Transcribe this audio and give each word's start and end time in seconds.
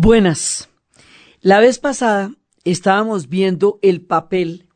Buenas. 0.00 0.68
La 1.40 1.58
vez 1.58 1.80
pasada 1.80 2.32
estábamos 2.62 3.28
viendo 3.28 3.80
el 3.82 4.00
papel 4.00 4.68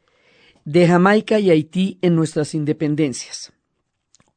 de 0.64 0.88
Jamaica 0.88 1.38
y 1.38 1.48
Haití 1.52 2.00
en 2.02 2.16
nuestras 2.16 2.56
independencias. 2.56 3.52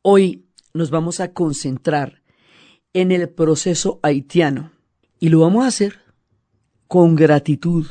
Hoy 0.04 0.46
nos 0.76 0.92
vamos 0.92 1.22
a 1.22 1.34
concentrar 1.34 2.22
en 2.94 3.12
el 3.12 3.28
proceso 3.30 4.00
haitiano 4.04 4.74
y 5.20 5.30
lo 5.30 5.40
vamos 5.40 5.64
a 5.64 5.70
hacer 5.70 6.02
con 6.88 7.16
gratitud, 7.16 7.88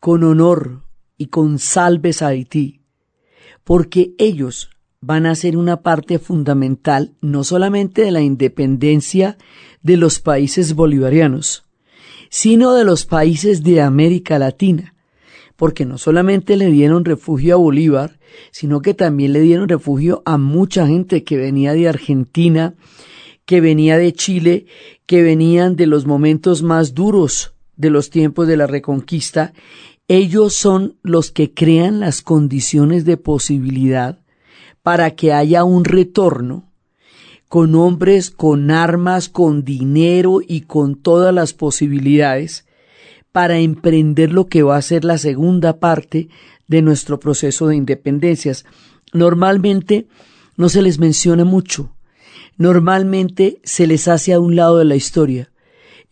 con 0.00 0.22
honor 0.22 0.84
y 1.16 1.28
con 1.28 1.58
salves 1.58 2.20
a 2.20 2.26
Haití, 2.26 2.82
porque 3.64 4.14
ellos 4.18 4.68
van 5.00 5.24
a 5.24 5.34
ser 5.34 5.56
una 5.56 5.80
parte 5.80 6.18
fundamental 6.18 7.14
no 7.22 7.42
solamente 7.42 8.02
de 8.02 8.10
la 8.10 8.20
independencia 8.20 9.38
de 9.80 9.96
los 9.96 10.20
países 10.20 10.74
bolivarianos, 10.74 11.64
sino 12.30 12.72
de 12.74 12.84
los 12.84 13.04
países 13.04 13.62
de 13.62 13.82
América 13.82 14.38
Latina, 14.38 14.94
porque 15.56 15.84
no 15.84 15.98
solamente 15.98 16.56
le 16.56 16.70
dieron 16.70 17.04
refugio 17.04 17.54
a 17.54 17.58
Bolívar, 17.58 18.18
sino 18.52 18.80
que 18.80 18.94
también 18.94 19.34
le 19.34 19.40
dieron 19.40 19.68
refugio 19.68 20.22
a 20.24 20.38
mucha 20.38 20.86
gente 20.86 21.24
que 21.24 21.36
venía 21.36 21.74
de 21.74 21.88
Argentina, 21.88 22.74
que 23.44 23.60
venía 23.60 23.98
de 23.98 24.12
Chile, 24.12 24.66
que 25.06 25.22
venían 25.22 25.74
de 25.74 25.86
los 25.86 26.06
momentos 26.06 26.62
más 26.62 26.94
duros 26.94 27.52
de 27.76 27.90
los 27.90 28.08
tiempos 28.08 28.46
de 28.46 28.56
la 28.56 28.68
Reconquista. 28.68 29.52
Ellos 30.06 30.54
son 30.54 30.96
los 31.02 31.32
que 31.32 31.52
crean 31.52 31.98
las 31.98 32.22
condiciones 32.22 33.04
de 33.04 33.16
posibilidad 33.16 34.20
para 34.82 35.10
que 35.16 35.32
haya 35.32 35.64
un 35.64 35.84
retorno 35.84 36.69
con 37.50 37.74
hombres, 37.74 38.30
con 38.30 38.70
armas, 38.70 39.28
con 39.28 39.64
dinero 39.64 40.38
y 40.40 40.60
con 40.60 40.94
todas 40.94 41.34
las 41.34 41.52
posibilidades 41.52 42.64
para 43.32 43.58
emprender 43.58 44.32
lo 44.32 44.46
que 44.46 44.62
va 44.62 44.76
a 44.76 44.82
ser 44.82 45.04
la 45.04 45.18
segunda 45.18 45.80
parte 45.80 46.28
de 46.68 46.80
nuestro 46.80 47.18
proceso 47.18 47.66
de 47.66 47.74
independencias. 47.74 48.66
Normalmente 49.12 50.06
no 50.56 50.68
se 50.68 50.80
les 50.80 51.00
menciona 51.00 51.44
mucho, 51.44 51.92
normalmente 52.56 53.60
se 53.64 53.88
les 53.88 54.06
hace 54.06 54.32
a 54.32 54.38
un 54.38 54.54
lado 54.54 54.78
de 54.78 54.84
la 54.84 54.94
historia. 54.94 55.50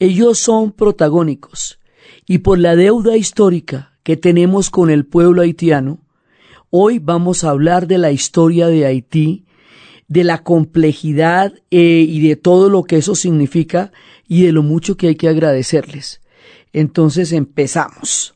Ellos 0.00 0.40
son 0.40 0.72
protagónicos 0.72 1.78
y 2.26 2.38
por 2.38 2.58
la 2.58 2.74
deuda 2.74 3.16
histórica 3.16 3.92
que 4.02 4.16
tenemos 4.16 4.70
con 4.70 4.90
el 4.90 5.06
pueblo 5.06 5.42
haitiano, 5.42 6.00
hoy 6.70 6.98
vamos 6.98 7.44
a 7.44 7.50
hablar 7.50 7.86
de 7.86 7.98
la 7.98 8.10
historia 8.10 8.66
de 8.66 8.86
Haití 8.86 9.44
de 10.08 10.24
la 10.24 10.42
complejidad 10.42 11.52
eh, 11.70 12.04
y 12.08 12.26
de 12.26 12.36
todo 12.36 12.70
lo 12.70 12.84
que 12.84 12.96
eso 12.96 13.14
significa 13.14 13.92
y 14.26 14.42
de 14.42 14.52
lo 14.52 14.62
mucho 14.62 14.96
que 14.96 15.08
hay 15.08 15.14
que 15.14 15.28
agradecerles. 15.28 16.20
Entonces 16.72 17.32
empezamos. 17.32 18.34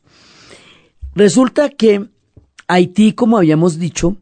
Resulta 1.15 1.69
que 1.69 2.09
Haití, 2.67 3.13
como 3.13 3.37
habíamos 3.37 3.77
dicho, 3.77 4.17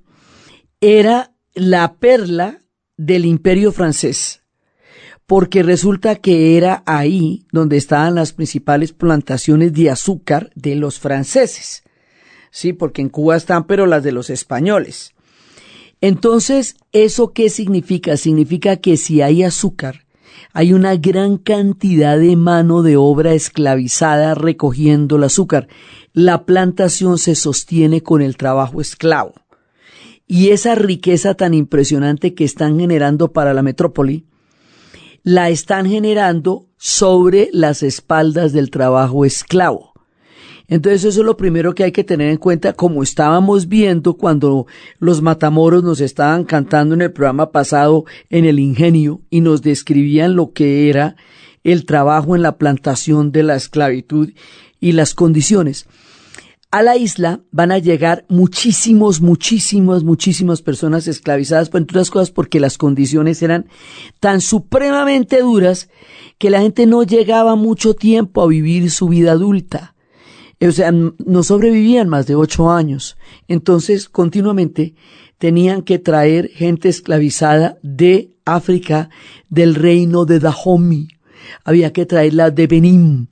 era 0.80 1.34
la 1.54 1.96
perla 1.96 2.62
del 2.98 3.26
imperio 3.26 3.72
francés, 3.72 4.42
porque 5.26 5.64
resulta 5.64 6.16
que 6.16 6.58
era 6.58 6.84
ahí 6.86 7.46
donde 7.52 7.78
estaban 7.78 8.16
las 8.16 8.34
principales 8.34 8.94
plantaciones 8.94 9.74
de 9.74 9.90
azúcar 9.90 10.52
de 10.56 10.76
los 10.76 11.00
franceses. 11.00 11.84
Sí, 12.52 12.74
porque 12.74 13.02
en 13.02 13.10
Cuba 13.10 13.38
están, 13.38 13.66
pero 13.66 13.86
las 13.86 14.04
de 14.04 14.12
los 14.12 14.30
españoles. 14.30 15.14
Entonces, 16.02 16.76
¿eso 16.92 17.32
qué 17.32 17.50
significa? 17.50 18.18
Significa 18.18 18.78
que 18.78 18.98
si 18.98 19.22
hay 19.22 19.44
azúcar, 19.44 20.06
hay 20.52 20.74
una 20.74 20.96
gran 20.96 21.38
cantidad 21.38 22.18
de 22.18 22.36
mano 22.36 22.82
de 22.82 22.98
obra 22.98 23.34
esclavizada 23.34 24.34
recogiendo 24.34 25.16
el 25.18 25.24
azúcar. 25.24 25.68
La 26.14 26.46
plantación 26.46 27.20
se 27.20 27.36
sostiene 27.36 28.02
con 28.02 28.22
el 28.22 28.36
trabajo 28.36 28.82
esclavo. 28.82 29.34
Y 30.28 30.50
esa 30.50 30.76
riqueza 30.76 31.36
tan 31.36 31.54
impresionante 31.54 32.34
que 32.34 32.46
están 32.46 32.80
generando 32.80 33.32
para 33.32 33.54
la 33.54 33.62
metrópoli, 33.62 34.26
la 35.24 35.50
están 35.50 35.88
generando 35.88 36.68
sobre 36.78 37.50
las 37.54 37.84
espaldas 37.84 38.54
del 38.54 38.72
trabajo 38.72 39.24
esclavo. 39.24 39.91
Entonces 40.72 41.04
eso 41.04 41.20
es 41.20 41.26
lo 41.26 41.36
primero 41.36 41.76
que 41.76 41.84
hay 41.84 41.92
que 41.92 42.06
tener 42.06 42.30
en 42.30 42.38
cuenta, 42.38 42.72
como 42.72 43.04
estábamos 43.04 43.68
viendo 43.68 44.14
cuando 44.14 44.68
los 45.00 45.22
matamoros 45.22 45.84
nos 45.84 46.00
estaban 46.00 46.46
cantando 46.46 46.96
en 46.96 47.02
el 47.02 47.12
programa 47.12 47.52
pasado 47.52 48.06
en 48.30 48.46
el 48.46 48.58
ingenio 48.58 49.20
y 49.30 49.42
nos 49.42 49.62
describían 49.62 50.38
lo 50.38 50.54
que 50.54 50.90
era 50.90 51.18
el 51.66 51.86
trabajo 51.86 52.38
en 52.38 52.42
la 52.42 52.58
plantación 52.58 53.34
de 53.34 53.44
la 53.44 53.56
esclavitud 53.58 54.32
y 54.80 54.94
las 54.94 55.14
condiciones. 55.14 55.88
A 56.72 56.84
la 56.84 56.96
isla 56.96 57.42
van 57.52 57.74
a 57.74 57.78
llegar 57.78 58.24
muchísimos, 58.30 59.20
muchísimas, 59.20 60.06
muchísimas 60.06 60.62
personas 60.62 61.06
esclavizadas, 61.06 61.70
entre 61.74 61.98
otras 61.98 62.10
cosas 62.10 62.32
porque 62.32 62.62
las 62.62 62.78
condiciones 62.78 63.42
eran 63.42 63.68
tan 64.22 64.40
supremamente 64.40 65.42
duras 65.42 65.90
que 66.38 66.50
la 66.50 66.62
gente 66.62 66.86
no 66.86 67.04
llegaba 67.04 67.58
mucho 67.58 67.94
tiempo 67.94 68.42
a 68.42 68.48
vivir 68.48 68.90
su 68.90 69.10
vida 69.10 69.34
adulta. 69.34 69.91
O 70.62 70.72
sea, 70.72 70.92
no 70.92 71.44
sobrevivían 71.44 72.08
más 72.08 72.28
de 72.28 72.36
ocho 72.36 72.70
años. 72.70 73.18
Entonces, 73.48 74.10
continuamente 74.10 74.94
tenían 75.40 75.82
que 75.82 75.98
traer 75.98 76.50
gente 76.50 76.88
esclavizada 76.88 77.78
de 77.82 78.36
África, 78.46 79.10
del 79.50 79.74
reino 79.74 80.26
de 80.26 80.40
Dahomey. 80.40 81.08
Había 81.64 81.92
que 81.92 82.06
traerla 82.06 82.52
de 82.52 82.68
Benín, 82.68 83.28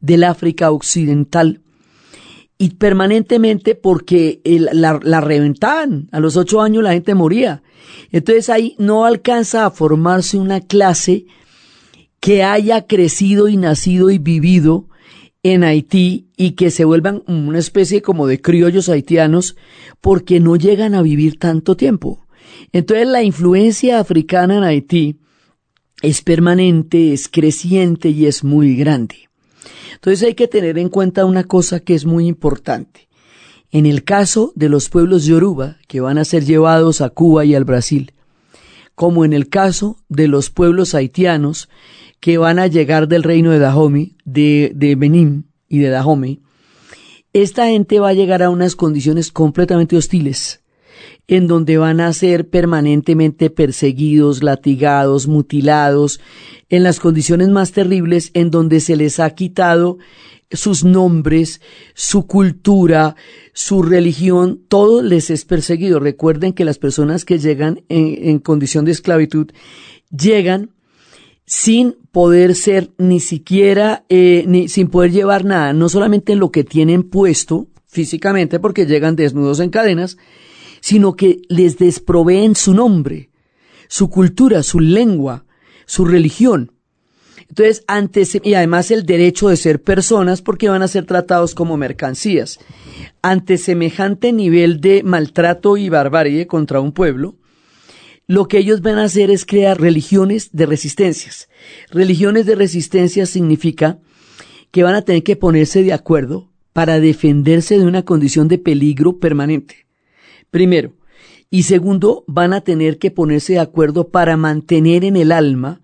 del 0.00 0.22
África 0.22 0.70
Occidental. 0.70 1.62
Y 2.58 2.70
permanentemente 2.70 3.74
porque 3.74 4.40
la, 4.44 5.00
la 5.02 5.20
reventaban. 5.20 6.08
A 6.12 6.20
los 6.20 6.36
ocho 6.36 6.60
años 6.60 6.84
la 6.84 6.92
gente 6.92 7.14
moría. 7.14 7.62
Entonces 8.12 8.50
ahí 8.50 8.76
no 8.78 9.04
alcanza 9.04 9.66
a 9.66 9.70
formarse 9.70 10.38
una 10.38 10.60
clase 10.60 11.26
que 12.20 12.42
haya 12.42 12.86
crecido 12.86 13.48
y 13.48 13.56
nacido 13.56 14.10
y 14.10 14.18
vivido 14.18 14.87
en 15.52 15.64
Haití 15.64 16.28
y 16.36 16.52
que 16.52 16.70
se 16.70 16.84
vuelvan 16.84 17.22
una 17.26 17.58
especie 17.58 18.02
como 18.02 18.26
de 18.26 18.40
criollos 18.40 18.88
haitianos 18.88 19.56
porque 20.00 20.40
no 20.40 20.56
llegan 20.56 20.94
a 20.94 21.02
vivir 21.02 21.38
tanto 21.38 21.76
tiempo. 21.76 22.26
Entonces 22.72 23.06
la 23.06 23.22
influencia 23.22 24.00
africana 24.00 24.58
en 24.58 24.64
Haití 24.64 25.18
es 26.02 26.22
permanente, 26.22 27.12
es 27.12 27.28
creciente 27.28 28.10
y 28.10 28.26
es 28.26 28.44
muy 28.44 28.76
grande. 28.76 29.28
Entonces 29.94 30.26
hay 30.26 30.34
que 30.34 30.48
tener 30.48 30.78
en 30.78 30.88
cuenta 30.88 31.24
una 31.24 31.44
cosa 31.44 31.80
que 31.80 31.94
es 31.94 32.04
muy 32.04 32.26
importante. 32.26 33.08
En 33.70 33.84
el 33.84 34.04
caso 34.04 34.52
de 34.54 34.68
los 34.68 34.88
pueblos 34.88 35.24
yoruba 35.26 35.76
que 35.88 36.00
van 36.00 36.18
a 36.18 36.24
ser 36.24 36.44
llevados 36.44 37.00
a 37.00 37.10
Cuba 37.10 37.44
y 37.44 37.54
al 37.54 37.64
Brasil, 37.64 38.12
como 38.94 39.24
en 39.24 39.32
el 39.32 39.48
caso 39.48 39.98
de 40.08 40.28
los 40.28 40.50
pueblos 40.50 40.94
haitianos 40.94 41.68
que 42.20 42.38
van 42.38 42.58
a 42.58 42.66
llegar 42.66 43.08
del 43.08 43.22
reino 43.22 43.50
de 43.50 43.58
Dahomey, 43.58 44.16
de, 44.24 44.72
de 44.74 45.42
y 45.68 45.78
de 45.78 45.88
Dahomey, 45.88 46.40
esta 47.32 47.68
gente 47.68 48.00
va 48.00 48.08
a 48.08 48.14
llegar 48.14 48.42
a 48.42 48.50
unas 48.50 48.74
condiciones 48.74 49.30
completamente 49.30 49.96
hostiles, 49.96 50.62
en 51.28 51.46
donde 51.46 51.76
van 51.76 52.00
a 52.00 52.12
ser 52.12 52.48
permanentemente 52.48 53.50
perseguidos, 53.50 54.42
latigados, 54.42 55.26
mutilados, 55.26 56.20
en 56.70 56.82
las 56.82 57.00
condiciones 57.00 57.48
más 57.48 57.72
terribles, 57.72 58.30
en 58.34 58.50
donde 58.50 58.80
se 58.80 58.96
les 58.96 59.20
ha 59.20 59.30
quitado 59.30 59.98
sus 60.50 60.82
nombres, 60.84 61.60
su 61.94 62.26
cultura, 62.26 63.14
su 63.52 63.82
religión, 63.82 64.62
todo 64.68 65.02
les 65.02 65.28
es 65.28 65.44
perseguido. 65.44 66.00
Recuerden 66.00 66.54
que 66.54 66.64
las 66.64 66.78
personas 66.78 67.26
que 67.26 67.38
llegan 67.38 67.82
en, 67.90 68.30
en 68.30 68.38
condición 68.38 68.86
de 68.86 68.92
esclavitud 68.92 69.50
llegan 70.10 70.70
sin 71.48 71.96
poder 72.12 72.54
ser 72.54 72.90
ni 72.98 73.20
siquiera, 73.20 74.04
eh, 74.10 74.44
ni 74.46 74.68
sin 74.68 74.88
poder 74.88 75.12
llevar 75.12 75.46
nada, 75.46 75.72
no 75.72 75.88
solamente 75.88 76.36
lo 76.36 76.52
que 76.52 76.62
tienen 76.62 77.02
puesto 77.02 77.68
físicamente 77.86 78.60
porque 78.60 78.84
llegan 78.84 79.16
desnudos 79.16 79.58
en 79.60 79.70
cadenas, 79.70 80.18
sino 80.80 81.16
que 81.16 81.40
les 81.48 81.78
desproveen 81.78 82.54
su 82.54 82.74
nombre, 82.74 83.30
su 83.88 84.10
cultura, 84.10 84.62
su 84.62 84.78
lengua, 84.78 85.46
su 85.86 86.04
religión. 86.04 86.72
Entonces, 87.48 87.82
antes, 87.86 88.38
y 88.42 88.52
además 88.52 88.90
el 88.90 89.06
derecho 89.06 89.48
de 89.48 89.56
ser 89.56 89.82
personas 89.82 90.42
porque 90.42 90.68
van 90.68 90.82
a 90.82 90.88
ser 90.88 91.06
tratados 91.06 91.54
como 91.54 91.78
mercancías. 91.78 92.58
Ante 93.22 93.56
semejante 93.56 94.34
nivel 94.34 94.82
de 94.82 95.02
maltrato 95.02 95.78
y 95.78 95.88
barbarie 95.88 96.46
contra 96.46 96.80
un 96.80 96.92
pueblo, 96.92 97.36
lo 98.28 98.46
que 98.46 98.58
ellos 98.58 98.82
van 98.82 98.98
a 98.98 99.04
hacer 99.04 99.30
es 99.30 99.46
crear 99.46 99.80
religiones 99.80 100.50
de 100.52 100.66
resistencias. 100.66 101.48
Religiones 101.90 102.44
de 102.44 102.54
resistencia 102.54 103.24
significa 103.24 103.98
que 104.70 104.82
van 104.82 104.94
a 104.94 105.02
tener 105.02 105.22
que 105.22 105.34
ponerse 105.34 105.82
de 105.82 105.94
acuerdo 105.94 106.52
para 106.74 107.00
defenderse 107.00 107.78
de 107.78 107.86
una 107.86 108.04
condición 108.04 108.46
de 108.46 108.58
peligro 108.58 109.18
permanente. 109.18 109.86
Primero. 110.50 110.94
Y 111.50 111.62
segundo, 111.62 112.24
van 112.26 112.52
a 112.52 112.60
tener 112.60 112.98
que 112.98 113.10
ponerse 113.10 113.54
de 113.54 113.60
acuerdo 113.60 114.10
para 114.10 114.36
mantener 114.36 115.04
en 115.04 115.16
el 115.16 115.32
alma 115.32 115.80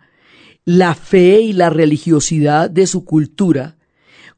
la 0.66 0.94
fe 0.94 1.40
y 1.40 1.54
la 1.54 1.70
religiosidad 1.70 2.68
de 2.68 2.86
su 2.86 3.06
cultura 3.06 3.78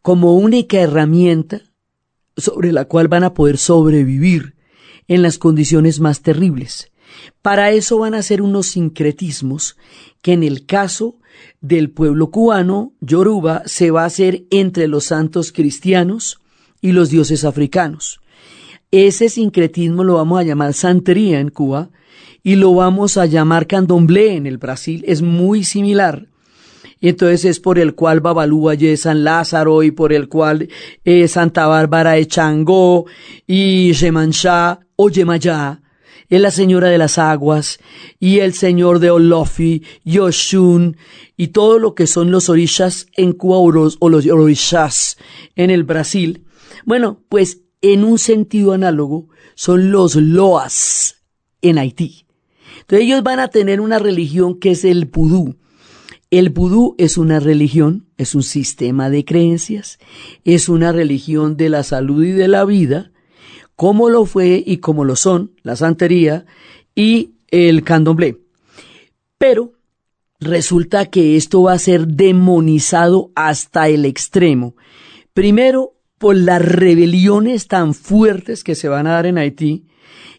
como 0.00 0.36
única 0.36 0.78
herramienta 0.78 1.62
sobre 2.36 2.70
la 2.70 2.84
cual 2.84 3.08
van 3.08 3.24
a 3.24 3.34
poder 3.34 3.58
sobrevivir 3.58 4.54
en 5.08 5.22
las 5.22 5.38
condiciones 5.38 5.98
más 5.98 6.22
terribles. 6.22 6.92
Para 7.42 7.70
eso 7.72 7.98
van 7.98 8.14
a 8.14 8.22
ser 8.22 8.42
unos 8.42 8.68
sincretismos 8.68 9.76
que 10.22 10.32
en 10.32 10.42
el 10.42 10.66
caso 10.66 11.18
del 11.60 11.90
pueblo 11.90 12.30
cubano, 12.30 12.92
Yoruba, 13.00 13.62
se 13.66 13.90
va 13.90 14.02
a 14.02 14.06
hacer 14.06 14.44
entre 14.50 14.88
los 14.88 15.04
santos 15.04 15.52
cristianos 15.52 16.40
y 16.80 16.92
los 16.92 17.10
dioses 17.10 17.44
africanos. 17.44 18.20
Ese 18.90 19.28
sincretismo 19.28 20.04
lo 20.04 20.14
vamos 20.14 20.40
a 20.40 20.44
llamar 20.44 20.72
santería 20.72 21.40
en 21.40 21.50
Cuba 21.50 21.90
y 22.42 22.56
lo 22.56 22.74
vamos 22.74 23.16
a 23.16 23.26
llamar 23.26 23.66
candomblé 23.66 24.36
en 24.36 24.46
el 24.46 24.58
Brasil. 24.58 25.04
Es 25.06 25.22
muy 25.22 25.64
similar. 25.64 26.28
Entonces 27.00 27.44
es 27.44 27.60
por 27.60 27.78
el 27.78 27.94
cual 27.94 28.20
Babalúa 28.20 28.74
es 28.74 29.02
San 29.02 29.24
Lázaro 29.24 29.82
y 29.82 29.90
por 29.90 30.12
el 30.12 30.28
cual 30.28 30.68
Santa 31.26 31.66
Bárbara 31.66 32.16
es 32.16 32.28
Changó 32.28 33.06
y 33.46 33.92
Yemanshá 33.92 34.80
o 34.96 35.10
Yemayá 35.10 35.82
es 36.28 36.40
la 36.40 36.50
señora 36.50 36.88
de 36.88 36.98
las 36.98 37.18
aguas 37.18 37.78
y 38.18 38.38
el 38.38 38.52
señor 38.52 38.98
de 38.98 39.10
Olofi, 39.10 39.82
Yoshun 40.04 40.96
y 41.36 41.48
todo 41.48 41.78
lo 41.78 41.94
que 41.94 42.06
son 42.06 42.30
los 42.30 42.48
orishas 42.48 43.06
en 43.16 43.32
Cuba 43.32 43.58
o 43.58 43.70
los, 43.70 43.98
orishas 44.00 45.16
en 45.54 45.70
el 45.70 45.84
Brasil. 45.84 46.44
Bueno, 46.84 47.22
pues 47.28 47.62
en 47.82 48.04
un 48.04 48.18
sentido 48.18 48.72
análogo 48.72 49.28
son 49.54 49.90
los 49.90 50.16
loas 50.16 51.22
en 51.62 51.78
Haití. 51.78 52.26
Entonces 52.80 53.06
ellos 53.06 53.22
van 53.22 53.40
a 53.40 53.48
tener 53.48 53.80
una 53.80 53.98
religión 53.98 54.58
que 54.58 54.72
es 54.72 54.84
el 54.84 55.06
vudú. 55.06 55.56
El 56.30 56.50
vudú 56.50 56.96
es 56.98 57.18
una 57.18 57.38
religión, 57.38 58.08
es 58.16 58.34
un 58.34 58.42
sistema 58.42 59.10
de 59.10 59.24
creencias, 59.24 59.98
es 60.44 60.68
una 60.68 60.90
religión 60.90 61.56
de 61.56 61.68
la 61.68 61.84
salud 61.84 62.24
y 62.24 62.32
de 62.32 62.48
la 62.48 62.64
vida, 62.64 63.12
como 63.76 64.08
lo 64.08 64.24
fue 64.24 64.62
y 64.66 64.78
como 64.78 65.04
lo 65.04 65.16
son 65.16 65.52
la 65.62 65.76
santería 65.76 66.46
y 66.94 67.34
el 67.50 67.84
candomblé. 67.84 68.38
Pero 69.38 69.74
resulta 70.40 71.06
que 71.06 71.36
esto 71.36 71.62
va 71.62 71.74
a 71.74 71.78
ser 71.78 72.06
demonizado 72.06 73.30
hasta 73.34 73.88
el 73.88 74.04
extremo. 74.04 74.74
Primero, 75.34 75.94
por 76.18 76.36
las 76.36 76.62
rebeliones 76.62 77.68
tan 77.68 77.94
fuertes 77.94 78.64
que 78.64 78.74
se 78.74 78.88
van 78.88 79.06
a 79.06 79.12
dar 79.12 79.26
en 79.26 79.38
Haití, 79.38 79.86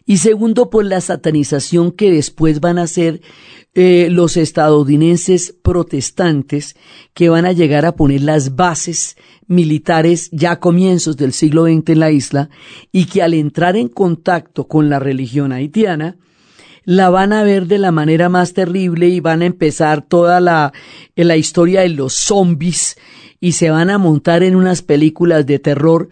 y 0.08 0.16
segundo, 0.16 0.70
por 0.70 0.86
la 0.86 1.02
satanización 1.02 1.92
que 1.92 2.10
después 2.10 2.60
van 2.60 2.78
a 2.78 2.84
hacer 2.84 3.20
eh, 3.74 4.08
los 4.10 4.38
estadounidenses 4.38 5.54
protestantes 5.62 6.76
que 7.12 7.28
van 7.28 7.44
a 7.44 7.52
llegar 7.52 7.84
a 7.84 7.94
poner 7.94 8.22
las 8.22 8.56
bases 8.56 9.18
militares 9.48 10.30
ya 10.32 10.52
a 10.52 10.60
comienzos 10.60 11.18
del 11.18 11.34
siglo 11.34 11.64
XX 11.66 11.90
en 11.90 12.00
la 12.00 12.10
isla 12.10 12.48
y 12.90 13.04
que 13.04 13.20
al 13.20 13.34
entrar 13.34 13.76
en 13.76 13.88
contacto 13.88 14.66
con 14.66 14.88
la 14.88 14.98
religión 14.98 15.52
haitiana, 15.52 16.16
la 16.86 17.10
van 17.10 17.34
a 17.34 17.42
ver 17.42 17.66
de 17.66 17.76
la 17.76 17.92
manera 17.92 18.30
más 18.30 18.54
terrible 18.54 19.08
y 19.08 19.20
van 19.20 19.42
a 19.42 19.44
empezar 19.46 20.00
toda 20.00 20.40
la, 20.40 20.72
la 21.16 21.36
historia 21.36 21.82
de 21.82 21.90
los 21.90 22.14
zombies 22.14 22.96
y 23.40 23.52
se 23.52 23.68
van 23.68 23.90
a 23.90 23.98
montar 23.98 24.42
en 24.42 24.56
unas 24.56 24.80
películas 24.80 25.44
de 25.44 25.58
terror 25.58 26.08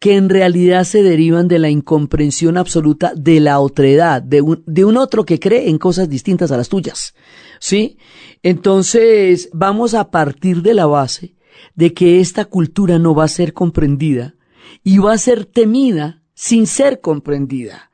que 0.00 0.16
en 0.16 0.30
realidad 0.30 0.84
se 0.84 1.02
derivan 1.02 1.46
de 1.46 1.58
la 1.58 1.68
incomprensión 1.68 2.56
absoluta 2.56 3.12
de 3.14 3.38
la 3.38 3.60
otredad, 3.60 4.22
de 4.22 4.40
un, 4.40 4.64
de 4.66 4.86
un 4.86 4.96
otro 4.96 5.26
que 5.26 5.38
cree 5.38 5.68
en 5.68 5.76
cosas 5.78 6.08
distintas 6.08 6.50
a 6.50 6.56
las 6.56 6.70
tuyas. 6.70 7.14
¿Sí? 7.60 7.98
Entonces, 8.42 9.50
vamos 9.52 9.92
a 9.92 10.10
partir 10.10 10.62
de 10.62 10.72
la 10.72 10.86
base 10.86 11.36
de 11.74 11.92
que 11.92 12.18
esta 12.18 12.46
cultura 12.46 12.98
no 12.98 13.14
va 13.14 13.24
a 13.24 13.28
ser 13.28 13.52
comprendida 13.52 14.34
y 14.82 14.96
va 14.98 15.12
a 15.12 15.18
ser 15.18 15.44
temida 15.44 16.22
sin 16.34 16.66
ser 16.66 17.02
comprendida. 17.02 17.90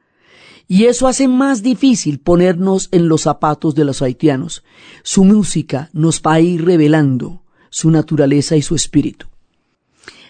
Y 0.68 0.84
eso 0.84 1.08
hace 1.08 1.26
más 1.26 1.64
difícil 1.64 2.20
ponernos 2.20 2.88
en 2.92 3.08
los 3.08 3.22
zapatos 3.22 3.74
de 3.74 3.84
los 3.84 4.00
haitianos. 4.00 4.62
Su 5.02 5.24
música 5.24 5.90
nos 5.92 6.22
va 6.22 6.34
a 6.34 6.40
ir 6.40 6.64
revelando 6.64 7.42
su 7.70 7.90
naturaleza 7.90 8.56
y 8.56 8.62
su 8.62 8.76
espíritu. 8.76 9.26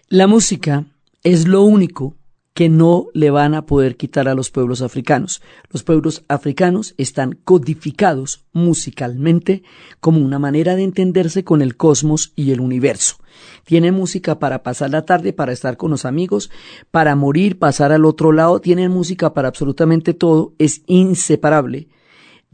La 0.08 0.26
música 0.26 0.87
es 1.26 1.49
lo 1.49 1.62
único 1.64 2.14
que 2.55 2.69
no 2.69 3.08
le 3.12 3.31
van 3.31 3.55
a 3.55 3.67
poder 3.67 3.96
quitar 3.96 4.28
a 4.28 4.37
los 4.37 4.52
pueblos 4.52 4.81
africanos. 4.81 5.43
Los 5.73 5.82
pueblos 5.82 6.25
africanos 6.28 6.94
están 6.99 7.37
codificados 7.43 8.44
musicalmente 8.52 9.64
como 9.99 10.20
una 10.20 10.38
manera 10.38 10.76
de 10.76 10.84
entenderse 10.84 11.43
con 11.43 11.62
el 11.62 11.76
cosmos 11.76 12.32
y 12.37 12.52
el 12.52 12.61
universo. 12.61 13.17
Tienen 13.64 13.93
música 13.93 14.38
para 14.38 14.62
pasar 14.62 14.90
la 14.90 15.05
tarde, 15.05 15.32
para 15.32 15.52
estar 15.52 15.76
con 15.76 15.90
los 15.90 16.05
amigos, 16.05 16.49
para 16.93 17.17
morir, 17.17 17.58
pasar 17.58 17.90
al 17.90 18.05
otro 18.05 18.31
lado, 18.31 18.61
tienen 18.61 18.93
música 18.93 19.34
para 19.34 19.49
absolutamente 19.49 20.14
todo, 20.14 20.55
es 20.58 20.82
inseparable 20.87 21.88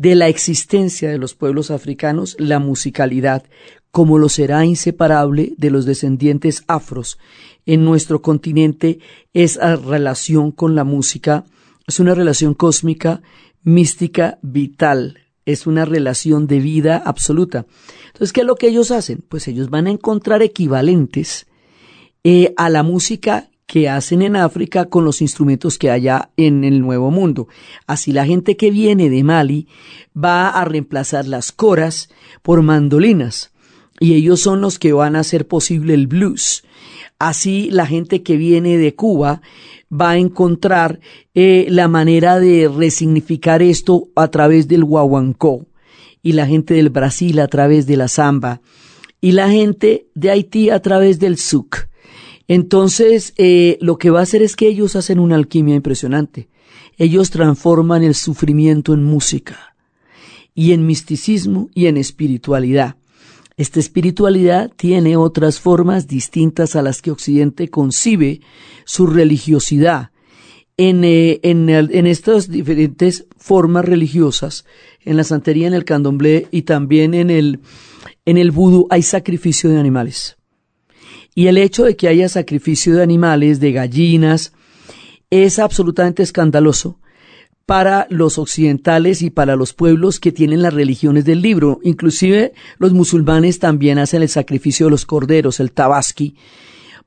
de 0.03 0.17
la 0.17 0.27
existencia 0.27 1.11
de 1.11 1.19
los 1.19 1.37
pueblos 1.37 1.71
africanos 1.71 2.35
la 2.41 2.59
musicalidad, 2.59 3.45
como 3.93 4.19
lo 4.19 4.29
será 4.29 4.65
inseparable 4.65 5.55
de 5.59 5.71
los 5.71 5.87
descendientes 5.87 6.65
afros 6.67 7.19
en 7.67 7.85
nuestro 7.85 8.21
continente 8.21 8.99
esa 9.33 9.77
relación 9.77 10.51
con 10.51 10.75
la 10.75 10.83
música 10.83 11.45
es 11.87 12.01
una 12.01 12.17
relación 12.17 12.55
cósmica, 12.55 13.23
mística, 13.63 14.41
vital, 14.43 15.19
es 15.47 15.69
una 15.69 15.85
relación 15.85 16.49
de 16.49 16.59
vida 16.59 16.97
absoluta. 16.97 17.67
Entonces, 18.07 18.33
¿qué 18.33 18.41
es 18.41 18.47
lo 18.47 18.57
que 18.57 18.67
ellos 18.67 18.91
hacen? 18.91 19.25
Pues 19.29 19.47
ellos 19.47 19.71
van 19.71 19.87
a 19.87 19.91
encontrar 19.91 20.43
equivalentes 20.43 21.47
eh, 22.25 22.55
a 22.57 22.71
la 22.71 22.83
música 22.83 23.52
que 23.73 23.89
hacen 23.89 24.21
en 24.21 24.37
África 24.37 24.85
con 24.91 25.07
los 25.07 25.23
instrumentos 25.23 25.79
que 25.79 25.91
haya 25.91 26.29
en 26.37 26.63
el 26.63 26.83
Nuevo 26.83 27.11
Mundo. 27.11 27.49
Así 27.87 28.13
la 28.13 28.27
gente 28.27 28.55
que 28.55 28.71
viene 28.71 29.09
de 29.09 29.25
Mali 29.25 29.67
va 30.15 30.51
a 30.51 30.67
reemplazar 30.67 31.27
las 31.27 31.53
coras 31.53 32.11
por 32.43 32.61
mandolinas 32.61 33.51
y 33.99 34.13
ellos 34.13 34.41
son 34.41 34.61
los 34.61 34.79
que 34.79 34.93
van 34.93 35.17
a 35.17 35.21
hacer 35.21 35.49
posible 35.49 35.95
el 35.95 36.07
blues. 36.07 36.65
Así 37.19 37.71
la 37.71 37.87
gente 37.87 38.23
que 38.23 38.37
viene 38.37 38.77
de 38.77 38.95
Cuba 38.95 39.41
va 39.91 40.11
a 40.11 40.19
encontrar 40.19 41.01
eh, 41.33 41.65
la 41.71 41.89
manera 41.89 42.41
de 42.41 42.69
resignificar 42.69 43.63
esto 43.63 44.11
a 44.15 44.29
través 44.29 44.69
del 44.69 44.85
guaguancó 44.85 45.65
y 46.23 46.33
la 46.33 46.47
gente 46.47 46.75
del 46.75 46.91
Brasil 46.91 47.41
a 47.41 47.49
través 47.49 47.87
de 47.87 47.97
la 47.97 48.09
samba 48.09 48.61
y 49.23 49.33
la 49.33 49.49
gente 49.49 50.09
de 50.15 50.31
Haití 50.31 50.69
a 50.69 50.83
través 50.83 51.19
del 51.19 51.39
suk. 51.39 51.91
Entonces, 52.49 53.35
eh, 53.37 53.79
lo 53.81 53.99
que 53.99 54.11
va 54.11 54.21
a 54.21 54.25
hacer 54.25 54.43
es 54.43 54.57
que 54.57 54.69
ellos 54.69 54.97
hacen 54.97 55.19
una 55.19 55.37
alquimia 55.37 55.75
impresionante. 55.75 56.49
Ellos 56.99 57.31
transforman 57.31 58.03
el 58.03 58.15
sufrimiento 58.15 58.95
en 58.95 59.05
música 59.05 59.77
y 60.55 60.73
en 60.73 60.87
misticismo 60.87 61.71
y 61.75 61.87
en 61.87 61.97
espiritualidad. 61.97 62.97
Esta 63.57 63.81
espiritualidad 63.81 64.71
tiene 64.77 65.17
otras 65.17 65.61
formas 65.61 66.09
distintas 66.09 66.75
a 66.75 66.83
las 66.83 67.03
que 67.03 67.11
Occidente 67.11 67.69
concibe 67.69 68.41
su 68.85 69.07
religiosidad. 69.07 70.11
En, 70.79 71.05
eh, 71.05 71.39
en, 71.43 72.07
estas 72.07 72.51
diferentes 72.51 73.27
formas 73.37 73.85
religiosas, 73.85 74.65
en 75.05 75.19
la 75.19 75.25
santería, 75.25 75.67
en 75.67 75.75
el 75.75 75.85
candomblé 75.85 76.49
y 76.51 76.63
también 76.63 77.13
en 77.13 77.31
el, 77.31 77.61
en 78.25 78.39
el 78.39 78.51
vudú 78.51 78.87
hay 78.91 79.03
sacrificio 79.03 79.71
de 79.71 79.79
animales. 79.79 80.39
Y 81.35 81.47
el 81.47 81.59
hecho 81.59 81.85
de 81.85 81.97
que 81.97 82.09
haya 82.09 82.29
sacrificio 82.29 82.95
de 82.95 83.03
animales, 83.03 83.61
de 83.61 83.73
gallinas, 83.73 84.53
es 85.31 85.59
absolutamente 85.59 86.23
escandaloso 86.23 86.99
para 87.65 88.07
los 88.11 88.39
occidentales 88.39 89.23
y 89.23 89.31
para 89.31 89.57
los 89.57 89.73
pueblos 89.73 90.21
que 90.21 90.33
tienen 90.33 90.63
las 90.63 90.75
religiones 90.75 91.25
del 91.25 91.41
libro. 91.41 91.81
Inclusive 91.83 92.53
los 92.79 92.93
musulmanes 92.93 93.59
también 93.59 93.99
hacen 93.99 94.23
el 94.23 94.29
sacrificio 94.29 94.87
de 94.87 94.91
los 94.91 95.07
corderos, 95.07 95.61
el 95.61 95.73
tabaski. 95.73 96.37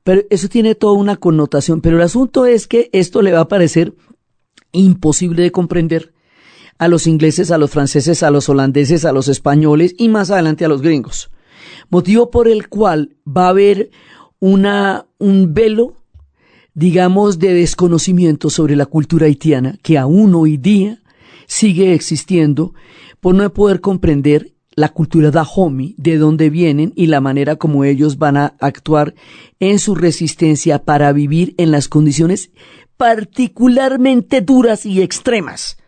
Pero 0.02 0.22
eso 0.30 0.48
tiene 0.48 0.74
toda 0.74 0.94
una 0.94 1.16
connotación. 1.16 1.80
Pero 1.80 1.96
el 1.96 2.02
asunto 2.02 2.46
es 2.46 2.66
que 2.66 2.90
esto 2.92 3.22
le 3.22 3.32
va 3.32 3.40
a 3.40 3.48
parecer 3.48 3.94
imposible 4.72 5.42
de 5.42 5.52
comprender 5.52 6.12
a 6.78 6.88
los 6.88 7.06
ingleses, 7.06 7.50
a 7.50 7.58
los 7.58 7.70
franceses, 7.70 8.22
a 8.22 8.30
los 8.30 8.48
holandeses, 8.48 9.04
a 9.04 9.12
los 9.12 9.28
españoles 9.28 9.94
y 9.96 10.08
más 10.08 10.30
adelante 10.30 10.64
a 10.64 10.68
los 10.68 10.82
gringos. 10.82 11.30
Motivo 11.90 12.30
por 12.30 12.48
el 12.48 12.68
cual 12.68 13.16
va 13.26 13.46
a 13.46 13.50
haber 13.50 13.90
una, 14.40 15.06
un 15.18 15.54
velo 15.54 15.96
digamos, 16.76 17.38
de 17.38 17.54
desconocimiento 17.54 18.50
sobre 18.50 18.76
la 18.76 18.84
cultura 18.84 19.24
haitiana 19.24 19.78
que 19.82 19.96
aún 19.96 20.34
hoy 20.34 20.58
día 20.58 21.02
sigue 21.46 21.94
existiendo 21.94 22.74
por 23.18 23.34
no 23.34 23.50
poder 23.50 23.80
comprender 23.80 24.52
la 24.74 24.90
cultura 24.90 25.30
Dahomey, 25.30 25.94
de 25.96 26.18
dónde 26.18 26.50
vienen 26.50 26.92
y 26.94 27.06
la 27.06 27.22
manera 27.22 27.56
como 27.56 27.84
ellos 27.84 28.18
van 28.18 28.36
a 28.36 28.56
actuar 28.60 29.14
en 29.58 29.78
su 29.78 29.94
resistencia 29.94 30.84
para 30.84 31.14
vivir 31.14 31.54
en 31.56 31.70
las 31.70 31.88
condiciones 31.88 32.50
particularmente 32.98 34.42
duras 34.42 34.84
y 34.84 35.00
extremas 35.00 35.78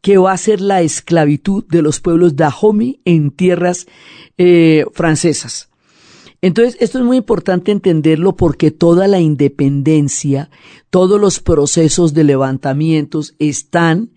que 0.00 0.18
va 0.18 0.32
a 0.32 0.38
ser 0.38 0.60
la 0.60 0.82
esclavitud 0.82 1.64
de 1.68 1.82
los 1.82 2.00
pueblos 2.00 2.34
Dahomey 2.34 3.00
en 3.04 3.30
tierras 3.30 3.86
eh, 4.38 4.86
francesas. 4.92 5.70
Entonces, 6.46 6.76
esto 6.78 6.98
es 6.98 7.04
muy 7.04 7.16
importante 7.16 7.72
entenderlo 7.72 8.36
porque 8.36 8.70
toda 8.70 9.08
la 9.08 9.18
independencia, 9.18 10.48
todos 10.90 11.20
los 11.20 11.40
procesos 11.40 12.14
de 12.14 12.22
levantamientos 12.22 13.34
están 13.40 14.12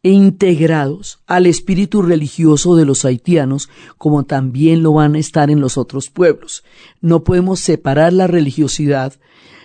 integrados 0.00 1.18
al 1.26 1.44
espíritu 1.44 2.00
religioso 2.00 2.76
de 2.76 2.86
los 2.86 3.04
haitianos, 3.04 3.68
como 3.98 4.24
también 4.24 4.82
lo 4.82 4.94
van 4.94 5.16
a 5.16 5.18
estar 5.18 5.50
en 5.50 5.60
los 5.60 5.76
otros 5.76 6.08
pueblos. 6.08 6.64
No 7.02 7.24
podemos 7.24 7.60
separar 7.60 8.14
la 8.14 8.26
religiosidad 8.26 9.12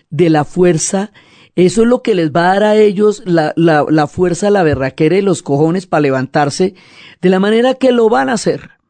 de 0.09 0.29
la 0.29 0.43
fuerza. 0.43 1.13
Eso 1.55 1.83
es 1.83 1.87
lo 1.87 2.01
que 2.01 2.13
les 2.13 2.33
va 2.33 2.41
a 2.41 2.53
dar 2.55 2.63
a 2.65 2.75
ellos 2.75 3.23
la, 3.25 3.53
la, 3.55 3.85
la 3.89 4.07
fuerza, 4.07 4.49
la 4.49 4.63
berraquera 4.63 5.15
y 5.15 5.21
los 5.21 5.41
cojones 5.43 5.87
para 5.87 6.01
levantarse 6.01 6.75
de 7.21 7.29
la 7.29 7.39
manera 7.39 7.75
que 7.75 7.93
lo 7.93 8.09
van 8.09 8.27
a 8.27 8.33
hacer. 8.33 8.80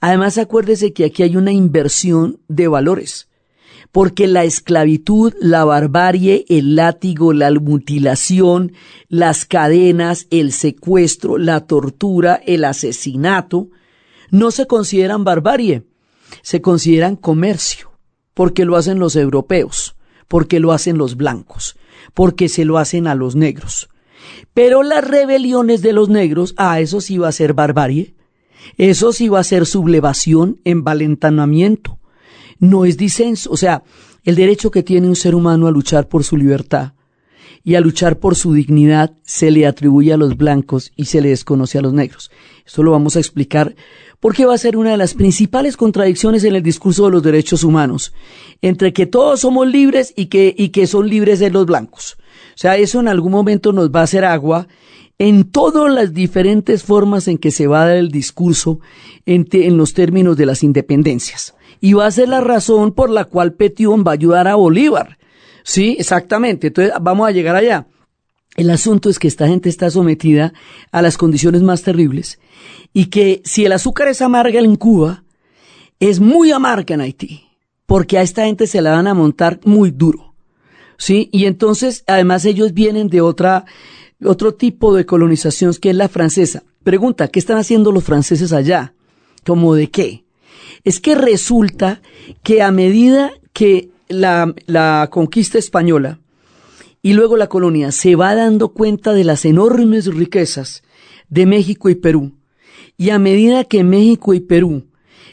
Además, 0.00 0.38
acuérdese 0.38 0.92
que 0.92 1.04
aquí 1.04 1.22
hay 1.22 1.36
una 1.36 1.52
inversión 1.52 2.40
de 2.48 2.68
valores 2.68 3.30
porque 3.92 4.28
la 4.28 4.44
esclavitud, 4.44 5.34
la 5.40 5.64
barbarie, 5.64 6.44
el 6.48 6.76
látigo, 6.76 7.32
la 7.32 7.50
mutilación, 7.50 8.72
las 9.08 9.44
cadenas, 9.44 10.26
el 10.30 10.52
secuestro, 10.52 11.38
la 11.38 11.66
tortura, 11.66 12.40
el 12.46 12.64
asesinato, 12.64 13.68
no 14.30 14.52
se 14.52 14.66
consideran 14.66 15.24
barbarie, 15.24 15.84
se 16.42 16.60
consideran 16.60 17.16
comercio, 17.16 17.90
porque 18.32 18.64
lo 18.64 18.76
hacen 18.76 19.00
los 19.00 19.16
europeos, 19.16 19.96
porque 20.28 20.60
lo 20.60 20.72
hacen 20.72 20.96
los 20.96 21.16
blancos, 21.16 21.76
porque 22.14 22.48
se 22.48 22.64
lo 22.64 22.78
hacen 22.78 23.08
a 23.08 23.16
los 23.16 23.34
negros. 23.34 23.88
Pero 24.54 24.84
las 24.84 25.02
rebeliones 25.02 25.82
de 25.82 25.92
los 25.92 26.08
negros, 26.08 26.54
ah, 26.56 26.78
eso 26.78 27.00
sí 27.00 27.18
va 27.18 27.28
a 27.28 27.32
ser 27.32 27.54
barbarie, 27.54 28.14
eso 28.76 29.12
sí 29.12 29.28
va 29.28 29.40
a 29.40 29.44
ser 29.44 29.66
sublevación, 29.66 30.60
envalentonamiento, 30.64 31.98
no 32.58 32.84
es 32.84 32.96
disenso. 32.96 33.50
O 33.50 33.56
sea, 33.56 33.82
el 34.24 34.34
derecho 34.34 34.70
que 34.70 34.82
tiene 34.82 35.08
un 35.08 35.16
ser 35.16 35.34
humano 35.34 35.66
a 35.66 35.70
luchar 35.70 36.08
por 36.08 36.24
su 36.24 36.36
libertad 36.36 36.92
y 37.62 37.74
a 37.74 37.80
luchar 37.80 38.18
por 38.18 38.36
su 38.36 38.54
dignidad 38.54 39.12
se 39.22 39.50
le 39.50 39.66
atribuye 39.66 40.12
a 40.12 40.16
los 40.16 40.36
blancos 40.36 40.92
y 40.96 41.06
se 41.06 41.20
le 41.20 41.30
desconoce 41.30 41.78
a 41.78 41.82
los 41.82 41.92
negros. 41.92 42.30
Esto 42.66 42.82
lo 42.82 42.92
vamos 42.92 43.16
a 43.16 43.18
explicar 43.18 43.74
porque 44.18 44.44
va 44.44 44.54
a 44.54 44.58
ser 44.58 44.76
una 44.76 44.90
de 44.90 44.96
las 44.96 45.14
principales 45.14 45.76
contradicciones 45.76 46.44
en 46.44 46.54
el 46.54 46.62
discurso 46.62 47.06
de 47.06 47.12
los 47.12 47.22
derechos 47.22 47.64
humanos, 47.64 48.12
entre 48.60 48.92
que 48.92 49.06
todos 49.06 49.40
somos 49.40 49.66
libres 49.66 50.12
y 50.14 50.26
que, 50.26 50.54
y 50.56 50.68
que 50.68 50.86
son 50.86 51.08
libres 51.08 51.38
de 51.38 51.50
los 51.50 51.66
blancos. 51.66 52.18
O 52.54 52.58
sea, 52.60 52.76
eso 52.76 53.00
en 53.00 53.08
algún 53.08 53.32
momento 53.32 53.72
nos 53.72 53.90
va 53.90 54.00
a 54.00 54.04
hacer 54.04 54.24
agua 54.24 54.68
en 55.20 55.44
todas 55.44 55.92
las 55.92 56.14
diferentes 56.14 56.82
formas 56.82 57.28
en 57.28 57.36
que 57.36 57.50
se 57.50 57.66
va 57.66 57.82
a 57.82 57.88
dar 57.88 57.96
el 57.98 58.10
discurso 58.10 58.80
en, 59.26 59.76
los 59.76 59.92
términos 59.92 60.34
de 60.38 60.46
las 60.46 60.62
independencias 60.62 61.54
y 61.78 61.92
va 61.92 62.06
a 62.06 62.10
ser 62.10 62.30
la 62.30 62.40
razón 62.40 62.92
por 62.92 63.10
la 63.10 63.26
cual 63.26 63.52
Petión 63.52 64.02
va 64.02 64.12
a 64.12 64.14
ayudar 64.14 64.48
a 64.48 64.54
Bolívar. 64.54 65.18
Sí, 65.62 65.94
exactamente. 65.98 66.68
Entonces 66.68 66.94
vamos 67.02 67.28
a 67.28 67.32
llegar 67.32 67.54
allá. 67.54 67.86
El 68.56 68.70
asunto 68.70 69.10
es 69.10 69.18
que 69.18 69.28
esta 69.28 69.46
gente 69.46 69.68
está 69.68 69.90
sometida 69.90 70.54
a 70.90 71.02
las 71.02 71.18
condiciones 71.18 71.60
más 71.60 71.82
terribles 71.82 72.40
y 72.94 73.06
que 73.06 73.42
si 73.44 73.66
el 73.66 73.72
azúcar 73.72 74.08
es 74.08 74.22
amarga 74.22 74.60
en 74.60 74.76
Cuba, 74.76 75.24
es 76.00 76.18
muy 76.18 76.50
amarga 76.50 76.94
en 76.94 77.02
Haití, 77.02 77.44
porque 77.84 78.16
a 78.16 78.22
esta 78.22 78.46
gente 78.46 78.66
se 78.66 78.80
la 78.80 78.92
van 78.92 79.06
a 79.06 79.12
montar 79.12 79.60
muy 79.64 79.90
duro. 79.90 80.32
¿Sí? 80.96 81.28
Y 81.30 81.44
entonces, 81.44 82.04
además 82.06 82.46
ellos 82.46 82.72
vienen 82.72 83.08
de 83.08 83.20
otra, 83.20 83.66
otro 84.24 84.54
tipo 84.54 84.94
de 84.94 85.06
colonización 85.06 85.74
que 85.74 85.90
es 85.90 85.96
la 85.96 86.08
francesa. 86.08 86.62
Pregunta, 86.82 87.28
¿qué 87.28 87.38
están 87.38 87.58
haciendo 87.58 87.92
los 87.92 88.04
franceses 88.04 88.52
allá? 88.52 88.94
¿Cómo 89.44 89.74
de 89.74 89.90
qué? 89.90 90.24
es 90.84 91.00
que 91.00 91.14
resulta 91.14 92.00
que 92.42 92.62
a 92.62 92.70
medida 92.70 93.32
que 93.52 93.90
la, 94.08 94.54
la 94.66 95.08
conquista 95.10 95.58
española 95.58 96.20
y 97.02 97.12
luego 97.12 97.36
la 97.36 97.48
colonia 97.48 97.92
se 97.92 98.16
va 98.16 98.34
dando 98.34 98.70
cuenta 98.70 99.12
de 99.12 99.24
las 99.24 99.44
enormes 99.44 100.06
riquezas 100.06 100.82
de 101.28 101.46
México 101.46 101.88
y 101.88 101.94
Perú, 101.94 102.32
y 102.96 103.10
a 103.10 103.18
medida 103.18 103.64
que 103.64 103.84
México 103.84 104.34
y 104.34 104.40
Perú 104.40 104.86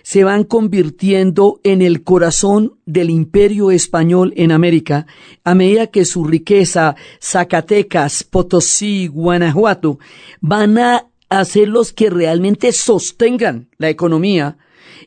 se 0.08 0.24
van 0.24 0.46
convirtiendo 0.46 1.60
en 1.66 1.82
el 1.82 2.06
corazón 2.06 2.80
del 2.86 3.10
imperio 3.10 3.72
español 3.72 4.32
en 4.38 4.54
América, 4.54 5.06
a 5.44 5.54
medida 5.54 5.88
que 5.88 6.06
su 6.06 6.24
riqueza, 6.24 6.96
Zacatecas, 7.22 8.24
Potosí, 8.24 9.08
Guanajuato, 9.08 10.00
van 10.40 10.78
a 10.78 11.44
ser 11.44 11.68
los 11.68 11.92
que 11.92 12.10
realmente 12.10 12.72
sostengan 12.72 13.68
la 13.78 13.90
economía 13.90 14.58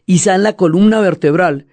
y 0.04 0.18
sean 0.18 0.42
la 0.42 0.54
columna 0.54 1.00
vertebral 1.00 1.64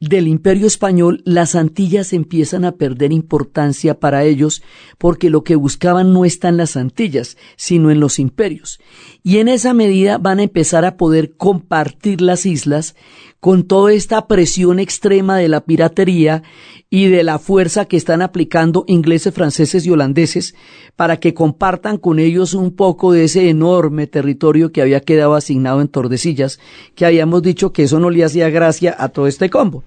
del 0.00 0.28
imperio 0.28 0.68
español, 0.68 1.22
las 1.24 1.56
Antillas 1.56 2.12
empiezan 2.12 2.64
a 2.64 2.76
perder 2.76 3.12
importancia 3.12 3.98
para 3.98 4.22
ellos 4.22 4.62
porque 4.96 5.28
lo 5.28 5.42
que 5.42 5.56
buscaban 5.56 6.12
no 6.12 6.24
está 6.24 6.48
en 6.48 6.56
las 6.56 6.76
Antillas, 6.76 7.36
sino 7.56 7.90
en 7.90 7.98
los 7.98 8.20
imperios. 8.20 8.78
Y 9.24 9.38
en 9.38 9.48
esa 9.48 9.74
medida 9.74 10.18
van 10.18 10.38
a 10.38 10.44
empezar 10.44 10.84
a 10.84 10.96
poder 10.96 11.36
compartir 11.36 12.20
las 12.20 12.46
islas 12.46 12.94
con 13.40 13.64
toda 13.64 13.92
esta 13.92 14.26
presión 14.26 14.80
extrema 14.80 15.36
de 15.36 15.48
la 15.48 15.60
piratería 15.60 16.42
y 16.90 17.06
de 17.06 17.22
la 17.22 17.38
fuerza 17.38 17.84
que 17.84 17.96
están 17.96 18.22
aplicando 18.22 18.84
ingleses, 18.88 19.32
franceses 19.32 19.86
y 19.86 19.90
holandeses 19.90 20.54
para 20.96 21.18
que 21.18 21.34
compartan 21.34 21.98
con 21.98 22.18
ellos 22.18 22.54
un 22.54 22.74
poco 22.74 23.12
de 23.12 23.24
ese 23.24 23.48
enorme 23.48 24.06
territorio 24.06 24.72
que 24.72 24.82
había 24.82 25.00
quedado 25.00 25.34
asignado 25.34 25.80
en 25.80 25.88
Tordesillas, 25.88 26.58
que 26.94 27.06
habíamos 27.06 27.42
dicho 27.42 27.72
que 27.72 27.84
eso 27.84 28.00
no 28.00 28.10
le 28.10 28.24
hacía 28.24 28.50
gracia 28.50 28.96
a 28.98 29.10
todo 29.10 29.26
este 29.26 29.50
combo. 29.50 29.84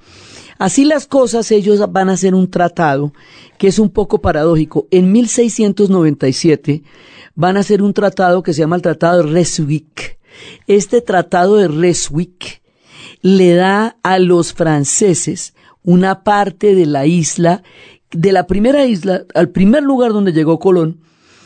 Así 0.58 0.86
las 0.86 1.08
cosas, 1.08 1.52
ellos 1.52 1.84
van 1.92 2.10
a 2.10 2.14
hacer 2.14 2.36
un 2.36 2.50
tratado 2.50 3.14
que 3.58 3.68
es 3.68 3.80
un 3.80 3.90
poco 3.90 4.22
paradójico. 4.22 4.88
En 4.92 5.12
1697 5.12 6.84
van 7.34 7.58
a 7.58 7.62
hacer 7.62 7.82
un 7.82 7.94
tratado 7.94 8.44
que 8.44 8.54
se 8.54 8.60
llama 8.60 8.76
el 8.76 8.84
Tratado 8.84 9.24
de 9.24 9.32
Reswick. 9.32 10.20
Este 10.68 11.02
tratado 11.02 11.58
de 11.58 11.68
Reswick 11.68 12.61
le 13.22 13.54
da 13.54 13.98
a 14.04 14.20
los 14.20 14.54
franceses 14.54 15.54
una 15.84 16.24
parte 16.24 16.76
de 16.76 16.86
la 16.86 17.06
isla, 17.06 17.64
de 18.12 18.32
la 18.32 18.48
primera 18.48 18.86
isla, 18.86 19.26
al 19.34 19.50
primer 19.50 19.84
lugar 19.84 20.14
donde 20.14 20.34
llegó 20.34 20.60
Colón, 20.60 21.02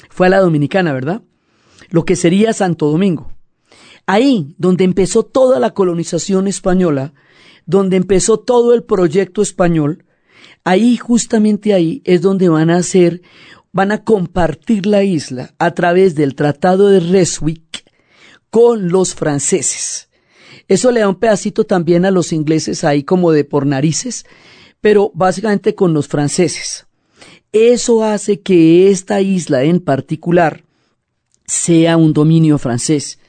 fue 0.09 0.27
a 0.27 0.29
la 0.29 0.39
Dominicana, 0.39 0.93
¿verdad? 0.93 1.21
Lo 1.89 2.05
que 2.05 2.15
sería 2.15 2.53
Santo 2.53 2.87
Domingo. 2.87 3.31
Ahí, 4.05 4.55
donde 4.57 4.83
empezó 4.83 5.23
toda 5.23 5.59
la 5.59 5.73
colonización 5.73 6.47
española, 6.47 7.13
donde 7.65 7.97
empezó 7.97 8.39
todo 8.39 8.73
el 8.73 8.83
proyecto 8.83 9.41
español, 9.41 10.05
ahí, 10.63 10.97
justamente 10.97 11.73
ahí, 11.73 12.01
es 12.05 12.21
donde 12.21 12.49
van 12.49 12.69
a 12.69 12.77
hacer, 12.77 13.21
van 13.71 13.91
a 13.91 14.03
compartir 14.03 14.85
la 14.85 15.03
isla 15.03 15.53
a 15.59 15.71
través 15.71 16.15
del 16.15 16.35
Tratado 16.35 16.87
de 16.87 16.99
Reswick 16.99 17.83
con 18.49 18.89
los 18.89 19.15
franceses. 19.15 20.09
Eso 20.67 20.91
le 20.91 21.01
da 21.01 21.09
un 21.09 21.15
pedacito 21.15 21.63
también 21.63 22.05
a 22.05 22.11
los 22.11 22.33
ingleses 22.33 22.83
ahí 22.83 23.03
como 23.03 23.31
de 23.31 23.43
por 23.43 23.65
narices, 23.65 24.25
pero 24.81 25.11
básicamente 25.13 25.75
con 25.75 25.93
los 25.93 26.07
franceses. 26.07 26.87
Eso 27.51 28.03
hace 28.03 28.41
que 28.41 28.89
esta 28.89 29.21
isla 29.21 29.63
en 29.63 29.79
particular 29.79 30.63
sea 31.45 31.97
un 31.97 32.13
dominio 32.13 32.57
francés. 32.57 33.19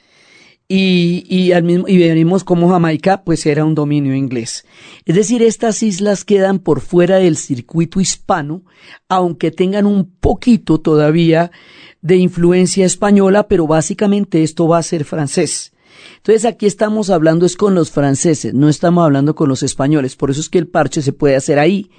Y, 0.68 1.24
y, 1.28 1.52
al 1.52 1.62
mismo, 1.62 1.86
y 1.86 1.96
veremos 1.96 2.42
cómo 2.42 2.68
Jamaica 2.68 3.22
pues 3.22 3.46
era 3.46 3.64
un 3.64 3.76
dominio 3.76 4.16
inglés. 4.16 4.64
Es 5.04 5.14
decir, 5.14 5.42
estas 5.42 5.80
islas 5.84 6.24
quedan 6.24 6.58
por 6.58 6.80
fuera 6.80 7.18
del 7.18 7.36
circuito 7.36 8.00
hispano, 8.00 8.62
aunque 9.08 9.52
tengan 9.52 9.86
un 9.86 10.10
poquito 10.10 10.80
todavía 10.80 11.52
de 12.00 12.16
influencia 12.16 12.84
española, 12.84 13.46
pero 13.46 13.68
básicamente 13.68 14.42
esto 14.42 14.66
va 14.66 14.78
a 14.78 14.82
ser 14.82 15.04
francés. 15.04 15.72
Entonces 16.16 16.44
aquí 16.44 16.66
estamos 16.66 17.10
hablando 17.10 17.46
es 17.46 17.56
con 17.56 17.74
los 17.74 17.90
franceses, 17.90 18.54
no 18.54 18.68
estamos 18.68 19.04
hablando 19.04 19.34
con 19.34 19.48
los 19.48 19.62
españoles. 19.62 20.16
Por 20.16 20.30
eso 20.30 20.40
es 20.40 20.48
que 20.48 20.58
el 20.58 20.66
parche 20.66 21.02
se 21.02 21.12
puede 21.12 21.36
hacer 21.36 21.58
ahí, 21.58 21.90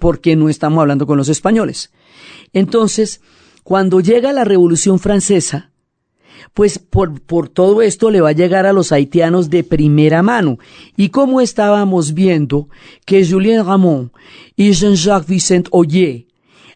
porque 0.00 0.36
no 0.36 0.48
estamos 0.48 0.80
hablando 0.80 1.06
con 1.06 1.16
los 1.16 1.28
españoles. 1.28 1.92
Entonces, 2.52 3.20
cuando 3.62 4.00
llega 4.00 4.32
la 4.32 4.44
Revolución 4.44 4.98
Francesa, 4.98 5.70
pues 6.54 6.78
por, 6.78 7.20
por, 7.20 7.48
todo 7.48 7.82
esto 7.82 8.10
le 8.10 8.20
va 8.20 8.30
a 8.30 8.32
llegar 8.32 8.66
a 8.66 8.72
los 8.72 8.92
haitianos 8.92 9.50
de 9.50 9.64
primera 9.64 10.22
mano. 10.22 10.58
Y 10.96 11.10
como 11.10 11.40
estábamos 11.40 12.14
viendo 12.14 12.68
que 13.04 13.26
Julien 13.26 13.64
Ramón 13.64 14.12
y 14.56 14.72
Jean-Jacques 14.72 15.28
Vicente 15.28 15.68
Oyer 15.72 16.26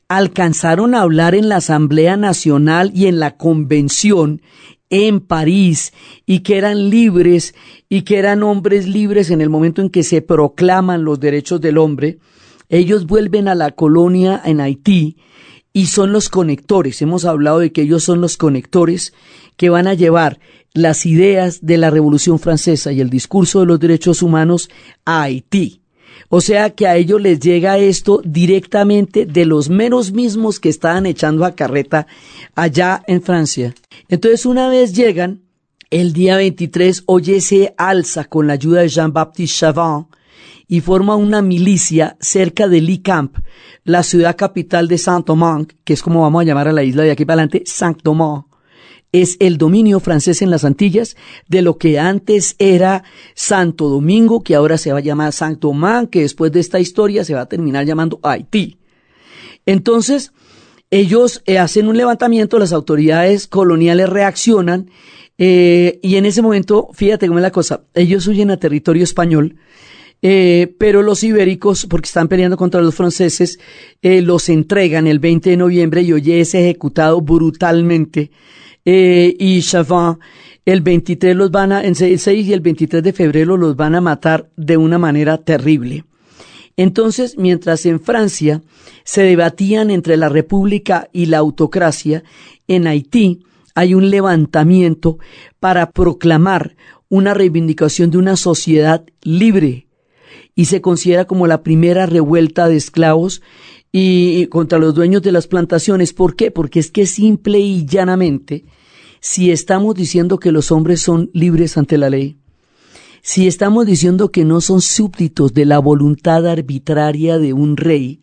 alcanzaron 0.08 0.94
a 0.94 1.00
hablar 1.00 1.34
en 1.34 1.48
la 1.48 1.56
Asamblea 1.56 2.16
Nacional 2.16 2.92
y 2.94 3.06
en 3.06 3.18
la 3.18 3.36
Convención 3.36 4.42
en 4.92 5.20
París 5.20 5.92
y 6.26 6.40
que 6.40 6.58
eran 6.58 6.90
libres 6.90 7.54
y 7.88 8.02
que 8.02 8.18
eran 8.18 8.42
hombres 8.42 8.86
libres 8.86 9.30
en 9.30 9.40
el 9.40 9.48
momento 9.48 9.80
en 9.80 9.88
que 9.88 10.02
se 10.02 10.20
proclaman 10.20 11.02
los 11.02 11.18
derechos 11.18 11.62
del 11.62 11.78
hombre, 11.78 12.18
ellos 12.68 13.06
vuelven 13.06 13.48
a 13.48 13.54
la 13.54 13.70
colonia 13.70 14.40
en 14.44 14.60
Haití 14.60 15.16
y 15.72 15.86
son 15.86 16.12
los 16.12 16.28
conectores. 16.28 17.00
Hemos 17.00 17.24
hablado 17.24 17.58
de 17.58 17.72
que 17.72 17.82
ellos 17.82 18.04
son 18.04 18.20
los 18.20 18.36
conectores 18.36 19.14
que 19.56 19.70
van 19.70 19.86
a 19.86 19.94
llevar 19.94 20.38
las 20.74 21.06
ideas 21.06 21.64
de 21.64 21.78
la 21.78 21.88
Revolución 21.88 22.38
Francesa 22.38 22.92
y 22.92 23.00
el 23.00 23.08
discurso 23.08 23.60
de 23.60 23.66
los 23.66 23.80
derechos 23.80 24.22
humanos 24.22 24.68
a 25.06 25.22
Haití. 25.22 25.81
O 26.34 26.40
sea 26.40 26.70
que 26.70 26.86
a 26.86 26.96
ellos 26.96 27.20
les 27.20 27.40
llega 27.40 27.76
esto 27.76 28.22
directamente 28.24 29.26
de 29.26 29.44
los 29.44 29.68
menos 29.68 30.12
mismos 30.12 30.60
que 30.60 30.70
estaban 30.70 31.04
echando 31.04 31.44
a 31.44 31.54
carreta 31.54 32.06
allá 32.54 33.02
en 33.06 33.20
Francia. 33.20 33.74
Entonces 34.08 34.46
una 34.46 34.70
vez 34.70 34.94
llegan, 34.94 35.42
el 35.90 36.14
día 36.14 36.38
23 36.38 37.02
Oye 37.04 37.42
se 37.42 37.74
alza 37.76 38.24
con 38.24 38.46
la 38.46 38.54
ayuda 38.54 38.80
de 38.80 38.88
Jean-Baptiste 38.88 39.58
Chavin 39.58 40.06
y 40.68 40.80
forma 40.80 41.16
una 41.16 41.42
milicia 41.42 42.16
cerca 42.18 42.66
de 42.66 42.80
Lee 42.80 43.02
Camp, 43.02 43.36
la 43.84 44.02
ciudad 44.02 44.34
capital 44.34 44.88
de 44.88 44.96
Saint-Domingue, 44.96 45.76
que 45.84 45.92
es 45.92 46.02
como 46.02 46.22
vamos 46.22 46.40
a 46.40 46.44
llamar 46.46 46.66
a 46.66 46.72
la 46.72 46.82
isla 46.82 47.02
de 47.02 47.10
aquí 47.10 47.26
para 47.26 47.42
adelante, 47.42 47.64
Saint-Domingue 47.66 48.46
es 49.12 49.36
el 49.40 49.58
dominio 49.58 50.00
francés 50.00 50.40
en 50.40 50.50
las 50.50 50.64
Antillas 50.64 51.16
de 51.46 51.60
lo 51.60 51.76
que 51.76 51.98
antes 51.98 52.56
era 52.58 53.04
Santo 53.34 53.90
Domingo, 53.90 54.42
que 54.42 54.54
ahora 54.54 54.78
se 54.78 54.90
va 54.90 54.98
a 54.98 55.02
llamar 55.02 55.32
Santo 55.32 55.68
Domingue, 55.68 56.08
que 56.10 56.20
después 56.22 56.50
de 56.50 56.60
esta 56.60 56.80
historia 56.80 57.22
se 57.24 57.34
va 57.34 57.42
a 57.42 57.48
terminar 57.48 57.84
llamando 57.84 58.18
Haití. 58.22 58.78
Entonces, 59.66 60.32
ellos 60.90 61.42
eh, 61.46 61.58
hacen 61.58 61.88
un 61.88 61.96
levantamiento, 61.96 62.58
las 62.58 62.72
autoridades 62.72 63.46
coloniales 63.46 64.08
reaccionan, 64.08 64.90
eh, 65.38 66.00
y 66.02 66.16
en 66.16 66.26
ese 66.26 66.42
momento, 66.42 66.88
fíjate 66.92 67.26
cómo 67.26 67.38
es 67.38 67.42
la 67.42 67.50
cosa, 67.50 67.84
ellos 67.94 68.26
huyen 68.26 68.50
a 68.50 68.56
territorio 68.56 69.04
español, 69.04 69.56
eh, 70.22 70.74
pero 70.78 71.02
los 71.02 71.22
ibéricos, 71.24 71.86
porque 71.86 72.06
están 72.06 72.28
peleando 72.28 72.56
contra 72.56 72.80
los 72.80 72.94
franceses, 72.94 73.58
los 74.02 74.48
entregan 74.48 75.06
el 75.06 75.18
20 75.18 75.50
de 75.50 75.56
noviembre 75.56 76.02
y 76.02 76.12
hoy 76.12 76.32
es 76.32 76.54
ejecutado 76.54 77.20
brutalmente 77.20 78.30
eh, 78.84 79.34
y 79.38 79.60
Chavin, 79.62 80.18
el 80.64 80.80
23 80.80 81.34
los 81.34 81.50
van 81.50 81.72
a, 81.72 81.84
en 81.84 81.94
el 81.98 82.18
6 82.18 82.46
y 82.46 82.52
el 82.52 82.60
23 82.60 83.02
de 83.02 83.12
febrero 83.12 83.56
los 83.56 83.76
van 83.76 83.94
a 83.94 84.00
matar 84.00 84.48
de 84.56 84.76
una 84.76 84.98
manera 84.98 85.38
terrible. 85.38 86.04
Entonces, 86.76 87.36
mientras 87.36 87.84
en 87.86 88.00
Francia 88.00 88.62
se 89.04 89.22
debatían 89.22 89.90
entre 89.90 90.16
la 90.16 90.28
república 90.28 91.08
y 91.12 91.26
la 91.26 91.38
autocracia, 91.38 92.22
en 92.68 92.86
Haití 92.86 93.44
hay 93.74 93.94
un 93.94 94.10
levantamiento 94.10 95.18
para 95.60 95.90
proclamar 95.90 96.76
una 97.08 97.34
reivindicación 97.34 98.10
de 98.10 98.18
una 98.18 98.36
sociedad 98.36 99.04
libre 99.22 99.86
y 100.54 100.66
se 100.66 100.80
considera 100.80 101.24
como 101.24 101.46
la 101.46 101.62
primera 101.62 102.06
revuelta 102.06 102.68
de 102.68 102.76
esclavos 102.76 103.42
y 103.92 104.46
contra 104.46 104.78
los 104.78 104.94
dueños 104.94 105.20
de 105.22 105.32
las 105.32 105.46
plantaciones. 105.46 106.14
¿Por 106.14 106.34
qué? 106.34 106.50
Porque 106.50 106.80
es 106.80 106.90
que 106.90 107.06
simple 107.06 107.60
y 107.60 107.84
llanamente, 107.84 108.64
si 109.20 109.52
estamos 109.52 109.94
diciendo 109.94 110.38
que 110.38 110.50
los 110.50 110.72
hombres 110.72 111.00
son 111.02 111.30
libres 111.34 111.76
ante 111.76 111.98
la 111.98 112.08
ley, 112.08 112.38
si 113.20 113.46
estamos 113.46 113.86
diciendo 113.86 114.32
que 114.32 114.44
no 114.44 114.60
son 114.60 114.80
súbditos 114.80 115.52
de 115.52 115.66
la 115.66 115.78
voluntad 115.78 116.46
arbitraria 116.46 117.38
de 117.38 117.52
un 117.52 117.76
rey, 117.76 118.22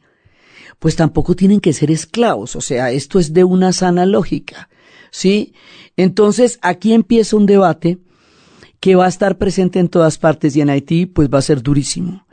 pues 0.79 0.95
tampoco 0.95 1.35
tienen 1.35 1.61
que 1.61 1.71
ser 1.71 1.91
esclavos. 1.91 2.55
O 2.55 2.61
sea, 2.61 2.91
esto 2.91 3.19
es 3.19 3.31
de 3.31 3.43
una 3.43 3.71
sana 3.71 4.05
lógica. 4.05 4.69
¿Sí? 5.11 5.53
Entonces, 5.95 6.59
aquí 6.61 6.93
empieza 6.93 7.35
un 7.35 7.45
debate 7.45 7.99
que 8.79 8.95
va 8.95 9.05
a 9.05 9.09
estar 9.09 9.37
presente 9.37 9.79
en 9.79 9.89
todas 9.89 10.17
partes 10.17 10.55
y 10.55 10.61
en 10.61 10.69
Haití, 10.69 11.05
pues 11.05 11.29
va 11.29 11.39
a 11.39 11.43
ser 11.43 11.61
durísimo. 11.61 12.25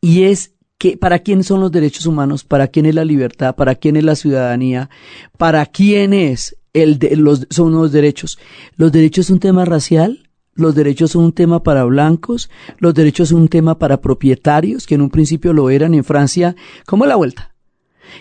Y 0.00 0.24
es 0.24 0.55
que, 0.78 0.96
para 0.96 1.20
quién 1.20 1.42
son 1.42 1.60
los 1.60 1.72
derechos 1.72 2.06
humanos, 2.06 2.44
para 2.44 2.68
quién 2.68 2.86
es 2.86 2.94
la 2.94 3.04
libertad, 3.04 3.54
para 3.54 3.74
quién 3.74 3.96
es 3.96 4.04
la 4.04 4.16
ciudadanía, 4.16 4.90
para 5.38 5.64
quién 5.66 6.12
es 6.12 6.56
el 6.72 6.98
de, 6.98 7.16
los, 7.16 7.46
son 7.50 7.72
los 7.72 7.92
derechos. 7.92 8.38
Los 8.76 8.92
derechos 8.92 9.26
son 9.26 9.34
un 9.34 9.40
tema 9.40 9.64
racial, 9.64 10.28
los 10.54 10.74
derechos 10.74 11.12
son 11.12 11.24
un 11.24 11.32
tema 11.32 11.62
para 11.62 11.84
blancos, 11.84 12.50
los 12.78 12.94
derechos 12.94 13.30
son 13.30 13.42
un 13.42 13.48
tema 13.48 13.78
para 13.78 14.00
propietarios, 14.00 14.86
que 14.86 14.94
en 14.94 15.02
un 15.02 15.10
principio 15.10 15.52
lo 15.52 15.70
eran 15.70 15.94
en 15.94 16.04
Francia, 16.04 16.56
¿cómo 16.86 17.06
la 17.06 17.16
vuelta? 17.16 17.54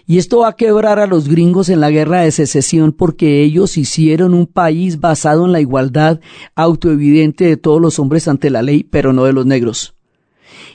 Y 0.06 0.18
esto 0.18 0.40
va 0.40 0.50
a 0.50 0.56
quebrar 0.56 1.00
a 1.00 1.08
los 1.08 1.30
gringos 1.30 1.70
en 1.70 1.80
la 1.80 1.92
guerra 1.92 2.22
de 2.22 2.32
secesión 2.32 2.92
porque 2.92 3.44
ellos 3.44 3.78
hicieron 3.78 4.34
un 4.34 4.48
país 4.48 5.00
basado 5.00 5.46
en 5.46 5.52
la 5.52 5.62
igualdad 5.62 6.20
autoevidente 6.56 7.46
de 7.46 7.58
todos 7.58 7.82
los 7.82 8.00
hombres 8.00 8.28
ante 8.28 8.50
la 8.50 8.62
ley, 8.62 8.84
pero 8.84 9.14
no 9.14 9.26
de 9.26 9.34
los 9.34 9.46
negros. 9.46 9.95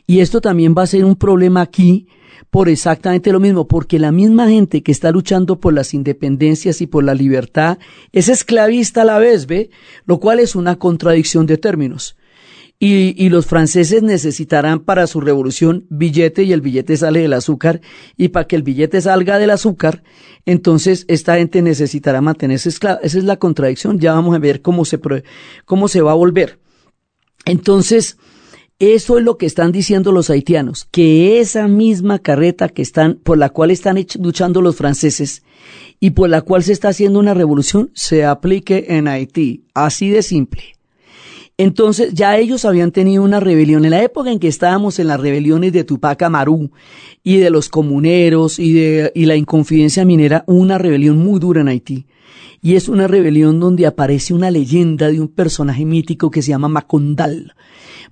Y 0.07 0.21
esto 0.21 0.41
también 0.41 0.75
va 0.77 0.83
a 0.83 0.87
ser 0.87 1.05
un 1.05 1.17
problema 1.17 1.61
aquí 1.61 2.07
por 2.51 2.69
exactamente 2.69 3.33
lo 3.33 3.41
mismo, 3.41 3.69
porque 3.69 3.99
la 3.99 4.11
misma 4.11 4.49
gente 4.49 4.83
que 4.83 4.93
está 4.93 5.11
luchando 5.13 5.61
por 5.61 5.73
las 5.73 5.95
independencias 5.95 6.81
y 6.81 6.87
por 6.87 7.05
la 7.05 7.15
libertad 7.15 7.79
es 8.13 8.29
esclavista 8.29 9.03
a 9.03 9.05
la 9.05 9.19
vez, 9.19 9.47
¿ve? 9.47 9.71
Lo 10.05 10.19
cual 10.19 10.41
es 10.41 10.57
una 10.57 10.77
contradicción 10.77 11.47
de 11.47 11.59
términos. 11.59 12.17
Y, 12.83 13.15
y, 13.23 13.29
los 13.29 13.45
franceses 13.45 14.03
necesitarán 14.03 14.81
para 14.81 15.07
su 15.07 15.21
revolución 15.21 15.85
billete 15.91 16.45
y 16.45 16.55
el 16.55 16.63
billete 16.63 16.97
sale 16.97 17.21
del 17.21 17.35
azúcar 17.35 17.83
y 18.17 18.29
para 18.29 18.47
que 18.47 18.57
el 18.57 18.63
billete 18.63 19.03
salga 19.03 19.39
del 19.39 19.51
azúcar, 19.51 20.03
entonces 20.47 21.05
esta 21.07 21.37
gente 21.37 21.61
necesitará 21.61 22.23
mantenerse 22.23 22.71
esclava. 22.71 22.99
Esa 23.03 23.19
es 23.19 23.25
la 23.25 23.37
contradicción. 23.37 23.99
Ya 23.99 24.15
vamos 24.15 24.35
a 24.35 24.39
ver 24.39 24.63
cómo 24.63 24.87
se, 24.87 24.99
cómo 25.67 25.89
se 25.89 26.01
va 26.01 26.13
a 26.13 26.15
volver. 26.15 26.59
Entonces, 27.45 28.17
eso 28.81 29.19
es 29.19 29.25
lo 29.25 29.37
que 29.37 29.45
están 29.45 29.73
diciendo 29.73 30.11
los 30.11 30.31
haitianos, 30.31 30.89
que 30.91 31.39
esa 31.39 31.69
misma 31.69 32.19
carreta 32.19 32.71
que 32.71 32.81
están, 32.81 33.21
por 33.23 33.37
la 33.37 33.51
cual 33.51 33.71
están 33.71 34.03
luchando 34.19 34.63
los 34.63 34.75
franceses 34.75 35.43
y 36.01 36.11
por 36.13 36.31
la 36.31 36.41
cual 36.41 36.63
se 36.63 36.73
está 36.73 36.89
haciendo 36.89 37.19
una 37.19 37.35
revolución, 37.35 37.91
se 37.95 38.25
aplique 38.25 38.87
en 38.89 39.07
Haití. 39.07 39.65
Así 39.75 40.09
de 40.09 40.23
simple. 40.23 40.63
Entonces 41.59 42.15
ya 42.15 42.39
ellos 42.39 42.65
habían 42.65 42.91
tenido 42.91 43.23
una 43.23 43.39
rebelión. 43.39 43.85
En 43.85 43.91
la 43.91 44.03
época 44.03 44.33
en 44.33 44.39
que 44.39 44.49
estábamos 44.49 44.99
en 44.99 45.09
las 45.09 45.21
rebeliones 45.21 45.75
de 45.75 45.85
Tupac 45.85 46.23
Amaru 46.23 46.71
y 47.23 47.37
de 47.37 47.51
los 47.51 47.69
comuneros 47.69 48.59
y 48.59 48.73
de 48.73 49.13
y 49.15 49.27
la 49.27 49.37
inconfidencia 49.37 50.07
minera, 50.07 50.43
una 50.47 50.79
rebelión 50.79 51.19
muy 51.19 51.39
dura 51.39 51.61
en 51.61 51.69
Haití. 51.69 52.07
Y 52.63 52.77
es 52.77 52.89
una 52.89 53.07
rebelión 53.09 53.61
donde 53.61 53.87
aparece 53.87 54.33
una 54.33 54.51
leyenda 54.51 55.09
de 55.09 55.21
un 55.21 55.29
personaje 55.29 55.85
mítico 55.85 56.31
que 56.31 56.41
se 56.41 56.49
llama 56.49 56.69
Macondal. 56.69 57.55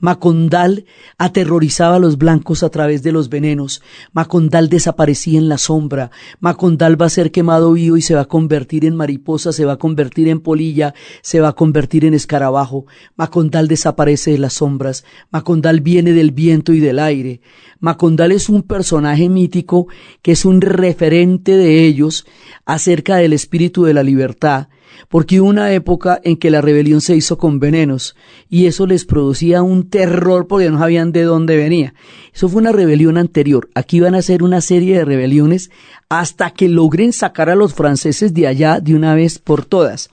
Macondal 0.00 0.84
aterrorizaba 1.18 1.96
a 1.96 1.98
los 1.98 2.18
blancos 2.18 2.62
a 2.62 2.68
través 2.70 3.02
de 3.02 3.12
los 3.12 3.28
venenos. 3.28 3.82
Macondal 4.12 4.68
desaparecía 4.68 5.38
en 5.38 5.48
la 5.48 5.58
sombra. 5.58 6.10
Macondal 6.40 7.00
va 7.00 7.06
a 7.06 7.10
ser 7.10 7.32
quemado 7.32 7.72
vivo 7.72 7.96
y 7.96 8.02
se 8.02 8.14
va 8.14 8.22
a 8.22 8.28
convertir 8.28 8.84
en 8.84 8.94
mariposa, 8.94 9.52
se 9.52 9.64
va 9.64 9.72
a 9.72 9.78
convertir 9.78 10.28
en 10.28 10.40
polilla, 10.40 10.94
se 11.22 11.40
va 11.40 11.48
a 11.48 11.52
convertir 11.54 12.04
en 12.04 12.14
escarabajo. 12.14 12.86
Macondal 13.16 13.66
desaparece 13.66 14.30
de 14.32 14.38
las 14.38 14.54
sombras. 14.54 15.04
Macondal 15.30 15.80
viene 15.80 16.12
del 16.12 16.30
viento 16.30 16.72
y 16.72 16.80
del 16.80 16.98
aire. 16.98 17.40
Macondal 17.80 18.32
es 18.32 18.48
un 18.48 18.62
personaje 18.62 19.28
mítico 19.28 19.88
que 20.22 20.32
es 20.32 20.44
un 20.44 20.60
referente 20.60 21.56
de 21.56 21.86
ellos 21.86 22.26
acerca 22.64 23.16
del 23.16 23.32
espíritu 23.32 23.84
de 23.84 23.94
la 23.94 24.02
libertad 24.02 24.68
porque 25.08 25.40
hubo 25.40 25.48
una 25.48 25.72
época 25.72 26.20
en 26.24 26.36
que 26.36 26.50
la 26.50 26.60
rebelión 26.60 27.00
se 27.00 27.16
hizo 27.16 27.38
con 27.38 27.60
venenos 27.60 28.16
y 28.48 28.66
eso 28.66 28.86
les 28.86 29.04
producía 29.04 29.62
un 29.62 29.88
terror 29.88 30.46
porque 30.46 30.70
no 30.70 30.78
sabían 30.78 31.12
de 31.12 31.22
dónde 31.22 31.56
venía. 31.56 31.94
Eso 32.34 32.48
fue 32.48 32.60
una 32.60 32.72
rebelión 32.72 33.18
anterior. 33.18 33.68
Aquí 33.74 34.00
van 34.00 34.14
a 34.14 34.22
ser 34.22 34.42
una 34.42 34.60
serie 34.60 34.96
de 34.96 35.04
rebeliones 35.04 35.70
hasta 36.08 36.50
que 36.50 36.68
logren 36.68 37.12
sacar 37.12 37.50
a 37.50 37.56
los 37.56 37.74
franceses 37.74 38.34
de 38.34 38.46
allá 38.46 38.80
de 38.80 38.94
una 38.94 39.14
vez 39.14 39.38
por 39.38 39.64
todas. 39.64 40.10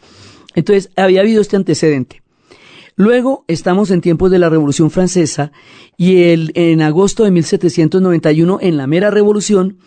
Entonces, 0.56 0.90
había 0.96 1.22
habido 1.22 1.42
este 1.42 1.56
antecedente. 1.56 2.22
Luego 2.98 3.44
estamos 3.50 3.92
en 3.92 4.00
tiempos 4.00 4.32
de 4.32 4.40
la 4.40 4.50
Revolución 4.50 4.90
Francesa 4.90 5.52
y 5.98 6.24
el, 6.24 6.52
en 6.56 6.82
agosto 6.82 7.26
de 7.26 7.32
1791, 7.32 8.60
en 8.62 8.78
la 8.78 8.88
mera 8.88 9.12
revolución, 9.12 9.80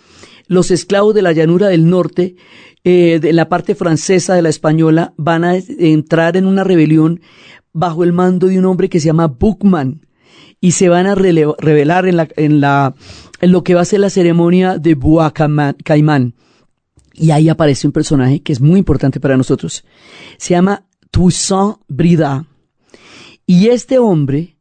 los 0.48 0.70
esclavos 0.70 1.14
de 1.14 1.22
la 1.22 1.32
llanura 1.32 1.68
del 1.68 1.88
norte 1.88 2.36
eh, 2.84 3.20
de 3.20 3.32
la 3.32 3.48
parte 3.48 3.74
francesa 3.74 4.34
de 4.34 4.42
la 4.42 4.48
española 4.48 5.12
van 5.16 5.44
a 5.44 5.56
entrar 5.56 6.36
en 6.36 6.46
una 6.46 6.64
rebelión 6.64 7.20
bajo 7.72 8.02
el 8.02 8.12
mando 8.12 8.48
de 8.48 8.58
un 8.58 8.64
hombre 8.64 8.88
que 8.88 8.98
se 8.98 9.06
llama 9.06 9.26
Buchmann 9.26 10.06
y 10.60 10.72
se 10.72 10.88
van 10.88 11.06
a 11.06 11.14
revelar 11.14 12.08
en, 12.08 12.16
la, 12.16 12.28
en, 12.36 12.60
la, 12.60 12.94
en 13.40 13.52
lo 13.52 13.62
que 13.62 13.74
va 13.74 13.82
a 13.82 13.84
ser 13.84 14.00
la 14.00 14.10
ceremonia 14.10 14.78
de 14.78 14.94
Bois 14.94 15.32
Caimán. 15.84 16.34
Y 17.14 17.30
ahí 17.30 17.48
aparece 17.48 17.86
un 17.86 17.92
personaje 17.92 18.40
que 18.40 18.52
es 18.52 18.60
muy 18.60 18.78
importante 18.78 19.20
para 19.20 19.36
nosotros. 19.36 19.84
Se 20.36 20.50
llama 20.50 20.86
Toussaint 21.10 21.78
Brida. 21.88 22.46
Y 23.46 23.68
este 23.68 23.98
hombre 23.98 24.57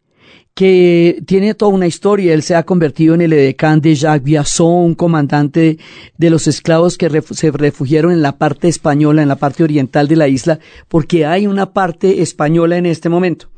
que 0.57 1.21
tiene 1.27 1.53
toda 1.53 1.71
una 1.71 1.85
historia. 1.85 2.33
Él 2.33 2.41
se 2.41 2.55
ha 2.55 2.63
convertido 2.63 3.13
en 3.13 3.21
el 3.21 3.31
edecán 3.31 3.79
de 3.79 3.93
Jacques 3.93 4.23
Biasson, 4.23 4.85
un 4.85 4.95
comandante 4.95 5.77
de 6.17 6.29
los 6.31 6.47
esclavos 6.47 6.97
que 6.97 7.21
se 7.29 7.51
refugiaron 7.51 8.11
en 8.11 8.23
la 8.23 8.39
parte 8.39 8.67
española, 8.67 9.21
en 9.21 9.27
la 9.27 9.35
parte 9.35 9.63
oriental 9.63 10.07
de 10.07 10.15
la 10.15 10.27
isla, 10.27 10.57
porque 10.87 11.27
hay 11.27 11.45
una 11.45 11.73
parte 11.73 12.23
española 12.23 12.75
en 12.75 12.87
este 12.87 13.07
momento. 13.07 13.49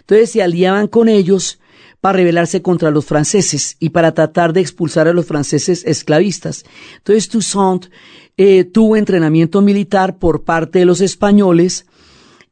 Entonces 0.00 0.32
se 0.32 0.42
aliaban 0.42 0.86
con 0.86 1.08
ellos 1.08 1.60
para 2.02 2.18
rebelarse 2.18 2.60
contra 2.60 2.90
los 2.90 3.06
franceses 3.06 3.78
y 3.80 3.88
para 3.88 4.12
tratar 4.12 4.52
de 4.52 4.60
expulsar 4.60 5.08
a 5.08 5.14
los 5.14 5.24
franceses 5.24 5.82
esclavistas. 5.86 6.66
Entonces 6.98 7.30
Toussaint 7.30 7.86
eh, 8.36 8.64
tuvo 8.64 8.98
entrenamiento 8.98 9.62
militar 9.62 10.18
por 10.18 10.44
parte 10.44 10.80
de 10.80 10.84
los 10.84 11.00
españoles 11.00 11.86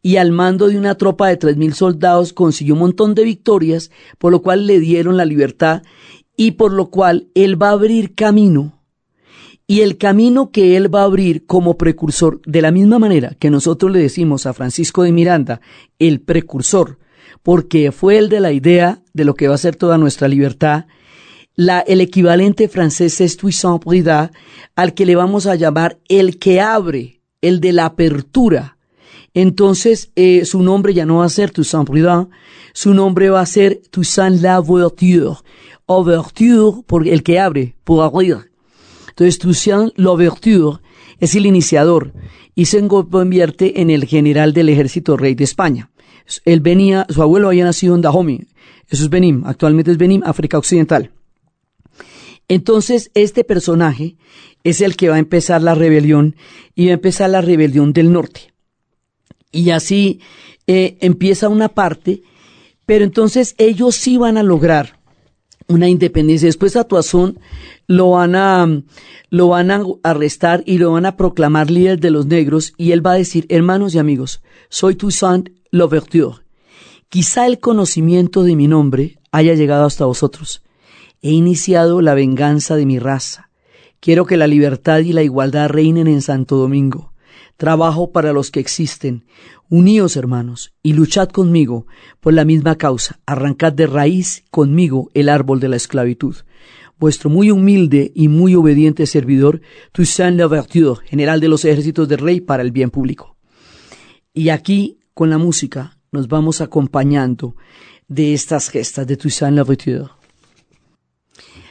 y 0.03 0.17
al 0.17 0.33
mando 0.33 0.69
de 0.69 0.77
una 0.77 0.97
tropa 0.97 1.29
de 1.29 1.37
tres 1.37 1.57
mil 1.57 1.75
soldados 1.75 2.33
consiguió 2.33 2.75
un 2.75 2.81
montón 2.81 3.15
de 3.15 3.25
victorias, 3.25 3.91
por 4.19 4.33
lo 4.33 4.43
cual 4.43 4.67
le 4.67 4.81
dieron 4.81 5.17
la 5.17 5.25
libertad 5.25 5.83
y 6.37 6.53
por 6.53 6.73
lo 6.73 6.91
cual 6.91 7.29
él 7.35 7.61
va 7.61 7.69
a 7.69 7.73
abrir 7.73 8.15
camino 8.15 8.83
y 9.67 9.81
el 9.81 9.97
camino 9.97 10.51
que 10.51 10.77
él 10.77 10.95
va 10.95 11.01
a 11.01 11.05
abrir 11.05 11.47
como 11.47 11.79
precursor, 11.79 12.43
de 12.45 12.61
la 12.61 12.71
misma 12.71 12.99
manera 12.99 13.37
que 13.39 13.49
nosotros 13.49 13.91
le 13.91 14.01
decimos 14.01 14.45
a 14.45 14.53
Francisco 14.53 15.03
de 15.03 15.13
Miranda, 15.13 15.61
el 15.99 16.21
precursor, 16.21 16.99
porque 17.43 17.93
fue 17.93 18.19
el 18.19 18.29
de 18.29 18.41
la 18.41 18.53
idea 18.53 19.03
de 19.15 19.25
lo 19.25 19.35
que 19.35 19.49
va 19.49 19.55
a 19.55 19.59
ser 19.59 19.77
toda 19.77 19.99
nuestra 19.99 20.29
libertad, 20.29 20.87
la, 21.55 21.81
el 21.81 22.01
equivalente 22.01 22.69
francés 22.69 23.21
es 23.21 23.37
Toussaint 23.37 23.85
Brida, 23.85 24.31
al 24.75 24.95
que 24.95 25.07
le 25.07 25.17
vamos 25.17 25.47
a 25.47 25.55
llamar 25.55 25.99
el 26.09 26.39
que 26.39 26.61
abre, 26.61 27.21
el 27.41 27.61
de 27.61 27.73
la 27.73 27.87
apertura. 27.87 28.79
Entonces, 29.35 30.11
eh, 30.15 30.45
su 30.45 30.63
nombre 30.63 30.93
ya 30.93 31.07
no 31.07 31.19
va 31.19 31.25
a 31.25 31.31
ser 31.31 31.51
Toussaint 31.51 31.89
Brida, 31.89 32.29
su 32.75 32.93
nombre 32.93 33.31
va 33.31 33.41
a 33.41 33.47
ser 33.47 33.81
Toussaint 33.91 34.43
Louverture. 34.43 35.37
Ouverture, 35.87 36.83
por 36.87 37.07
el 37.07 37.23
que 37.23 37.39
abre, 37.39 37.75
por 37.85 38.05
abrir. 38.05 38.51
Entonces, 39.09 39.39
Toussaint 39.39 39.93
Louverture 39.97 40.79
es 41.19 41.35
el 41.35 41.47
iniciador 41.47 42.13
y 42.55 42.67
se 42.67 42.87
convierte 42.87 43.81
en 43.81 43.91
el 43.91 44.05
general 44.05 44.53
del 44.53 44.69
ejército 44.69 45.17
rey 45.17 45.35
de 45.35 45.45
España. 45.45 45.91
Él 46.45 46.61
venía, 46.61 47.07
su 47.09 47.23
abuelo 47.23 47.49
había 47.49 47.65
nacido 47.65 47.95
en 47.95 48.01
Dahomey, 48.01 48.47
eso 48.89 49.05
es 49.05 49.11
Benín, 49.11 49.43
actualmente 49.47 49.91
es 49.91 49.99
Benín, 49.99 50.23
África 50.25 50.59
Occidental. 50.59 51.11
Entonces, 52.49 53.11
este 53.15 53.45
personaje 53.45 54.17
es 54.65 54.81
el 54.81 54.97
que 54.97 55.09
va 55.09 55.17
a 55.17 55.19
empezar 55.19 55.63
la 55.63 55.75
rebelión 55.75 56.37
y 56.75 56.87
va 56.87 56.91
a 56.93 56.95
empezar 56.95 57.31
la 57.31 57.41
rebelión 57.41 57.93
del 57.93 58.13
norte. 58.13 58.52
Y 59.53 59.71
así 59.71 60.21
eh, 60.67 60.97
empieza 61.01 61.49
una 61.49 61.69
parte, 61.69 62.23
pero 62.87 63.05
entonces 63.05 63.55
ellos 63.59 63.95
sí 63.95 64.17
van 64.17 64.39
a 64.39 64.43
lograr 64.43 64.99
una 65.69 65.89
independencia. 65.89 66.47
Después 66.47 66.77
a 66.77 66.85
Tuazón 66.85 67.39
lo 67.87 68.11
van 68.11 68.35
a, 68.35 68.83
lo 69.31 69.49
van 69.49 69.71
a 69.71 69.83
arrestar 70.03 70.63
y 70.67 70.79
lo 70.79 70.93
van 70.93 71.07
a 71.07 71.17
proclamar 71.17 71.71
líder 71.71 72.01
de 72.01 72.11
los 72.11 72.27
negros 72.27 72.73
y 72.77 72.93
él 72.93 73.05
va 73.05 73.13
a 73.13 73.17
decir, 73.17 73.47
hermanos 73.49 73.95
y 73.95 73.99
amigos, 73.99 74.43
soy 74.69 74.95
Toussaint 74.95 75.51
Louverture. 75.71 76.43
Quizá 77.09 77.47
el 77.47 77.59
conocimiento 77.59 78.43
de 78.43 78.57
mi 78.57 78.69
nombre 78.69 79.19
haya 79.33 79.55
llegado 79.55 79.85
hasta 79.85 80.07
vosotros. 80.07 80.63
He 81.21 81.31
iniciado 81.31 82.01
la 82.01 82.15
venganza 82.15 82.77
de 82.77 82.87
mi 82.87 82.99
raza. 82.99 83.51
Quiero 84.01 84.27
que 84.27 84.37
la 84.37 84.47
libertad 84.47 85.01
y 85.01 85.13
la 85.13 85.23
igualdad 85.23 85.69
reinen 85.69 86.09
en 86.09 86.23
Santo 86.23 86.57
Domingo. 86.57 87.12
Trabajo 87.63 88.11
para 88.11 88.33
los 88.33 88.51
que 88.51 88.59
existen. 88.59 89.25
Uníos, 89.69 90.17
hermanos, 90.17 90.75
y 90.83 90.95
luchad 90.95 91.29
conmigo 91.29 91.87
por 92.19 92.33
la 92.33 92.45
misma 92.45 92.75
causa. 92.75 93.21
Arrancad 93.25 93.73
de 93.73 93.87
raíz 93.87 94.43
conmigo 94.51 95.11
el 95.15 95.29
árbol 95.29 95.61
de 95.61 95.69
la 95.69 95.77
esclavitud. 95.77 96.35
Vuestro 96.99 97.31
muy 97.31 97.53
humilde 97.53 98.11
y 98.17 98.27
muy 98.27 98.57
obediente 98.57 99.07
servidor, 99.07 99.61
Toussaint 99.93 100.37
Louverture, 100.41 101.07
general 101.07 101.39
de 101.39 101.47
los 101.47 101.65
ejércitos 101.65 102.09
del 102.09 102.19
rey 102.19 102.41
para 102.41 102.65
el 102.65 102.73
bien 102.73 102.91
público. 102.91 103.37
Y 104.35 104.49
aquí, 104.49 104.99
con 105.15 105.31
la 105.31 105.39
música, 105.39 105.99
nos 106.11 106.27
vamos 106.27 106.61
acompañando 106.61 107.55
de 108.09 108.35
estas 108.35 108.71
gestas 108.71 109.07
de 109.07 109.17
Toussaint 109.17 109.57
Louverture. 109.57 110.09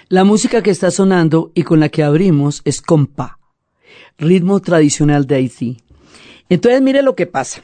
La 0.08 0.24
música 0.24 0.64
que 0.64 0.72
está 0.72 0.90
sonando 0.90 1.52
y 1.54 1.64
con 1.64 1.82
la 1.82 1.90
que 1.90 2.02
abrimos 2.02 2.62
es 2.64 2.82
compa, 2.82 3.41
ritmo 4.18 4.60
tradicional 4.60 5.28
de 5.28 5.36
Haití. 5.36 5.78
Entonces 6.50 6.82
mire 6.82 7.02
lo 7.02 7.16
que 7.16 7.28
pasa. 7.28 7.62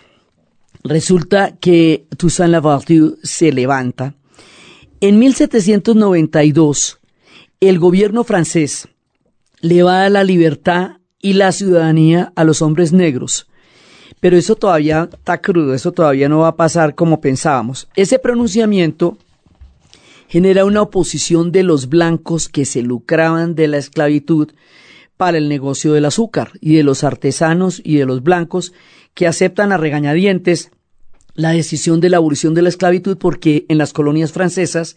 Resulta 0.84 1.58
que 1.58 2.08
Toussaint 2.18 2.54
Louverture 2.54 3.16
se 3.24 3.52
levanta. 3.52 4.16
En 5.02 5.20
1792, 5.20 7.00
el 7.60 7.80
gobierno 7.80 8.24
francés 8.24 8.88
le 9.62 9.84
va 9.84 10.06
a 10.06 10.10
la 10.10 10.24
libertad 10.24 10.98
y 11.22 11.34
la 11.34 11.52
ciudadanía 11.52 12.32
a 12.36 12.44
los 12.44 12.62
hombres 12.62 12.94
negros. 12.94 13.48
Pero 14.20 14.38
eso 14.38 14.56
todavía 14.56 15.10
está 15.12 15.42
crudo, 15.42 15.74
eso 15.74 15.92
todavía 15.92 16.30
no 16.30 16.40
va 16.40 16.50
a 16.50 16.56
pasar 16.56 16.96
como 16.96 17.22
pensábamos. 17.22 17.88
Ese 17.96 18.20
pronunciamiento 18.20 19.18
genera 20.28 20.66
una 20.66 20.82
oposición 20.82 21.52
de 21.52 21.64
los 21.64 21.90
blancos 21.90 22.50
que 22.50 22.66
se 22.66 22.82
lucraban 22.82 23.56
de 23.56 23.68
la 23.68 23.78
esclavitud 23.78 24.52
para 25.18 25.38
el 25.38 25.50
negocio 25.50 25.94
del 25.94 26.06
azúcar 26.06 26.52
y 26.62 26.76
de 26.76 26.84
los 26.84 27.04
artesanos 27.04 27.82
y 27.84 27.98
de 27.98 28.06
los 28.06 28.24
blancos 28.24 28.74
que 29.14 29.28
aceptan 29.28 29.72
a 29.72 29.78
regañadientes 29.78 30.72
la 31.34 31.52
decisión 31.52 32.00
de 32.00 32.10
la 32.10 32.18
abolición 32.18 32.54
de 32.54 32.62
la 32.62 32.70
esclavitud 32.70 33.18
porque 33.18 33.66
en 33.68 33.78
las 33.78 33.94
colonias 33.94 34.32
francesas, 34.32 34.96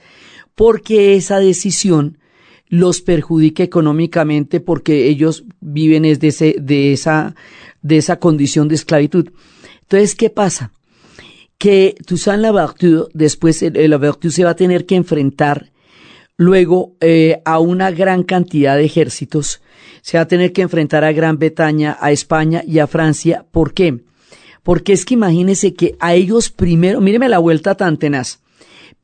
porque 0.55 1.17
esa 1.17 1.39
decisión 1.39 2.19
los 2.69 3.01
perjudica 3.01 3.63
económicamente 3.63 4.61
porque 4.61 5.09
ellos 5.09 5.45
viven 5.61 6.03
de, 6.03 6.29
ese, 6.29 6.57
de, 6.61 6.93
esa, 6.93 7.35
de 7.83 7.97
esa 7.97 8.19
condición 8.19 8.69
de 8.69 8.77
esclavitud. 8.77 9.31
Entonces, 9.83 10.15
¿qué 10.15 10.31
pasa? 10.31 10.73
Que 11.59 11.97
Toussaint 12.07 12.43
Louverture, 12.43 13.09
después 13.13 13.63
el, 13.63 13.91
Louverture 13.91 14.33
se 14.33 14.45
va 14.45 14.51
a 14.51 14.57
tener 14.57 14.87
que 14.87 14.95
enfrentar 14.95 15.73
luego 16.41 16.97
eh, 17.03 17.43
a 17.45 17.59
una 17.59 17.91
gran 17.91 18.23
cantidad 18.23 18.75
de 18.75 18.87
ejércitos, 18.87 19.61
se 20.01 20.17
va 20.17 20.23
a 20.23 20.27
tener 20.27 20.55
que 20.55 20.63
enfrentar 20.63 21.05
a 21.05 21.13
Gran 21.13 21.39
Bretaña, 21.39 21.99
a 22.01 22.13
España 22.13 22.63
y 22.67 22.79
a 22.79 22.87
Francia. 22.87 23.45
¿Por 23.51 23.75
qué? 23.75 24.05
Porque 24.63 24.95
es 24.95 25.05
que 25.05 25.13
imagínense 25.13 25.75
que 25.75 25.97
a 26.01 26.15
ellos 26.15 26.49
primero, 26.49 27.03
míreme 27.03 27.29
la 27.29 27.41
vuelta 27.41 27.75
tan 27.75 27.99
tenaz, 27.99 28.41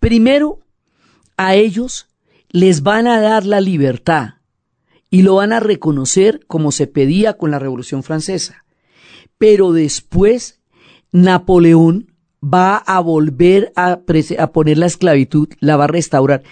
primero 0.00 0.60
a 1.36 1.54
ellos 1.54 2.08
les 2.48 2.82
van 2.82 3.06
a 3.06 3.20
dar 3.20 3.44
la 3.44 3.60
libertad 3.60 4.36
y 5.10 5.20
lo 5.20 5.34
van 5.34 5.52
a 5.52 5.60
reconocer 5.60 6.40
como 6.46 6.72
se 6.72 6.86
pedía 6.86 7.34
con 7.34 7.50
la 7.50 7.58
Revolución 7.58 8.02
Francesa. 8.02 8.64
Pero 9.36 9.74
después 9.74 10.62
Napoleón 11.12 12.14
va 12.42 12.78
a 12.78 12.98
volver 13.00 13.74
a, 13.76 14.00
a 14.38 14.52
poner 14.52 14.78
la 14.78 14.86
esclavitud, 14.86 15.50
la 15.60 15.76
va 15.76 15.84
a 15.84 15.88
restaurar. 15.88 16.42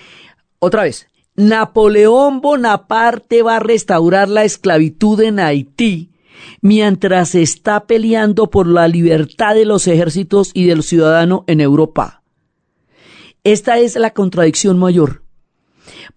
Otra 0.59 0.85
vez, 0.85 1.09
Napoleón 1.37 2.40
Bonaparte 2.40 3.43
va 3.43 3.57
a 3.57 3.61
restaurar 3.61 4.29
la 4.29 4.45
esclavitud 4.45 5.21
en 5.21 5.40
Haití 5.40 6.11
mientras 6.61 7.35
está 7.35 7.87
peleando 7.87 8.51
por 8.51 8.67
la 8.67 8.88
libertad 8.88 9.55
de 9.55 9.64
los 9.64 9.87
ejércitos 9.87 10.51
y 10.55 10.67
del 10.67 10.83
ciudadano 10.83 11.45
en 11.47 11.61
Europa. 11.61 12.23
Esta 13.43 13.79
es 13.79 13.97
la 13.97 14.11
contradicción 14.11 14.79
mayor. 14.79 15.23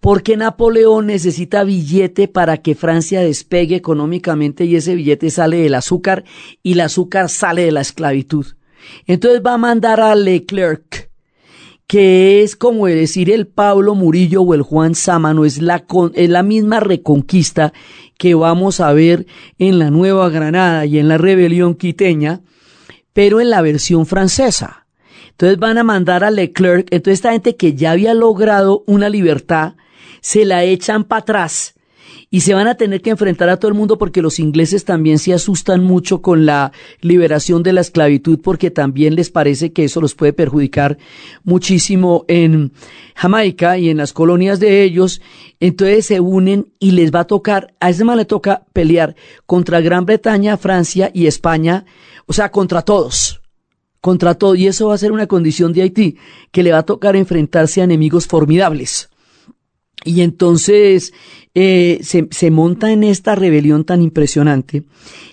Porque 0.00 0.36
Napoleón 0.36 1.06
necesita 1.06 1.64
billete 1.64 2.28
para 2.28 2.58
que 2.58 2.74
Francia 2.74 3.20
despegue 3.20 3.76
económicamente 3.76 4.64
y 4.64 4.76
ese 4.76 4.94
billete 4.94 5.30
sale 5.30 5.58
del 5.58 5.74
azúcar 5.74 6.24
y 6.62 6.72
el 6.72 6.80
azúcar 6.80 7.28
sale 7.28 7.64
de 7.64 7.72
la 7.72 7.82
esclavitud. 7.82 8.46
Entonces 9.06 9.42
va 9.44 9.54
a 9.54 9.58
mandar 9.58 10.00
a 10.00 10.14
Leclerc, 10.14 11.07
que 11.88 12.42
es 12.42 12.54
como 12.54 12.86
decir 12.86 13.30
el 13.30 13.46
Pablo 13.46 13.94
Murillo 13.94 14.42
o 14.42 14.52
el 14.52 14.60
Juan 14.60 14.94
Sámano, 14.94 15.46
es 15.46 15.62
la, 15.62 15.86
es 16.14 16.28
la 16.28 16.42
misma 16.42 16.80
reconquista 16.80 17.72
que 18.18 18.34
vamos 18.34 18.80
a 18.80 18.92
ver 18.92 19.26
en 19.58 19.78
la 19.78 19.90
Nueva 19.90 20.28
Granada 20.28 20.84
y 20.84 20.98
en 20.98 21.08
la 21.08 21.16
rebelión 21.16 21.74
quiteña, 21.74 22.42
pero 23.14 23.40
en 23.40 23.48
la 23.48 23.62
versión 23.62 24.04
francesa. 24.04 24.86
Entonces 25.30 25.58
van 25.58 25.78
a 25.78 25.82
mandar 25.82 26.24
a 26.24 26.30
Leclerc, 26.30 26.88
entonces 26.90 27.20
esta 27.20 27.32
gente 27.32 27.56
que 27.56 27.74
ya 27.74 27.92
había 27.92 28.12
logrado 28.12 28.84
una 28.86 29.08
libertad, 29.08 29.76
se 30.20 30.44
la 30.44 30.64
echan 30.64 31.04
para 31.04 31.20
atrás 31.20 31.77
y 32.30 32.40
se 32.40 32.54
van 32.54 32.66
a 32.66 32.74
tener 32.74 33.00
que 33.00 33.10
enfrentar 33.10 33.48
a 33.48 33.56
todo 33.56 33.70
el 33.70 33.76
mundo 33.76 33.96
porque 33.96 34.20
los 34.20 34.38
ingleses 34.38 34.84
también 34.84 35.18
se 35.18 35.32
asustan 35.32 35.82
mucho 35.82 36.20
con 36.20 36.44
la 36.44 36.72
liberación 37.00 37.62
de 37.62 37.72
la 37.72 37.80
esclavitud 37.80 38.38
porque 38.42 38.70
también 38.70 39.14
les 39.14 39.30
parece 39.30 39.72
que 39.72 39.84
eso 39.84 40.00
los 40.00 40.14
puede 40.14 40.34
perjudicar 40.34 40.98
muchísimo 41.44 42.24
en 42.28 42.72
Jamaica 43.14 43.78
y 43.78 43.88
en 43.88 43.96
las 43.96 44.12
colonias 44.12 44.60
de 44.60 44.82
ellos. 44.82 45.22
Entonces 45.58 46.06
se 46.06 46.20
unen 46.20 46.72
y 46.78 46.90
les 46.90 47.14
va 47.14 47.20
a 47.20 47.26
tocar, 47.26 47.74
a 47.80 47.90
ese 47.90 48.04
le 48.04 48.24
toca 48.24 48.66
pelear 48.72 49.16
contra 49.46 49.80
Gran 49.80 50.04
Bretaña, 50.04 50.56
Francia 50.56 51.10
y 51.14 51.26
España, 51.26 51.86
o 52.26 52.32
sea, 52.32 52.50
contra 52.50 52.82
todos 52.82 53.40
contra 54.00 54.36
todo, 54.36 54.54
y 54.54 54.68
eso 54.68 54.88
va 54.88 54.94
a 54.94 54.98
ser 54.98 55.10
una 55.10 55.26
condición 55.26 55.72
de 55.72 55.82
Haití, 55.82 56.18
que 56.52 56.62
le 56.62 56.70
va 56.70 56.78
a 56.78 56.82
tocar 56.84 57.16
enfrentarse 57.16 57.80
a 57.80 57.84
enemigos 57.84 58.28
formidables. 58.28 59.10
Y 60.04 60.22
entonces 60.22 61.12
eh, 61.54 61.98
se, 62.02 62.28
se, 62.30 62.50
monta 62.50 62.92
en 62.92 63.02
esta 63.02 63.34
rebelión 63.34 63.84
tan 63.84 64.02
impresionante. 64.02 64.84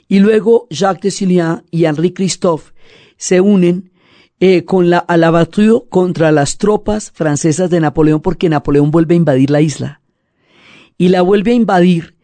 Y 0.08 0.19
luego 0.19 0.67
Jacques 0.69 1.01
de 1.01 1.12
Cillian 1.12 1.63
y 1.71 1.86
Henri 1.86 2.13
Christophe 2.13 2.73
se 3.17 3.41
unen 3.41 3.91
eh, 4.39 4.65
con 4.65 4.89
la, 4.89 4.97
a 4.97 5.17
la 5.17 5.47
contra 5.89 6.32
las 6.32 6.58
tropas 6.58 7.12
francesas 7.12 7.69
de 7.69 7.80
Napoleón 7.80 8.21
porque 8.21 8.49
Napoleón 8.49 8.91
vuelve 8.91 9.15
a 9.15 9.17
invadir 9.17 9.49
la 9.49 9.62
isla. 9.62 10.01
Y 10.97 11.10
la 11.10 11.21
vuelve 11.21 11.51
a 11.51 11.56
invadir. 11.56 12.15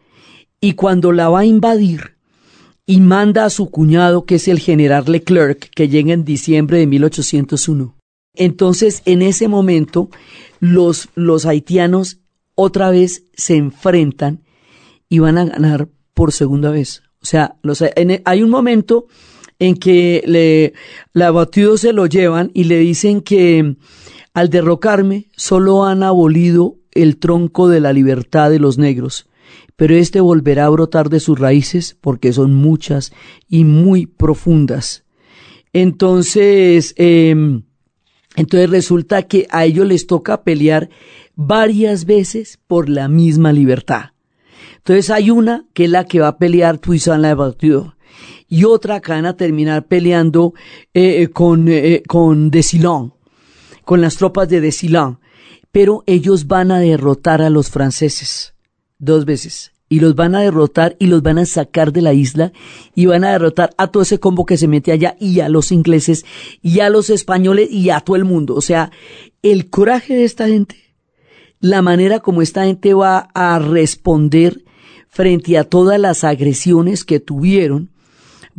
Y 0.60 0.74
cuando 0.74 1.12
la 1.12 1.28
va 1.28 1.40
a 1.40 1.44
invadir 1.46 2.16
y 2.86 3.00
manda 3.00 3.44
a 3.44 3.50
su 3.50 3.70
cuñado, 3.70 4.24
que 4.24 4.36
es 4.36 4.48
el 4.48 4.58
general 4.58 5.04
Leclerc, 5.06 5.70
que 5.74 5.88
llega 5.88 6.12
en 6.12 6.24
diciembre 6.24 6.78
de 6.78 6.86
1801. 6.86 7.96
Entonces, 8.34 9.02
en 9.04 9.22
ese 9.22 9.48
momento, 9.48 10.08
los, 10.60 11.08
los 11.14 11.44
haitianos 11.46 12.21
otra 12.54 12.90
vez 12.90 13.24
se 13.34 13.56
enfrentan 13.56 14.42
y 15.08 15.18
van 15.18 15.38
a 15.38 15.44
ganar 15.44 15.88
por 16.14 16.32
segunda 16.32 16.70
vez. 16.70 17.02
O 17.22 17.26
sea, 17.26 17.56
los, 17.62 17.82
hay 18.24 18.42
un 18.42 18.50
momento 18.50 19.06
en 19.58 19.76
que 19.76 20.24
le, 20.26 20.72
la 21.12 21.30
batido 21.30 21.76
se 21.76 21.92
lo 21.92 22.06
llevan 22.06 22.50
y 22.52 22.64
le 22.64 22.78
dicen 22.78 23.20
que 23.20 23.76
al 24.34 24.50
derrocarme 24.50 25.28
solo 25.36 25.84
han 25.84 26.02
abolido 26.02 26.78
el 26.90 27.18
tronco 27.18 27.68
de 27.68 27.80
la 27.80 27.92
libertad 27.92 28.50
de 28.50 28.58
los 28.58 28.78
negros, 28.78 29.28
pero 29.76 29.94
éste 29.94 30.20
volverá 30.20 30.66
a 30.66 30.70
brotar 30.70 31.10
de 31.10 31.20
sus 31.20 31.38
raíces 31.38 31.96
porque 32.00 32.32
son 32.32 32.54
muchas 32.54 33.12
y 33.48 33.64
muy 33.64 34.06
profundas. 34.06 35.04
Entonces, 35.72 36.94
em, 36.96 37.62
entonces 38.36 38.70
resulta 38.70 39.22
que 39.22 39.46
a 39.50 39.64
ellos 39.64 39.86
les 39.86 40.06
toca 40.06 40.42
pelear 40.42 40.90
varias 41.34 42.04
veces 42.04 42.58
por 42.66 42.88
la 42.88 43.08
misma 43.08 43.52
libertad. 43.52 44.10
Entonces 44.78 45.10
hay 45.10 45.30
una 45.30 45.64
que 45.74 45.84
es 45.84 45.90
la 45.90 46.04
que 46.04 46.20
va 46.20 46.28
a 46.28 46.38
pelear 46.38 46.80
la 47.18 47.34
Batido 47.34 47.94
y 48.48 48.64
otra 48.64 49.00
que 49.00 49.12
van 49.12 49.26
a 49.26 49.36
terminar 49.36 49.86
peleando 49.86 50.54
eh, 50.92 51.28
con, 51.32 51.68
eh, 51.68 52.02
con 52.06 52.50
Desilon, 52.50 53.14
con 53.84 54.00
las 54.00 54.16
tropas 54.16 54.48
de 54.48 54.60
Desilon. 54.60 55.20
Pero 55.70 56.04
ellos 56.06 56.48
van 56.48 56.70
a 56.70 56.80
derrotar 56.80 57.40
a 57.40 57.48
los 57.48 57.70
franceses 57.70 58.54
dos 58.98 59.24
veces 59.24 59.72
y 59.92 60.00
los 60.00 60.14
van 60.14 60.34
a 60.34 60.40
derrotar 60.40 60.96
y 60.98 61.06
los 61.06 61.22
van 61.22 61.38
a 61.38 61.44
sacar 61.44 61.92
de 61.92 62.00
la 62.00 62.14
isla 62.14 62.52
y 62.94 63.04
van 63.04 63.24
a 63.24 63.32
derrotar 63.32 63.74
a 63.76 63.88
todo 63.88 64.02
ese 64.02 64.18
combo 64.18 64.46
que 64.46 64.56
se 64.56 64.66
mete 64.66 64.90
allá 64.90 65.16
y 65.20 65.40
a 65.40 65.50
los 65.50 65.70
ingleses 65.70 66.24
y 66.62 66.80
a 66.80 66.88
los 66.88 67.10
españoles 67.10 67.70
y 67.70 67.90
a 67.90 68.00
todo 68.00 68.16
el 68.16 68.24
mundo. 68.24 68.54
O 68.54 68.62
sea, 68.62 68.90
el 69.42 69.68
coraje 69.68 70.14
de 70.14 70.24
esta 70.24 70.48
gente, 70.48 70.76
la 71.62 71.80
manera 71.80 72.18
como 72.18 72.42
esta 72.42 72.64
gente 72.64 72.92
va 72.92 73.28
a 73.34 73.58
responder 73.60 74.64
frente 75.08 75.56
a 75.56 75.64
todas 75.64 75.98
las 75.98 76.24
agresiones 76.24 77.04
que 77.04 77.20
tuvieron, 77.20 77.90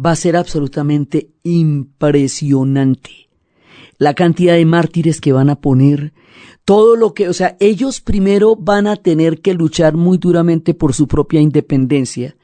va 0.04 0.12
a 0.12 0.16
ser 0.16 0.38
absolutamente 0.38 1.30
impresionante. 1.44 3.30
La 3.98 4.14
cantidad 4.14 4.54
de 4.54 4.66
mártires 4.66 5.20
que 5.20 5.34
van 5.34 5.50
a 5.50 5.60
poner, 5.60 6.14
todo 6.64 6.96
lo 6.96 7.14
que, 7.14 7.28
o 7.28 7.34
sea, 7.34 7.58
ellos 7.60 8.00
primero 8.00 8.56
van 8.56 8.88
a 8.88 8.96
tener 8.96 9.42
que 9.42 9.54
luchar 9.54 9.96
muy 9.96 10.18
duramente 10.18 10.74
por 10.74 10.94
su 10.94 11.06
propia 11.08 11.42
independencia 11.42 12.38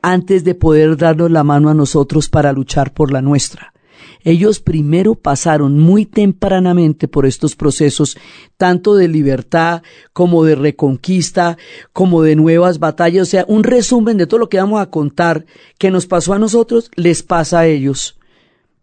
antes 0.00 0.44
de 0.44 0.54
poder 0.54 0.96
darnos 0.96 1.30
la 1.30 1.44
mano 1.44 1.68
a 1.68 1.74
nosotros 1.74 2.30
para 2.30 2.54
luchar 2.54 2.94
por 2.94 3.12
la 3.12 3.20
nuestra. 3.20 3.74
Ellos 4.22 4.60
primero 4.60 5.14
pasaron 5.14 5.78
muy 5.78 6.04
tempranamente 6.04 7.08
por 7.08 7.26
estos 7.26 7.56
procesos, 7.56 8.16
tanto 8.56 8.94
de 8.94 9.08
libertad 9.08 9.82
como 10.12 10.44
de 10.44 10.54
reconquista, 10.54 11.56
como 11.92 12.22
de 12.22 12.36
nuevas 12.36 12.78
batallas. 12.78 13.28
O 13.28 13.30
sea, 13.30 13.44
un 13.48 13.64
resumen 13.64 14.16
de 14.16 14.26
todo 14.26 14.40
lo 14.40 14.48
que 14.48 14.58
vamos 14.58 14.80
a 14.80 14.90
contar 14.90 15.46
que 15.78 15.90
nos 15.90 16.06
pasó 16.06 16.34
a 16.34 16.38
nosotros, 16.38 16.90
les 16.96 17.22
pasa 17.22 17.60
a 17.60 17.66
ellos 17.66 18.18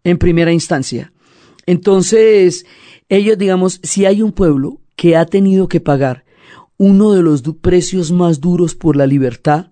en 0.04 0.18
primera 0.18 0.52
instancia. 0.52 1.12
Entonces, 1.66 2.66
ellos, 3.08 3.38
digamos, 3.38 3.80
si 3.82 4.06
hay 4.06 4.22
un 4.22 4.32
pueblo 4.32 4.80
que 4.96 5.16
ha 5.16 5.26
tenido 5.26 5.68
que 5.68 5.80
pagar 5.80 6.24
uno 6.76 7.12
de 7.12 7.22
los 7.22 7.42
precios 7.60 8.10
más 8.12 8.40
duros 8.40 8.74
por 8.74 8.96
la 8.96 9.06
libertad, 9.06 9.70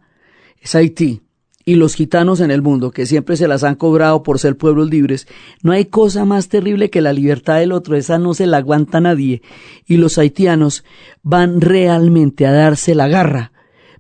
es 0.61 0.75
Haití 0.75 1.26
y 1.69 1.75
los 1.75 1.97
gitanos 1.97 2.41
en 2.41 2.53
el 2.53 2.63
mundo, 2.63 2.93
que 2.93 3.07
siempre 3.07 3.37
se 3.37 3.49
las 3.49 3.65
han 3.65 3.75
cobrado 3.75 4.23
por 4.23 4.39
ser 4.39 4.57
pueblos 4.57 4.89
libres, 4.89 5.27
no 5.63 5.73
hay 5.73 5.87
cosa 5.87 6.25
más 6.25 6.49
terrible 6.49 6.91
que 6.91 7.01
la 7.03 7.13
libertad 7.13 7.59
del 7.59 7.73
otro, 7.73 7.97
esa 7.97 8.19
no 8.19 8.35
se 8.35 8.47
la 8.47 8.59
aguanta 8.59 9.01
nadie, 9.01 9.43
y 9.85 9.97
los 9.97 10.17
haitianos 10.17 10.85
van 11.23 11.61
realmente 11.61 12.47
a 12.47 12.53
darse 12.53 12.95
la 12.95 13.09
garra 13.09 13.53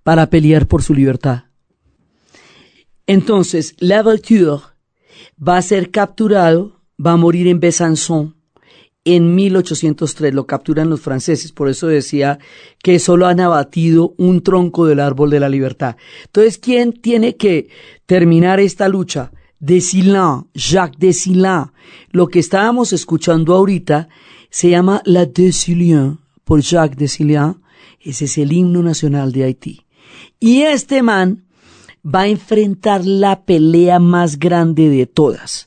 para 0.04 0.30
pelear 0.30 0.68
por 0.68 0.84
su 0.84 0.94
libertad. 0.94 1.46
Entonces, 3.08 3.74
Louverture 3.80 4.62
va 5.36 5.56
a 5.56 5.62
ser 5.62 5.90
capturado, 5.90 6.80
va 7.04 7.12
a 7.12 7.16
morir 7.16 7.48
en 7.48 7.58
Besançon, 7.58 8.36
en 9.06 9.36
1803 9.36 10.34
lo 10.34 10.46
capturan 10.46 10.90
los 10.90 11.00
franceses, 11.00 11.52
por 11.52 11.68
eso 11.68 11.86
decía 11.86 12.40
que 12.82 12.98
solo 12.98 13.28
han 13.28 13.38
abatido 13.38 14.14
un 14.18 14.42
tronco 14.42 14.84
del 14.84 14.98
árbol 14.98 15.30
de 15.30 15.38
la 15.38 15.48
libertad. 15.48 15.96
Entonces, 16.24 16.58
¿quién 16.58 16.92
tiene 16.92 17.36
que 17.36 17.68
terminar 18.04 18.58
esta 18.58 18.88
lucha? 18.88 19.30
Desilin, 19.60 20.48
Jacques 20.54 20.98
Desilin. 20.98 21.70
Lo 22.10 22.26
que 22.26 22.40
estábamos 22.40 22.92
escuchando 22.92 23.54
ahorita 23.54 24.08
se 24.50 24.70
llama 24.70 25.02
La 25.04 25.24
Desilien 25.24 26.18
por 26.44 26.60
Jacques 26.60 26.98
Desilien. 26.98 27.62
Ese 28.00 28.24
es 28.24 28.36
el 28.38 28.52
himno 28.52 28.82
nacional 28.82 29.30
de 29.30 29.44
Haití. 29.44 29.86
Y 30.40 30.62
este 30.62 31.02
man 31.04 31.44
va 32.04 32.22
a 32.22 32.28
enfrentar 32.28 33.06
la 33.06 33.44
pelea 33.44 34.00
más 34.00 34.40
grande 34.40 34.88
de 34.88 35.06
todas 35.06 35.65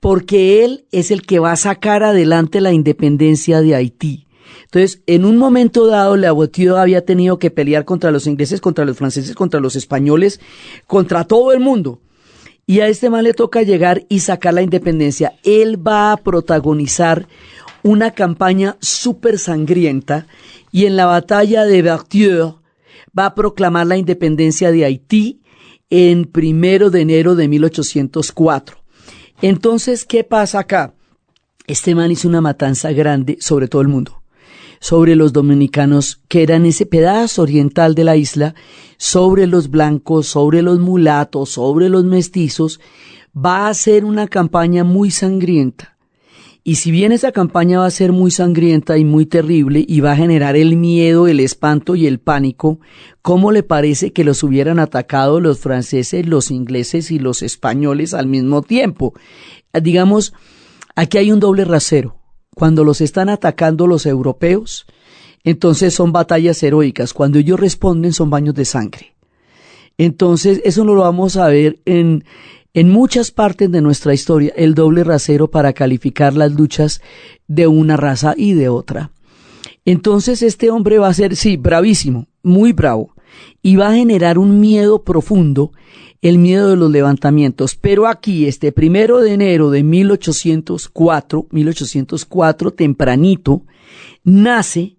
porque 0.00 0.64
él 0.64 0.86
es 0.92 1.10
el 1.10 1.22
que 1.22 1.38
va 1.38 1.52
a 1.52 1.56
sacar 1.56 2.02
adelante 2.02 2.60
la 2.60 2.72
independencia 2.72 3.60
de 3.60 3.74
Haití. 3.74 4.26
Entonces, 4.64 5.02
en 5.06 5.24
un 5.24 5.36
momento 5.36 5.86
dado, 5.86 6.16
Leopold 6.16 6.76
había 6.76 7.04
tenido 7.04 7.38
que 7.38 7.50
pelear 7.50 7.84
contra 7.84 8.10
los 8.10 8.26
ingleses, 8.26 8.60
contra 8.60 8.84
los 8.84 8.96
franceses, 8.96 9.34
contra 9.34 9.60
los 9.60 9.76
españoles, 9.76 10.40
contra 10.86 11.24
todo 11.24 11.52
el 11.52 11.60
mundo. 11.60 12.00
Y 12.66 12.80
a 12.80 12.88
este 12.88 13.08
man 13.08 13.24
le 13.24 13.32
toca 13.32 13.62
llegar 13.62 14.04
y 14.10 14.20
sacar 14.20 14.52
la 14.52 14.62
independencia. 14.62 15.34
Él 15.42 15.84
va 15.86 16.12
a 16.12 16.18
protagonizar 16.18 17.26
una 17.82 18.10
campaña 18.10 18.76
súper 18.80 19.38
sangrienta 19.38 20.26
y 20.70 20.84
en 20.84 20.96
la 20.96 21.06
batalla 21.06 21.64
de 21.64 21.80
Berthieu 21.80 22.58
va 23.18 23.26
a 23.26 23.34
proclamar 23.34 23.86
la 23.86 23.96
independencia 23.96 24.70
de 24.70 24.84
Haití 24.84 25.40
en 25.88 26.26
primero 26.26 26.90
de 26.90 27.00
enero 27.00 27.34
de 27.34 27.48
1804. 27.48 28.77
Entonces, 29.40 30.04
¿qué 30.04 30.24
pasa 30.24 30.60
acá? 30.60 30.94
Este 31.68 31.94
man 31.94 32.10
hizo 32.10 32.26
una 32.26 32.40
matanza 32.40 32.90
grande 32.92 33.36
sobre 33.40 33.68
todo 33.68 33.82
el 33.82 33.88
mundo, 33.88 34.22
sobre 34.80 35.14
los 35.14 35.32
dominicanos 35.32 36.22
que 36.28 36.42
eran 36.42 36.66
ese 36.66 36.86
pedazo 36.86 37.42
oriental 37.42 37.94
de 37.94 38.04
la 38.04 38.16
isla, 38.16 38.54
sobre 38.96 39.46
los 39.46 39.70
blancos, 39.70 40.26
sobre 40.26 40.62
los 40.62 40.80
mulatos, 40.80 41.50
sobre 41.50 41.88
los 41.88 42.04
mestizos, 42.04 42.80
va 43.36 43.68
a 43.68 43.74
ser 43.74 44.04
una 44.04 44.26
campaña 44.26 44.82
muy 44.82 45.12
sangrienta. 45.12 45.97
Y 46.68 46.74
si 46.74 46.90
bien 46.90 47.12
esa 47.12 47.32
campaña 47.32 47.78
va 47.78 47.86
a 47.86 47.90
ser 47.90 48.12
muy 48.12 48.30
sangrienta 48.30 48.98
y 48.98 49.04
muy 49.06 49.24
terrible 49.24 49.82
y 49.88 50.00
va 50.00 50.12
a 50.12 50.16
generar 50.16 50.54
el 50.54 50.76
miedo, 50.76 51.26
el 51.26 51.40
espanto 51.40 51.94
y 51.94 52.06
el 52.06 52.20
pánico, 52.20 52.78
¿cómo 53.22 53.52
le 53.52 53.62
parece 53.62 54.12
que 54.12 54.22
los 54.22 54.42
hubieran 54.42 54.78
atacado 54.78 55.40
los 55.40 55.60
franceses, 55.60 56.26
los 56.26 56.50
ingleses 56.50 57.10
y 57.10 57.20
los 57.20 57.40
españoles 57.40 58.12
al 58.12 58.26
mismo 58.26 58.60
tiempo? 58.60 59.14
Digamos, 59.82 60.34
aquí 60.94 61.16
hay 61.16 61.32
un 61.32 61.40
doble 61.40 61.64
rasero. 61.64 62.20
Cuando 62.54 62.84
los 62.84 63.00
están 63.00 63.30
atacando 63.30 63.86
los 63.86 64.04
europeos, 64.04 64.84
entonces 65.44 65.94
son 65.94 66.12
batallas 66.12 66.62
heroicas. 66.62 67.14
Cuando 67.14 67.38
ellos 67.38 67.58
responden 67.58 68.12
son 68.12 68.28
baños 68.28 68.54
de 68.54 68.66
sangre. 68.66 69.16
Entonces, 69.96 70.60
eso 70.66 70.84
no 70.84 70.92
lo 70.92 71.00
vamos 71.00 71.38
a 71.38 71.48
ver 71.48 71.80
en, 71.86 72.24
en 72.74 72.90
muchas 72.90 73.30
partes 73.30 73.70
de 73.70 73.80
nuestra 73.80 74.14
historia 74.14 74.52
el 74.56 74.74
doble 74.74 75.04
rasero 75.04 75.50
para 75.50 75.72
calificar 75.72 76.34
las 76.34 76.52
luchas 76.52 77.00
de 77.46 77.66
una 77.66 77.96
raza 77.96 78.34
y 78.36 78.52
de 78.54 78.68
otra. 78.68 79.10
Entonces 79.84 80.42
este 80.42 80.70
hombre 80.70 80.98
va 80.98 81.08
a 81.08 81.14
ser, 81.14 81.34
sí, 81.34 81.56
bravísimo, 81.56 82.26
muy 82.42 82.72
bravo, 82.72 83.14
y 83.62 83.76
va 83.76 83.88
a 83.88 83.94
generar 83.94 84.38
un 84.38 84.60
miedo 84.60 85.02
profundo, 85.02 85.72
el 86.20 86.38
miedo 86.38 86.70
de 86.70 86.76
los 86.76 86.90
levantamientos. 86.90 87.76
Pero 87.76 88.06
aquí, 88.06 88.46
este 88.46 88.72
primero 88.72 89.20
de 89.20 89.32
enero 89.32 89.70
de 89.70 89.82
1804, 89.82 91.46
1804, 91.50 92.70
tempranito, 92.72 93.62
nace 94.24 94.96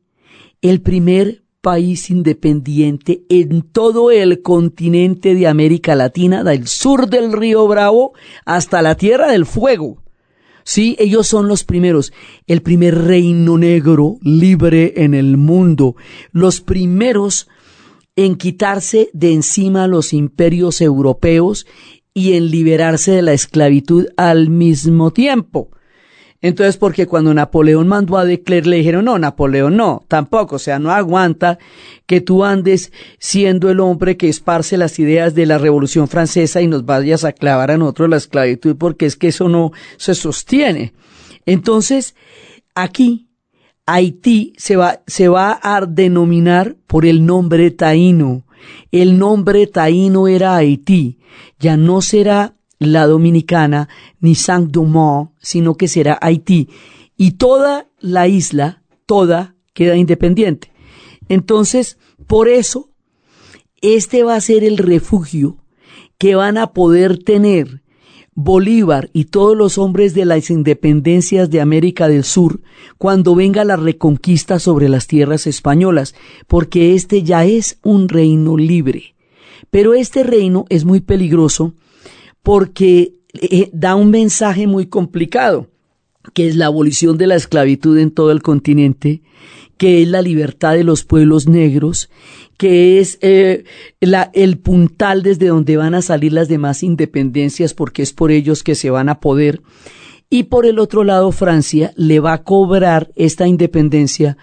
el 0.62 0.82
primer 0.82 1.43
país 1.61 2.09
independiente 2.09 3.23
en 3.29 3.61
todo 3.61 4.11
el 4.11 4.41
continente 4.41 5.35
de 5.35 5.47
América 5.47 5.95
Latina, 5.95 6.43
del 6.43 6.67
sur 6.67 7.09
del 7.09 7.33
río 7.33 7.67
Bravo 7.67 8.13
hasta 8.45 8.81
la 8.81 8.95
Tierra 8.95 9.31
del 9.31 9.45
Fuego. 9.45 10.01
Sí, 10.63 10.95
ellos 10.99 11.27
son 11.27 11.47
los 11.47 11.63
primeros, 11.63 12.13
el 12.47 12.61
primer 12.61 12.95
reino 12.95 13.57
negro 13.57 14.17
libre 14.21 14.93
en 14.97 15.13
el 15.13 15.35
mundo, 15.35 15.95
los 16.31 16.61
primeros 16.61 17.47
en 18.15 18.35
quitarse 18.35 19.09
de 19.13 19.33
encima 19.33 19.87
los 19.87 20.13
imperios 20.13 20.81
europeos 20.81 21.65
y 22.13 22.33
en 22.33 22.51
liberarse 22.51 23.11
de 23.11 23.21
la 23.21 23.33
esclavitud 23.33 24.07
al 24.17 24.49
mismo 24.49 25.11
tiempo. 25.11 25.71
Entonces, 26.41 26.78
porque 26.78 27.06
cuando 27.06 27.34
Napoleón 27.34 27.89
mandó 27.89 28.17
a 28.17 28.23
Decler, 28.23 28.65
le 28.65 28.78
dijeron, 28.78 29.06
no, 29.06 29.19
Napoleón 29.19 29.75
no, 29.75 30.06
tampoco, 30.08 30.56
o 30.56 30.60
sea, 30.60 30.80
no 30.80 30.91
aguanta 30.91 31.60
que 32.06 32.21
tú 32.21 32.45
andes 32.45 32.93
siendo 33.17 33.69
el 33.69 33.82
hombre 33.82 34.15
que 34.15 34.30
esparce 34.30 34.78
las 34.78 34.99
ideas 34.99 35.36
de 35.36 35.45
la 35.45 35.58
Revolución 35.58 36.08
Francesa 36.08 36.62
y 36.62 36.67
nos 36.67 36.86
vayas 36.86 37.25
a 37.25 37.34
clavar 37.34 37.71
a 37.71 37.78
nosotros 37.78 38.10
la 38.10 38.17
esclavitud, 38.17 38.78
porque 38.78 39.06
es 39.06 39.17
que 39.17 39.28
eso 39.28 39.49
no 39.49 39.73
se 39.97 40.15
sostiene. 40.15 40.93
Entonces, 41.45 42.15
aquí, 42.73 43.28
Haití 43.86 44.54
se 44.58 44.78
va, 44.78 45.02
se 45.08 45.28
va 45.28 45.60
a 45.62 45.86
denominar 45.86 46.78
por 46.88 47.06
el 47.06 47.25
nombre 47.25 47.71
taíno. 47.71 48.45
El 48.91 49.19
nombre 49.19 49.67
taíno 49.67 50.28
era 50.28 50.56
Haití. 50.56 51.19
Ya 51.60 51.75
no 51.75 52.02
será 52.02 52.56
la 52.79 53.05
Dominicana, 53.05 53.89
ni 54.19 54.35
Saint-Domingue, 54.35 55.29
sino 55.39 55.75
que 55.75 55.87
será 55.87 56.17
Haití. 56.21 56.69
Y 57.17 57.31
toda 57.31 57.87
la 57.99 58.27
isla, 58.27 58.83
toda, 59.05 59.55
queda 59.73 59.97
independiente. 59.97 60.71
Entonces, 61.27 61.97
por 62.25 62.47
eso, 62.47 62.89
este 63.81 64.23
va 64.23 64.35
a 64.35 64.41
ser 64.41 64.63
el 64.63 64.77
refugio 64.77 65.57
que 66.17 66.35
van 66.35 66.57
a 66.57 66.73
poder 66.73 67.17
tener 67.23 67.81
Bolívar 68.41 69.09
y 69.11 69.25
todos 69.25 69.57
los 69.57 69.77
hombres 69.77 70.13
de 70.13 70.23
las 70.23 70.49
independencias 70.49 71.49
de 71.49 71.59
América 71.59 72.07
del 72.07 72.23
Sur 72.23 72.61
cuando 72.97 73.35
venga 73.35 73.65
la 73.65 73.75
reconquista 73.75 74.59
sobre 74.59 74.87
las 74.87 75.07
tierras 75.07 75.45
españolas, 75.45 76.15
porque 76.47 76.95
este 76.95 77.23
ya 77.23 77.43
es 77.43 77.79
un 77.83 78.07
reino 78.07 78.55
libre. 78.55 79.15
Pero 79.71 79.93
este 79.93 80.23
reino 80.23 80.65
es 80.69 80.85
muy 80.85 81.01
peligroso 81.01 81.73
porque 82.49 83.13
eh, 83.39 83.69
da 83.73 83.93
un 83.93 84.09
mensaje 84.09 84.65
muy 84.65 84.88
complicado, 84.88 85.67
que 86.33 86.47
es 86.47 86.55
la 86.55 86.65
abolición 86.65 87.15
de 87.15 87.27
la 87.27 87.35
esclavitud 87.35 87.95
en 87.99 88.09
todo 88.09 88.31
el 88.31 88.41
continente, 88.41 89.21
que 89.77 90.01
es 90.01 90.07
la 90.07 90.23
libertad 90.23 90.73
de 90.73 90.83
los 90.83 91.03
pueblos 91.03 91.47
negros, 91.47 92.09
que 92.57 92.99
es 92.99 93.19
eh, 93.21 93.65
el 94.01 94.57
puntal 94.57 95.21
desde 95.21 95.49
donde 95.49 95.77
van 95.77 95.93
a 95.93 96.01
salir 96.01 96.33
las 96.33 96.47
demás 96.47 96.81
independencias, 96.81 97.75
porque 97.75 98.01
es 98.01 98.13
por 98.13 98.31
ellos 98.31 98.63
que 98.63 98.73
se 98.73 98.89
van 98.89 99.09
a 99.09 99.19
poder. 99.19 99.62
Y 100.27 100.45
por 100.45 100.65
el 100.65 100.79
otro 100.79 101.03
lado, 101.03 101.31
Francia 101.31 101.93
le 101.97 102.19
va 102.19 102.33
a 102.33 102.43
cobrar 102.43 103.12
esta 103.15 103.47
independencia 103.47 104.38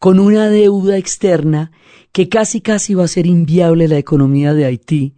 con 0.00 0.18
una 0.18 0.50
deuda 0.50 0.98
externa 0.98 1.70
que 2.10 2.28
casi 2.28 2.60
casi 2.60 2.94
va 2.94 3.04
a 3.04 3.08
ser 3.08 3.28
inviable 3.28 3.86
la 3.86 3.98
economía 3.98 4.52
de 4.52 4.64
Haití 4.64 5.14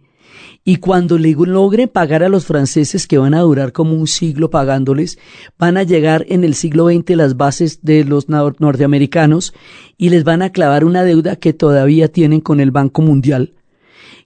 y 0.63 0.77
cuando 0.77 1.17
le 1.17 1.33
logren 1.33 1.89
pagar 1.89 2.23
a 2.23 2.29
los 2.29 2.45
franceses, 2.45 3.07
que 3.07 3.17
van 3.17 3.33
a 3.33 3.41
durar 3.41 3.71
como 3.71 3.93
un 3.93 4.07
siglo 4.07 4.49
pagándoles, 4.49 5.17
van 5.57 5.77
a 5.77 5.83
llegar 5.83 6.25
en 6.29 6.43
el 6.43 6.55
siglo 6.55 6.87
XX 6.89 7.15
las 7.15 7.37
bases 7.37 7.79
de 7.83 8.03
los 8.03 8.29
norteamericanos 8.29 9.53
y 9.97 10.09
les 10.09 10.23
van 10.23 10.41
a 10.41 10.51
clavar 10.51 10.85
una 10.85 11.03
deuda 11.03 11.35
que 11.35 11.53
todavía 11.53 12.07
tienen 12.07 12.41
con 12.41 12.59
el 12.59 12.71
Banco 12.71 13.01
Mundial 13.01 13.53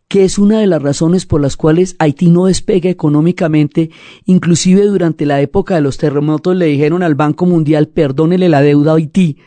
que 0.09 0.25
es 0.25 0.39
una 0.39 0.59
de 0.59 0.65
las 0.65 0.81
razones 0.81 1.27
por 1.27 1.39
las 1.39 1.55
cuales 1.55 1.95
Haití 1.99 2.29
no 2.29 2.47
despega 2.47 2.89
económicamente, 2.89 3.91
inclusive 4.25 4.81
durante 4.87 5.27
la 5.27 5.39
época 5.39 5.75
de 5.75 5.81
los 5.81 5.99
terremotos 5.99 6.55
le 6.55 6.65
dijeron 6.65 7.03
al 7.03 7.13
Banco 7.13 7.45
Mundial 7.45 7.89
perdónele 7.89 8.49
la 8.49 8.63
deuda 8.63 8.93
a 8.93 8.95
Haití 8.95 9.37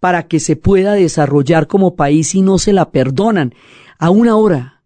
para 0.00 0.26
que 0.26 0.40
se 0.40 0.56
pueda 0.56 0.94
desarrollar 0.94 1.68
como 1.68 1.94
país 1.94 2.34
y 2.34 2.42
no 2.42 2.58
se 2.58 2.72
la 2.72 2.90
perdonan. 2.90 3.54
Aún 3.98 4.28
ahora, 4.28 4.77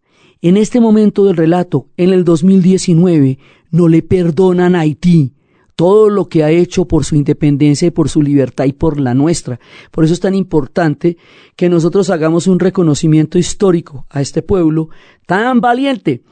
en 0.42 0.56
este 0.56 0.80
momento 0.80 1.24
del 1.24 1.36
relato, 1.36 1.88
en 1.96 2.10
el 2.10 2.24
2019, 2.24 3.38
no 3.70 3.88
le 3.88 4.02
perdonan 4.02 4.74
a 4.74 4.80
Haití 4.80 5.34
todo 5.76 6.10
lo 6.10 6.28
que 6.28 6.44
ha 6.44 6.50
hecho 6.50 6.86
por 6.86 7.04
su 7.04 7.16
independencia 7.16 7.88
y 7.88 7.90
por 7.90 8.08
su 8.08 8.22
libertad 8.22 8.64
y 8.66 8.72
por 8.72 9.00
la 9.00 9.14
nuestra. 9.14 9.58
Por 9.90 10.04
eso 10.04 10.12
es 10.12 10.20
tan 10.20 10.34
importante 10.34 11.16
que 11.56 11.68
nosotros 11.68 12.10
hagamos 12.10 12.46
un 12.46 12.58
reconocimiento 12.58 13.38
histórico 13.38 14.06
a 14.10 14.20
este 14.20 14.42
pueblo 14.42 14.90
tan 15.26 15.60
valiente. 15.60 16.22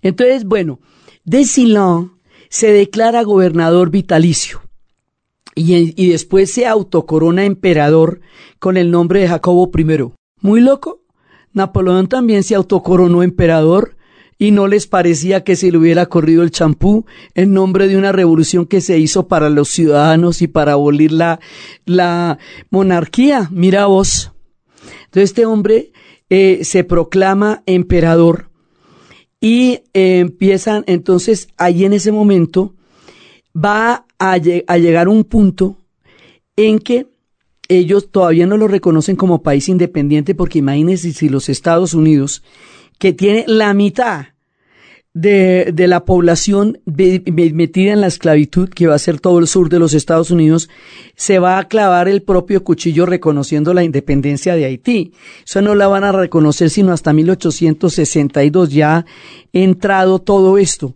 Entonces, 0.00 0.44
bueno, 0.44 0.80
de 1.24 1.44
se 1.44 2.72
declara 2.72 3.22
gobernador 3.22 3.90
vitalicio 3.90 4.62
y 5.54 6.08
después 6.08 6.52
se 6.52 6.66
autocorona 6.66 7.44
emperador 7.44 8.20
con 8.58 8.76
el 8.76 8.90
nombre 8.90 9.20
de 9.20 9.28
Jacobo 9.28 9.70
I. 9.76 10.12
Muy 10.40 10.60
loco, 10.60 11.02
Napoleón 11.56 12.06
también 12.06 12.42
se 12.42 12.54
autocoronó 12.54 13.22
emperador 13.22 13.96
y 14.38 14.50
no 14.50 14.66
les 14.66 14.86
parecía 14.86 15.42
que 15.42 15.56
se 15.56 15.72
le 15.72 15.78
hubiera 15.78 16.06
corrido 16.06 16.42
el 16.42 16.50
champú 16.50 17.06
en 17.34 17.54
nombre 17.54 17.88
de 17.88 17.96
una 17.96 18.12
revolución 18.12 18.66
que 18.66 18.82
se 18.82 18.98
hizo 18.98 19.26
para 19.26 19.48
los 19.48 19.68
ciudadanos 19.70 20.42
y 20.42 20.48
para 20.48 20.72
abolir 20.72 21.12
la, 21.12 21.40
la 21.86 22.38
monarquía. 22.68 23.48
Mira 23.50 23.86
vos. 23.86 24.32
Entonces 25.06 25.30
este 25.30 25.46
hombre 25.46 25.92
eh, 26.28 26.60
se 26.62 26.84
proclama 26.84 27.62
emperador 27.64 28.50
y 29.40 29.80
eh, 29.94 30.18
empiezan 30.18 30.84
entonces 30.86 31.48
ahí 31.56 31.86
en 31.86 31.94
ese 31.94 32.12
momento 32.12 32.74
va 33.56 34.04
a, 34.18 34.32
a 34.32 34.76
llegar 34.78 35.08
un 35.08 35.24
punto 35.24 35.78
en 36.56 36.78
que 36.80 37.06
ellos 37.68 38.10
todavía 38.10 38.46
no 38.46 38.56
lo 38.56 38.68
reconocen 38.68 39.16
como 39.16 39.42
país 39.42 39.68
independiente 39.68 40.34
porque 40.34 40.58
imagínense 40.58 41.12
si 41.12 41.28
los 41.28 41.48
Estados 41.48 41.94
Unidos, 41.94 42.42
que 42.98 43.12
tiene 43.12 43.44
la 43.46 43.74
mitad 43.74 44.26
de, 45.12 45.72
de, 45.72 45.88
la 45.88 46.04
población 46.04 46.78
metida 46.84 47.92
en 47.94 48.02
la 48.02 48.06
esclavitud, 48.06 48.68
que 48.68 48.86
va 48.86 48.94
a 48.94 48.98
ser 48.98 49.18
todo 49.18 49.38
el 49.38 49.46
sur 49.46 49.70
de 49.70 49.78
los 49.78 49.94
Estados 49.94 50.30
Unidos, 50.30 50.68
se 51.14 51.38
va 51.38 51.58
a 51.58 51.68
clavar 51.68 52.06
el 52.06 52.22
propio 52.22 52.62
cuchillo 52.62 53.06
reconociendo 53.06 53.72
la 53.72 53.82
independencia 53.82 54.54
de 54.54 54.66
Haití. 54.66 55.12
Eso 55.46 55.62
no 55.62 55.74
la 55.74 55.88
van 55.88 56.04
a 56.04 56.12
reconocer 56.12 56.68
sino 56.68 56.92
hasta 56.92 57.14
1862, 57.14 58.70
ya 58.70 59.06
entrado 59.54 60.18
todo 60.18 60.58
esto. 60.58 60.94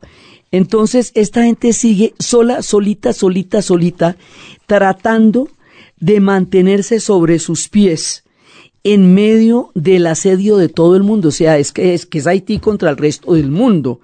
Entonces, 0.52 1.12
esta 1.14 1.44
gente 1.44 1.72
sigue 1.72 2.12
sola, 2.18 2.60
solita, 2.60 3.14
solita, 3.14 3.62
solita, 3.62 4.16
tratando 4.66 5.48
de 6.00 6.20
mantenerse 6.20 6.98
sobre 6.98 7.38
sus 7.38 7.68
pies 7.68 8.24
en 8.82 9.14
medio 9.14 9.70
del 9.74 10.06
asedio 10.06 10.56
de 10.56 10.68
todo 10.68 10.96
el 10.96 11.02
mundo. 11.02 11.28
O 11.28 11.32
sea, 11.32 11.58
es 11.58 11.72
que 11.72 11.94
es, 11.94 12.26
Haití 12.26 12.58
contra 12.58 12.90
el 12.90 12.96
resto 12.96 13.34
del 13.34 13.50
mundo. 13.50 14.00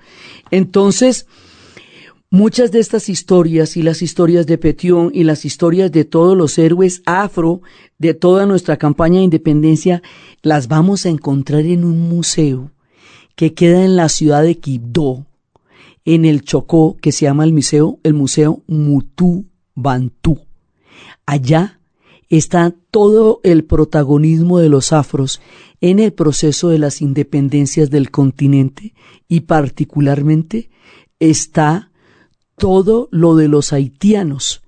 Entonces, 0.50 1.26
muchas 2.30 2.70
de 2.72 2.80
estas 2.80 3.08
historias 3.08 3.76
y 3.76 3.82
las 3.82 4.02
historias 4.02 4.46
de 4.46 4.58
Petión 4.58 5.10
y 5.14 5.24
las 5.24 5.44
historias 5.44 5.90
de 5.90 6.04
todos 6.04 6.36
los 6.36 6.58
héroes 6.58 7.02
afro 7.06 7.62
de 7.98 8.12
toda 8.12 8.44
nuestra 8.44 8.76
campaña 8.76 9.18
de 9.18 9.24
independencia, 9.24 10.02
las 10.42 10.68
vamos 10.68 11.06
a 11.06 11.08
encontrar 11.08 11.62
en 11.62 11.84
un 11.84 12.08
museo 12.08 12.70
que 13.34 13.54
queda 13.54 13.84
en 13.84 13.96
la 13.96 14.08
ciudad 14.08 14.42
de 14.42 14.58
Quibdó, 14.58 15.26
en 16.04 16.24
el 16.24 16.42
Chocó, 16.42 16.96
que 17.00 17.12
se 17.12 17.24
llama 17.24 17.44
el 17.44 17.52
museo, 17.52 17.98
el 18.02 18.14
museo 18.14 18.62
Mutu 18.66 19.46
Bantú. 19.74 20.40
Allá 21.24 21.80
está 22.28 22.74
todo 22.90 23.40
el 23.44 23.64
protagonismo 23.64 24.58
de 24.58 24.68
los 24.68 24.92
afros 24.92 25.40
en 25.80 25.98
el 26.00 26.12
proceso 26.12 26.68
de 26.68 26.78
las 26.78 27.00
independencias 27.02 27.90
del 27.90 28.10
continente 28.10 28.94
y 29.28 29.40
particularmente 29.40 30.70
está 31.20 31.90
todo 32.56 33.08
lo 33.10 33.36
de 33.36 33.48
los 33.48 33.72
haitianos. 33.72 34.62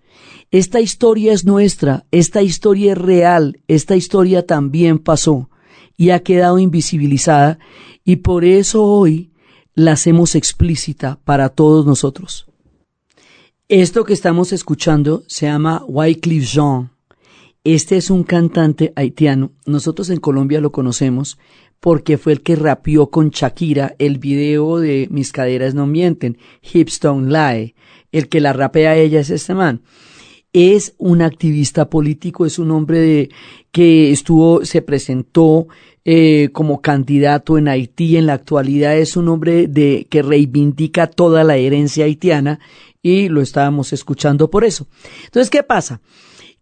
Esta 0.51 0.81
historia 0.81 1.33
es 1.33 1.45
nuestra, 1.45 2.07
esta 2.11 2.43
historia 2.43 2.93
es 2.93 2.99
real, 2.99 3.61
esta 3.69 3.97
historia 3.97 4.47
también 4.47 4.99
pasó 4.99 5.51
y 5.97 6.11
ha 6.11 6.21
quedado 6.21 6.59
invisibilizada 6.59 7.59
y 8.05 8.17
por 8.17 8.45
eso 8.45 8.85
hoy 8.85 9.33
la 9.75 9.93
hacemos 9.93 10.35
explícita 10.35 11.19
para 11.25 11.51
todos 11.51 11.85
nosotros. 11.85 12.47
Esto 13.69 14.05
que 14.05 14.15
estamos 14.15 14.53
escuchando 14.53 15.25
se 15.27 15.47
llama 15.47 15.85
Wycliffe 15.87 16.47
Jean 16.47 16.91
este 17.75 17.97
es 17.97 18.11
un 18.11 18.23
cantante 18.23 18.93
haitiano. 18.97 19.53
Nosotros 19.67 20.11
en 20.11 20.21
Colombia 20.21 20.61
lo 20.61 20.73
conocemos 20.73 21.39
porque 21.81 22.19
fue 22.19 22.33
el 22.33 22.43
que 22.43 22.57
rapió 22.57 23.11
con 23.11 23.31
Shakira 23.31 23.95
el 23.99 24.19
video 24.19 24.79
de 24.79 25.09
Mis 25.11 25.33
caderas 25.33 25.75
no 25.75 25.87
mienten, 25.87 26.39
Hips 26.63 27.01
Don't 27.01 27.31
Lie. 27.31 27.75
El 28.11 28.29
que 28.29 28.41
la 28.41 28.53
rapea 28.53 28.93
a 28.93 28.97
ella 28.97 29.21
es 29.21 29.31
este 29.31 29.55
man. 29.55 29.83
Es 30.53 30.95
un 30.99 31.21
activista 31.21 31.91
político, 31.91 32.47
es 32.47 32.59
un 32.59 32.71
hombre 32.71 33.01
de, 33.01 33.31
que 33.71 34.11
estuvo, 34.11 34.65
se 34.65 34.81
presentó 34.81 35.69
eh, 36.07 36.49
como 36.53 36.81
candidato 36.81 37.59
en 37.59 37.69
Haití. 37.69 38.17
En 38.17 38.27
la 38.27 38.33
actualidad 38.33 38.97
es 38.97 39.17
un 39.17 39.29
hombre 39.29 39.67
de, 39.69 40.07
que 40.09 40.23
reivindica 40.23 41.07
toda 41.07 41.45
la 41.45 41.57
herencia 41.57 42.07
haitiana 42.07 42.61
y 43.03 43.29
lo 43.29 43.43
estábamos 43.43 43.93
escuchando 43.93 44.51
por 44.51 44.65
eso. 44.65 44.89
Entonces, 45.27 45.51
¿qué 45.51 45.63
pasa? 45.63 46.01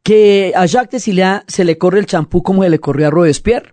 Que 0.06 0.52
a 0.54 0.66
Jacques 0.66 0.92
Dessilea 0.92 1.42
se 1.48 1.64
le 1.64 1.78
corre 1.78 1.98
el 1.98 2.06
champú 2.06 2.40
como 2.40 2.62
se 2.62 2.70
le 2.70 2.78
corrió 2.78 3.08
a 3.08 3.10
Robespierre. 3.10 3.72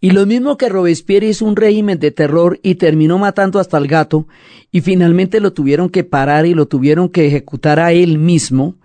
Y 0.00 0.12
lo 0.12 0.24
mismo 0.24 0.56
que 0.56 0.70
Robespierre 0.70 1.26
hizo 1.26 1.44
un 1.44 1.56
régimen 1.56 1.98
de 1.98 2.10
terror 2.10 2.58
y 2.62 2.76
terminó 2.76 3.18
matando 3.18 3.58
hasta 3.58 3.76
el 3.76 3.86
gato, 3.86 4.26
y 4.70 4.80
finalmente 4.80 5.40
lo 5.40 5.52
tuvieron 5.52 5.90
que 5.90 6.04
parar 6.04 6.46
y 6.46 6.54
lo 6.54 6.68
tuvieron 6.68 7.10
que 7.10 7.26
ejecutar 7.26 7.80
a 7.80 7.92
él 7.92 8.16
mismo, 8.16 8.76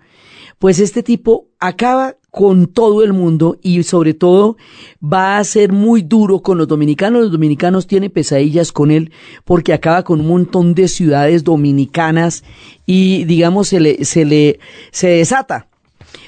Pues 0.58 0.78
este 0.78 1.02
tipo 1.02 1.46
acaba 1.58 2.16
con 2.30 2.66
todo 2.66 3.02
el 3.02 3.14
mundo 3.14 3.56
y 3.62 3.82
sobre 3.84 4.12
todo 4.12 4.58
va 5.00 5.38
a 5.38 5.44
ser 5.44 5.72
muy 5.72 6.02
duro 6.02 6.42
con 6.42 6.58
los 6.58 6.68
dominicanos. 6.68 7.22
Los 7.22 7.32
dominicanos 7.32 7.86
tienen 7.86 8.10
pesadillas 8.10 8.72
con 8.72 8.90
él 8.90 9.10
porque 9.46 9.72
acaba 9.72 10.02
con 10.02 10.20
un 10.20 10.26
montón 10.26 10.74
de 10.74 10.88
ciudades 10.88 11.44
dominicanas 11.44 12.44
y 12.84 13.24
digamos 13.24 13.68
se 13.68 13.80
le, 13.80 14.04
se 14.04 14.26
le, 14.26 14.58
se 14.90 15.08
desata. 15.08 15.68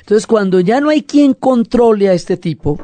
Entonces 0.00 0.26
cuando 0.26 0.60
ya 0.60 0.80
no 0.80 0.90
hay 0.90 1.02
quien 1.02 1.34
controle 1.34 2.08
a 2.08 2.12
este 2.12 2.36
tipo, 2.36 2.78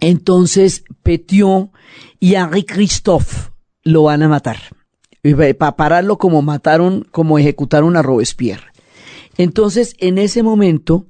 entonces 0.00 0.84
Petion 1.02 1.70
y 2.18 2.34
Henri 2.34 2.64
Christophe 2.64 3.50
lo 3.84 4.04
van 4.04 4.22
a 4.22 4.28
matar. 4.28 4.58
Para 5.58 5.76
pararlo 5.76 6.18
como 6.18 6.42
mataron, 6.42 7.06
como 7.10 7.38
ejecutaron 7.38 7.96
a 7.96 8.02
Robespierre. 8.02 8.72
Entonces, 9.38 9.94
en 9.98 10.18
ese 10.18 10.42
momento, 10.42 11.06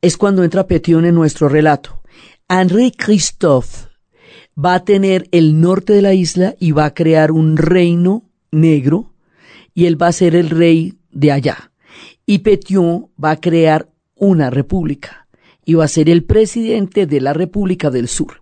es 0.00 0.16
cuando 0.16 0.42
entra 0.42 0.66
Petion 0.66 1.04
en 1.04 1.14
nuestro 1.14 1.48
relato. 1.48 2.02
Henri 2.48 2.92
Christophe 2.92 3.88
va 4.58 4.74
a 4.74 4.84
tener 4.84 5.28
el 5.32 5.60
norte 5.60 5.92
de 5.92 6.02
la 6.02 6.14
isla 6.14 6.54
y 6.58 6.72
va 6.72 6.86
a 6.86 6.94
crear 6.94 7.30
un 7.30 7.56
reino 7.56 8.24
negro 8.50 9.12
y 9.74 9.86
él 9.86 10.00
va 10.00 10.08
a 10.08 10.12
ser 10.12 10.34
el 10.34 10.50
rey 10.50 10.94
de 11.10 11.32
allá. 11.32 11.72
Y 12.24 12.38
Petion 12.38 13.08
va 13.22 13.32
a 13.32 13.40
crear 13.40 13.90
una 14.16 14.50
república 14.50 15.26
va 15.74 15.84
a 15.84 15.88
ser 15.88 16.08
el 16.08 16.22
presidente 16.22 17.06
de 17.06 17.20
la 17.20 17.32
República 17.32 17.90
del 17.90 18.08
Sur. 18.08 18.40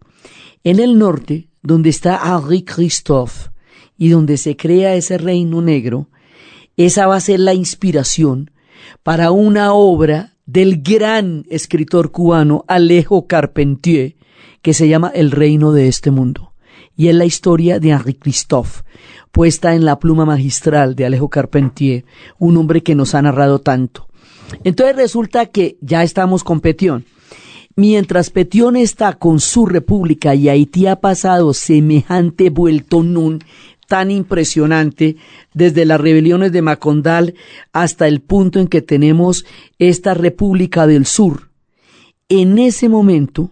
En 0.62 0.78
el 0.78 0.98
norte, 0.98 1.48
donde 1.62 1.88
está 1.88 2.20
Henri 2.22 2.64
Christophe 2.64 3.50
y 3.96 4.10
donde 4.10 4.36
se 4.36 4.56
crea 4.56 4.94
ese 4.94 5.16
reino 5.16 5.62
negro, 5.62 6.08
esa 6.76 7.06
va 7.06 7.16
a 7.16 7.20
ser 7.20 7.40
la 7.40 7.54
inspiración 7.54 8.50
para 9.02 9.30
una 9.30 9.72
obra 9.72 10.34
del 10.46 10.82
gran 10.82 11.46
escritor 11.48 12.10
cubano 12.10 12.64
Alejo 12.68 13.26
Carpentier, 13.26 14.16
que 14.60 14.74
se 14.74 14.88
llama 14.88 15.10
El 15.14 15.30
reino 15.30 15.72
de 15.72 15.88
este 15.88 16.10
mundo. 16.10 16.52
Y 16.96 17.08
es 17.08 17.14
la 17.14 17.24
historia 17.24 17.80
de 17.80 17.90
Henri 17.90 18.14
Christophe, 18.14 18.82
puesta 19.32 19.74
en 19.74 19.84
la 19.84 19.98
pluma 19.98 20.24
magistral 20.24 20.94
de 20.94 21.06
Alejo 21.06 21.28
Carpentier, 21.28 22.04
un 22.38 22.56
hombre 22.56 22.82
que 22.82 22.94
nos 22.94 23.14
ha 23.14 23.22
narrado 23.22 23.60
tanto. 23.60 24.08
Entonces 24.62 24.96
resulta 24.96 25.46
que 25.46 25.76
ya 25.80 26.02
estamos 26.02 26.44
con 26.44 26.60
Petión. 26.60 27.04
Mientras 27.76 28.30
Petión 28.30 28.76
está 28.76 29.14
con 29.14 29.40
su 29.40 29.66
república 29.66 30.34
y 30.34 30.48
Haití 30.48 30.86
ha 30.86 31.00
pasado 31.00 31.52
semejante 31.52 32.50
vuelto 32.50 33.02
nun 33.02 33.40
tan 33.88 34.10
impresionante 34.10 35.16
desde 35.52 35.84
las 35.84 36.00
rebeliones 36.00 36.52
de 36.52 36.62
Macondal 36.62 37.34
hasta 37.72 38.06
el 38.08 38.20
punto 38.20 38.60
en 38.60 38.68
que 38.68 38.80
tenemos 38.80 39.44
esta 39.78 40.14
República 40.14 40.86
del 40.86 41.04
Sur. 41.04 41.50
En 42.28 42.58
ese 42.58 42.88
momento, 42.88 43.50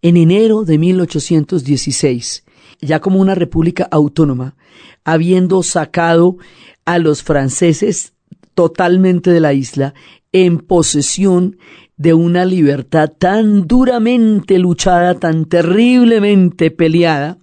en 0.00 0.16
enero 0.16 0.64
de 0.64 0.78
1816, 0.78 2.44
ya 2.80 3.00
como 3.00 3.20
una 3.20 3.34
república 3.34 3.88
autónoma, 3.90 4.56
habiendo 5.04 5.62
sacado 5.62 6.36
a 6.84 6.98
los 6.98 7.22
franceses 7.22 8.14
totalmente 8.56 9.30
de 9.30 9.40
la 9.40 9.52
isla, 9.52 9.94
en 10.32 10.58
posesión 10.58 11.58
de 11.96 12.14
una 12.14 12.44
libertad 12.44 13.12
tan 13.16 13.66
duramente 13.66 14.58
luchada, 14.58 15.14
tan 15.14 15.44
terriblemente 15.44 16.70
peleada, 16.70 17.38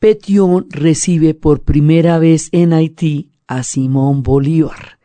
Petion 0.00 0.66
recibe 0.68 1.32
por 1.32 1.62
primera 1.62 2.18
vez 2.18 2.48
en 2.52 2.72
Haití 2.72 3.30
a 3.46 3.62
Simón 3.62 4.22
Bolívar. 4.22 4.98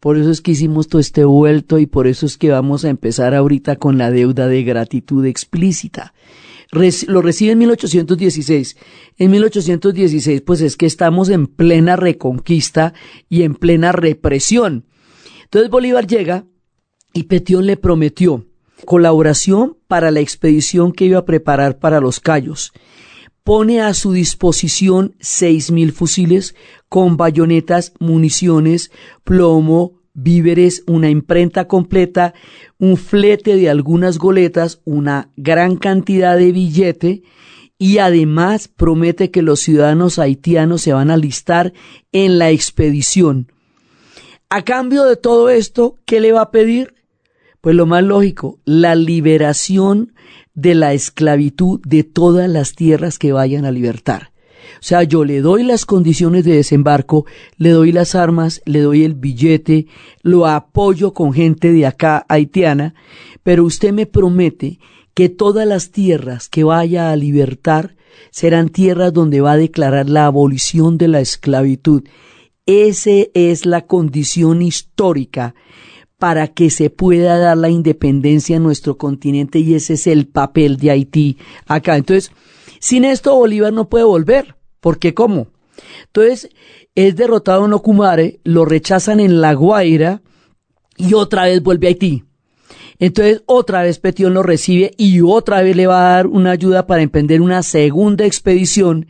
Por 0.00 0.18
eso 0.18 0.30
es 0.30 0.42
que 0.42 0.50
hicimos 0.50 0.88
todo 0.88 1.00
este 1.00 1.24
vuelto 1.24 1.78
y 1.78 1.86
por 1.86 2.06
eso 2.06 2.26
es 2.26 2.36
que 2.36 2.50
vamos 2.50 2.84
a 2.84 2.90
empezar 2.90 3.34
ahorita 3.34 3.76
con 3.76 3.96
la 3.96 4.10
deuda 4.10 4.48
de 4.48 4.62
gratitud 4.64 5.24
explícita. 5.24 6.12
Lo 6.70 7.22
recibe 7.22 7.52
en 7.52 7.58
1816. 7.58 8.76
En 9.16 9.30
1816, 9.30 10.42
pues 10.42 10.60
es 10.60 10.76
que 10.76 10.86
estamos 10.86 11.28
en 11.28 11.46
plena 11.46 11.96
reconquista 11.96 12.94
y 13.28 13.42
en 13.42 13.54
plena 13.54 13.92
represión. 13.92 14.86
Entonces 15.44 15.70
Bolívar 15.70 16.06
llega 16.06 16.46
y 17.12 17.24
Petión 17.24 17.66
le 17.66 17.76
prometió 17.76 18.46
colaboración 18.84 19.78
para 19.86 20.10
la 20.10 20.20
expedición 20.20 20.92
que 20.92 21.06
iba 21.06 21.18
a 21.20 21.24
preparar 21.24 21.78
para 21.78 22.00
los 22.00 22.20
Cayos 22.20 22.72
pone 23.44 23.82
a 23.82 23.92
su 23.92 24.12
disposición 24.12 25.14
seis 25.20 25.70
mil 25.70 25.92
fusiles 25.92 26.54
con 26.88 27.18
bayonetas, 27.18 27.92
municiones, 28.00 28.90
plomo, 29.22 30.00
víveres, 30.14 30.82
una 30.86 31.10
imprenta 31.10 31.66
completa, 31.68 32.34
un 32.78 32.96
flete 32.96 33.56
de 33.56 33.68
algunas 33.68 34.18
goletas, 34.18 34.80
una 34.84 35.30
gran 35.36 35.76
cantidad 35.76 36.36
de 36.36 36.52
billete 36.52 37.22
y 37.78 37.98
además 37.98 38.68
promete 38.68 39.30
que 39.30 39.42
los 39.42 39.60
ciudadanos 39.60 40.18
haitianos 40.18 40.82
se 40.82 40.92
van 40.92 41.10
a 41.10 41.16
listar 41.16 41.72
en 42.12 42.38
la 42.38 42.50
expedición. 42.50 43.52
A 44.48 44.62
cambio 44.62 45.04
de 45.04 45.16
todo 45.16 45.50
esto, 45.50 45.98
¿qué 46.06 46.20
le 46.20 46.32
va 46.32 46.42
a 46.42 46.50
pedir? 46.50 46.94
Pues 47.60 47.74
lo 47.74 47.86
más 47.86 48.04
lógico, 48.04 48.60
la 48.64 48.94
liberación 48.94 50.14
de 50.54 50.74
la 50.74 50.92
esclavitud 50.92 51.80
de 51.84 52.04
todas 52.04 52.48
las 52.48 52.74
tierras 52.74 53.18
que 53.18 53.32
vayan 53.32 53.64
a 53.64 53.72
libertar. 53.72 54.33
O 54.84 54.86
sea, 54.86 55.02
yo 55.02 55.24
le 55.24 55.40
doy 55.40 55.62
las 55.62 55.86
condiciones 55.86 56.44
de 56.44 56.56
desembarco, 56.56 57.24
le 57.56 57.70
doy 57.70 57.90
las 57.90 58.14
armas, 58.14 58.60
le 58.66 58.80
doy 58.80 59.02
el 59.02 59.14
billete, 59.14 59.86
lo 60.20 60.46
apoyo 60.46 61.14
con 61.14 61.32
gente 61.32 61.72
de 61.72 61.86
acá 61.86 62.26
haitiana, 62.28 62.94
pero 63.42 63.64
usted 63.64 63.94
me 63.94 64.04
promete 64.04 64.78
que 65.14 65.30
todas 65.30 65.66
las 65.66 65.90
tierras 65.90 66.50
que 66.50 66.64
vaya 66.64 67.10
a 67.10 67.16
libertar 67.16 67.96
serán 68.30 68.68
tierras 68.68 69.14
donde 69.14 69.40
va 69.40 69.52
a 69.52 69.56
declarar 69.56 70.10
la 70.10 70.26
abolición 70.26 70.98
de 70.98 71.08
la 71.08 71.20
esclavitud. 71.20 72.02
Esa 72.66 73.10
es 73.32 73.64
la 73.64 73.86
condición 73.86 74.60
histórica 74.60 75.54
para 76.18 76.48
que 76.48 76.68
se 76.68 76.90
pueda 76.90 77.38
dar 77.38 77.56
la 77.56 77.70
independencia 77.70 78.56
en 78.56 78.62
nuestro 78.62 78.98
continente 78.98 79.60
y 79.60 79.76
ese 79.76 79.94
es 79.94 80.06
el 80.06 80.26
papel 80.26 80.76
de 80.76 80.90
Haití 80.90 81.38
acá. 81.66 81.96
Entonces, 81.96 82.32
sin 82.80 83.06
esto 83.06 83.34
Bolívar 83.34 83.72
no 83.72 83.88
puede 83.88 84.04
volver. 84.04 84.56
¿Por 84.84 84.98
qué 84.98 85.14
cómo? 85.14 85.48
Entonces, 86.08 86.50
es 86.94 87.16
derrotado 87.16 87.64
en 87.64 87.72
Ocumare, 87.72 88.40
lo 88.44 88.66
rechazan 88.66 89.18
en 89.18 89.40
La 89.40 89.54
Guaira 89.54 90.20
y 90.98 91.14
otra 91.14 91.44
vez 91.44 91.62
vuelve 91.62 91.86
a 91.86 91.88
Haití. 91.88 92.24
Entonces, 92.98 93.42
otra 93.46 93.82
vez 93.82 93.98
Petión 93.98 94.34
lo 94.34 94.42
recibe 94.42 94.92
y 94.98 95.22
otra 95.22 95.62
vez 95.62 95.74
le 95.74 95.86
va 95.86 96.00
a 96.00 96.16
dar 96.16 96.26
una 96.26 96.50
ayuda 96.50 96.86
para 96.86 97.00
emprender 97.00 97.40
una 97.40 97.62
segunda 97.62 98.26
expedición 98.26 99.06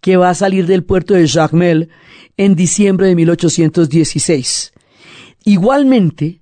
que 0.00 0.16
va 0.16 0.30
a 0.30 0.34
salir 0.34 0.66
del 0.66 0.82
puerto 0.82 1.12
de 1.12 1.28
Jacmel 1.28 1.90
en 2.38 2.54
diciembre 2.54 3.08
de 3.08 3.14
1816. 3.14 4.72
Igualmente, 5.44 6.40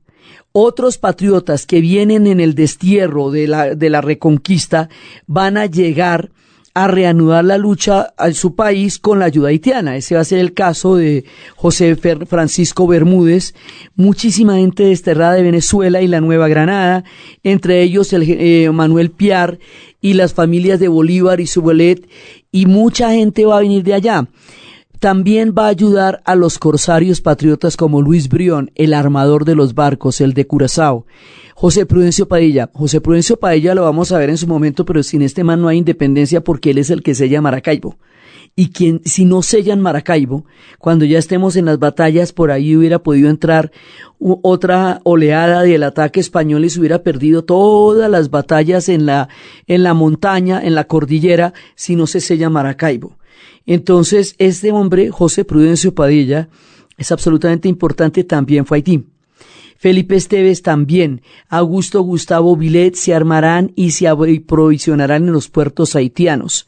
otros 0.52 0.98
patriotas 0.98 1.66
que 1.66 1.80
vienen 1.80 2.28
en 2.28 2.38
el 2.38 2.54
destierro 2.54 3.32
de 3.32 3.48
la, 3.48 3.74
de 3.74 3.90
la 3.90 4.00
reconquista 4.00 4.88
van 5.26 5.56
a 5.56 5.66
llegar 5.66 6.30
a 6.76 6.88
reanudar 6.88 7.42
la 7.42 7.56
lucha 7.56 8.12
a 8.18 8.30
su 8.32 8.54
país 8.54 8.98
con 8.98 9.18
la 9.18 9.24
ayuda 9.24 9.48
haitiana. 9.48 9.96
Ese 9.96 10.14
va 10.14 10.20
a 10.20 10.24
ser 10.24 10.38
el 10.40 10.52
caso 10.52 10.94
de 10.94 11.24
José 11.56 11.96
Francisco 11.96 12.86
Bermúdez, 12.86 13.54
muchísima 13.94 14.56
gente 14.56 14.82
desterrada 14.82 15.32
de 15.32 15.42
Venezuela 15.42 16.02
y 16.02 16.06
la 16.06 16.20
Nueva 16.20 16.48
Granada, 16.48 17.02
entre 17.42 17.80
ellos 17.80 18.12
el 18.12 18.24
eh, 18.28 18.70
Manuel 18.74 19.10
Piar 19.10 19.58
y 20.02 20.12
las 20.12 20.34
familias 20.34 20.78
de 20.78 20.88
Bolívar 20.88 21.40
y 21.40 21.46
Subelet, 21.46 22.06
y 22.52 22.66
mucha 22.66 23.10
gente 23.12 23.46
va 23.46 23.56
a 23.56 23.62
venir 23.62 23.82
de 23.82 23.94
allá. 23.94 24.28
También 24.98 25.54
va 25.56 25.66
a 25.66 25.70
ayudar 25.70 26.22
a 26.24 26.34
los 26.34 26.58
corsarios 26.58 27.20
patriotas 27.20 27.76
como 27.76 28.00
Luis 28.00 28.30
Brión, 28.30 28.70
el 28.74 28.94
armador 28.94 29.44
de 29.44 29.54
los 29.54 29.74
barcos, 29.74 30.22
el 30.22 30.32
de 30.32 30.46
Curazao. 30.46 31.06
José 31.54 31.84
Prudencio 31.84 32.28
Padilla. 32.28 32.70
José 32.72 33.02
Prudencio 33.02 33.36
Padilla 33.36 33.74
lo 33.74 33.82
vamos 33.82 34.10
a 34.12 34.18
ver 34.18 34.30
en 34.30 34.38
su 34.38 34.46
momento, 34.46 34.86
pero 34.86 35.02
sin 35.02 35.20
este 35.20 35.44
man 35.44 35.60
no 35.60 35.68
hay 35.68 35.78
independencia 35.78 36.42
porque 36.42 36.70
él 36.70 36.78
es 36.78 36.88
el 36.88 37.02
que 37.02 37.14
sella 37.14 37.42
Maracaibo. 37.42 37.98
Y 38.58 38.70
quien, 38.70 39.02
si 39.04 39.26
no 39.26 39.42
sellan 39.42 39.82
Maracaibo, 39.82 40.46
cuando 40.78 41.04
ya 41.04 41.18
estemos 41.18 41.56
en 41.56 41.66
las 41.66 41.78
batallas, 41.78 42.32
por 42.32 42.50
ahí 42.50 42.74
hubiera 42.74 43.02
podido 43.02 43.28
entrar 43.28 43.72
otra 44.18 45.00
oleada 45.04 45.60
del 45.60 45.82
ataque 45.82 46.20
español 46.20 46.64
y 46.64 46.70
se 46.70 46.80
hubiera 46.80 47.02
perdido 47.02 47.44
todas 47.44 48.10
las 48.10 48.30
batallas 48.30 48.88
en 48.88 49.04
la, 49.04 49.28
en 49.66 49.82
la 49.82 49.92
montaña, 49.92 50.64
en 50.64 50.74
la 50.74 50.84
cordillera, 50.84 51.52
si 51.74 51.96
no 51.96 52.06
se 52.06 52.20
sella 52.20 52.48
Maracaibo. 52.48 53.18
Entonces, 53.66 54.34
este 54.38 54.72
hombre, 54.72 55.10
José 55.10 55.44
Prudencio 55.44 55.94
Padilla, 55.94 56.48
es 56.96 57.12
absolutamente 57.12 57.68
importante, 57.68 58.24
también 58.24 58.66
fue 58.66 58.78
Haití. 58.78 59.04
Felipe 59.78 60.16
Esteves 60.16 60.62
también, 60.62 61.22
Augusto 61.48 62.00
Gustavo 62.00 62.56
Vilet 62.56 62.94
se 62.94 63.14
armarán 63.14 63.72
y 63.76 63.90
se 63.90 64.08
aprovisionarán 64.08 65.26
en 65.26 65.32
los 65.32 65.48
puertos 65.48 65.94
haitianos. 65.94 66.66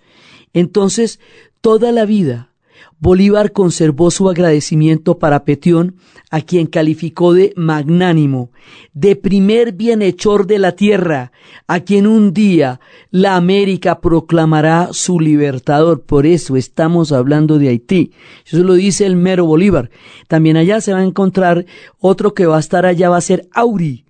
Entonces, 0.52 1.18
toda 1.60 1.90
la 1.90 2.04
vida 2.04 2.52
Bolívar 3.00 3.52
conservó 3.52 4.10
su 4.10 4.28
agradecimiento 4.28 5.18
para 5.18 5.44
Petión, 5.44 5.96
a 6.30 6.40
quien 6.40 6.66
calificó 6.66 7.32
de 7.32 7.52
magnánimo, 7.56 8.50
de 8.92 9.14
primer 9.14 9.72
bienhechor 9.72 10.46
de 10.48 10.58
la 10.58 10.72
tierra, 10.72 11.30
a 11.68 11.80
quien 11.80 12.08
un 12.08 12.34
día 12.34 12.80
la 13.10 13.36
América 13.36 14.00
proclamará 14.00 14.88
su 14.92 15.20
libertador. 15.20 16.02
Por 16.02 16.26
eso 16.26 16.56
estamos 16.56 17.12
hablando 17.12 17.58
de 17.58 17.68
Haití. 17.68 18.12
Eso 18.44 18.64
lo 18.64 18.74
dice 18.74 19.06
el 19.06 19.14
mero 19.14 19.46
Bolívar. 19.46 19.90
También 20.26 20.56
allá 20.56 20.80
se 20.80 20.92
va 20.92 20.98
a 20.98 21.04
encontrar 21.04 21.66
otro 22.00 22.34
que 22.34 22.46
va 22.46 22.56
a 22.56 22.60
estar 22.60 22.84
allá, 22.84 23.08
va 23.08 23.18
a 23.18 23.22
ser 23.22 23.48
Auri, 23.52 24.04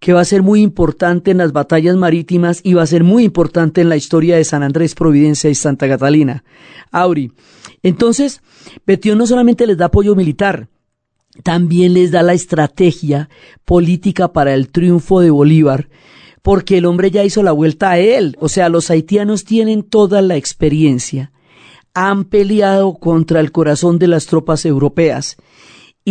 que 0.00 0.14
va 0.14 0.22
a 0.22 0.24
ser 0.24 0.42
muy 0.42 0.62
importante 0.62 1.30
en 1.30 1.36
las 1.36 1.52
batallas 1.52 1.94
marítimas 1.94 2.60
y 2.64 2.72
va 2.72 2.82
a 2.82 2.86
ser 2.86 3.04
muy 3.04 3.22
importante 3.22 3.82
en 3.82 3.90
la 3.90 3.96
historia 3.96 4.36
de 4.36 4.44
San 4.44 4.62
Andrés, 4.62 4.94
Providencia 4.94 5.50
y 5.50 5.54
Santa 5.54 5.86
Catalina. 5.86 6.42
Auri. 6.90 7.32
Entonces, 7.82 8.40
Petión 8.84 9.18
no 9.18 9.26
solamente 9.26 9.66
les 9.66 9.76
da 9.76 9.86
apoyo 9.86 10.16
militar, 10.16 10.68
también 11.44 11.92
les 11.92 12.10
da 12.10 12.22
la 12.22 12.32
estrategia 12.32 13.28
política 13.64 14.32
para 14.32 14.54
el 14.54 14.70
triunfo 14.70 15.20
de 15.20 15.30
Bolívar, 15.30 15.88
porque 16.42 16.78
el 16.78 16.86
hombre 16.86 17.10
ya 17.10 17.22
hizo 17.22 17.42
la 17.42 17.52
vuelta 17.52 17.90
a 17.90 17.98
él. 17.98 18.36
O 18.40 18.48
sea, 18.48 18.70
los 18.70 18.90
haitianos 18.90 19.44
tienen 19.44 19.82
toda 19.82 20.22
la 20.22 20.36
experiencia, 20.36 21.30
han 21.92 22.24
peleado 22.24 22.94
contra 22.94 23.40
el 23.40 23.52
corazón 23.52 23.98
de 23.98 24.08
las 24.08 24.26
tropas 24.26 24.64
europeas 24.64 25.36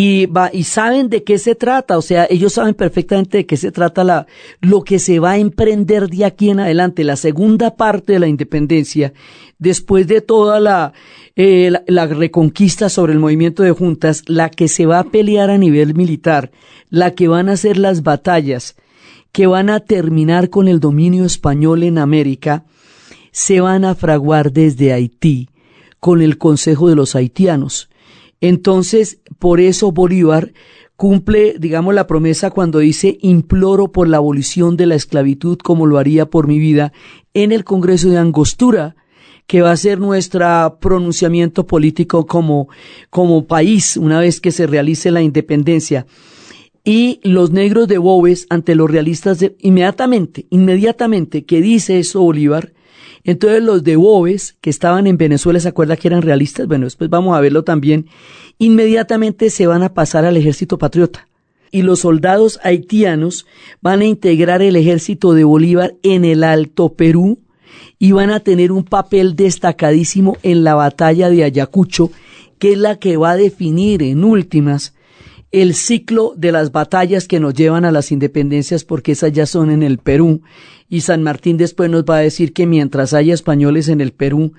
y, 0.01 0.27
va, 0.27 0.49
y 0.53 0.63
saben 0.63 1.09
de 1.09 1.25
qué 1.25 1.37
se 1.37 1.55
trata, 1.55 1.97
o 1.97 2.01
sea, 2.01 2.25
ellos 2.29 2.53
saben 2.53 2.73
perfectamente 2.73 3.39
de 3.39 3.45
qué 3.45 3.57
se 3.57 3.69
trata 3.69 4.05
la, 4.05 4.27
lo 4.61 4.81
que 4.81 4.97
se 4.97 5.19
va 5.19 5.31
a 5.31 5.37
emprender 5.37 6.07
de 6.07 6.23
aquí 6.23 6.49
en 6.49 6.61
adelante, 6.61 7.03
la 7.03 7.17
segunda 7.17 7.75
parte 7.75 8.13
de 8.13 8.19
la 8.19 8.29
independencia, 8.29 9.11
después 9.57 10.07
de 10.07 10.21
toda 10.21 10.61
la, 10.61 10.93
eh, 11.35 11.73
la, 11.85 12.05
reconquista 12.07 12.87
sobre 12.87 13.11
el 13.11 13.19
movimiento 13.19 13.61
de 13.61 13.73
juntas, 13.73 14.23
la 14.27 14.49
que 14.49 14.69
se 14.69 14.85
va 14.85 14.99
a 14.99 15.03
pelear 15.03 15.49
a 15.49 15.57
nivel 15.57 15.95
militar, 15.95 16.49
la 16.89 17.13
que 17.13 17.27
van 17.27 17.49
a 17.49 17.57
ser 17.57 17.75
las 17.75 18.01
batallas, 18.01 18.77
que 19.33 19.47
van 19.47 19.69
a 19.69 19.81
terminar 19.81 20.49
con 20.49 20.69
el 20.69 20.79
dominio 20.79 21.25
español 21.25 21.83
en 21.83 21.97
América, 21.97 22.63
se 23.33 23.59
van 23.59 23.83
a 23.83 23.95
fraguar 23.95 24.53
desde 24.53 24.93
Haití, 24.93 25.49
con 25.99 26.21
el 26.21 26.37
Consejo 26.37 26.87
de 26.87 26.95
los 26.95 27.17
Haitianos 27.17 27.89
entonces, 28.41 29.21
por 29.37 29.59
eso 29.59 29.91
Bolívar 29.91 30.53
cumple, 30.95 31.55
digamos, 31.57 31.93
la 31.93 32.07
promesa 32.07 32.51
cuando 32.51 32.79
dice 32.79 33.17
imploro 33.21 33.91
por 33.91 34.07
la 34.07 34.17
abolición 34.17 34.75
de 34.75 34.85
la 34.85 34.95
esclavitud 34.95 35.57
como 35.57 35.85
lo 35.85 35.97
haría 35.97 36.29
por 36.29 36.47
mi 36.47 36.59
vida 36.59 36.91
en 37.33 37.51
el 37.51 37.63
Congreso 37.63 38.09
de 38.09 38.17
Angostura, 38.17 38.95
que 39.47 39.61
va 39.61 39.71
a 39.71 39.77
ser 39.77 39.99
nuestro 39.99 40.77
pronunciamiento 40.79 41.65
político 41.65 42.25
como, 42.25 42.67
como 43.09 43.47
país 43.47 43.97
una 43.97 44.19
vez 44.19 44.41
que 44.41 44.51
se 44.51 44.67
realice 44.67 45.09
la 45.09 45.21
independencia. 45.21 46.05
Y 46.83 47.19
los 47.23 47.51
negros 47.51 47.87
de 47.87 47.97
Bobes 47.97 48.45
ante 48.49 48.75
los 48.75 48.89
realistas 48.91 49.39
de, 49.39 49.55
inmediatamente, 49.59 50.47
inmediatamente 50.49 51.45
que 51.45 51.61
dice 51.61 51.99
eso 51.99 52.21
Bolívar, 52.21 52.73
entonces 53.23 53.61
los 53.63 53.83
de 53.83 53.95
Boves, 53.95 54.55
que 54.61 54.69
estaban 54.69 55.07
en 55.07 55.17
Venezuela, 55.17 55.59
¿se 55.59 55.67
acuerda 55.67 55.97
que 55.97 56.07
eran 56.07 56.21
realistas? 56.21 56.67
Bueno, 56.67 56.85
después 56.85 57.09
vamos 57.09 57.37
a 57.37 57.41
verlo 57.41 57.63
también. 57.63 58.07
Inmediatamente 58.57 59.49
se 59.49 59.67
van 59.67 59.83
a 59.83 59.93
pasar 59.93 60.25
al 60.25 60.37
ejército 60.37 60.77
patriota. 60.77 61.27
Y 61.71 61.83
los 61.83 61.99
soldados 61.99 62.59
haitianos 62.63 63.45
van 63.81 64.01
a 64.01 64.05
integrar 64.05 64.61
el 64.61 64.75
ejército 64.75 65.33
de 65.33 65.43
Bolívar 65.43 65.95
en 66.01 66.25
el 66.25 66.43
Alto 66.43 66.93
Perú 66.93 67.39
y 67.99 68.11
van 68.13 68.31
a 68.31 68.39
tener 68.39 68.71
un 68.71 68.83
papel 68.83 69.35
destacadísimo 69.35 70.37
en 70.41 70.63
la 70.63 70.73
batalla 70.73 71.29
de 71.29 71.43
Ayacucho, 71.43 72.11
que 72.57 72.71
es 72.71 72.77
la 72.77 72.97
que 72.97 73.17
va 73.17 73.31
a 73.31 73.37
definir 73.37 74.01
en 74.01 74.23
últimas 74.23 74.93
el 75.51 75.73
ciclo 75.73 76.33
de 76.37 76.51
las 76.51 76.71
batallas 76.71 77.27
que 77.27 77.39
nos 77.39 77.53
llevan 77.53 77.85
a 77.85 77.91
las 77.91 78.11
independencias, 78.11 78.83
porque 78.83 79.13
esas 79.13 79.31
ya 79.31 79.45
son 79.45 79.71
en 79.71 79.83
el 79.83 79.97
Perú. 79.97 80.41
Y 80.89 81.01
San 81.01 81.23
Martín 81.23 81.57
después 81.57 81.89
nos 81.89 82.03
va 82.03 82.17
a 82.17 82.21
decir 82.21 82.51
que 82.51 82.65
mientras 82.65 83.13
haya 83.13 83.33
españoles 83.33 83.87
en 83.87 84.01
el 84.01 84.11
Perú, 84.11 84.53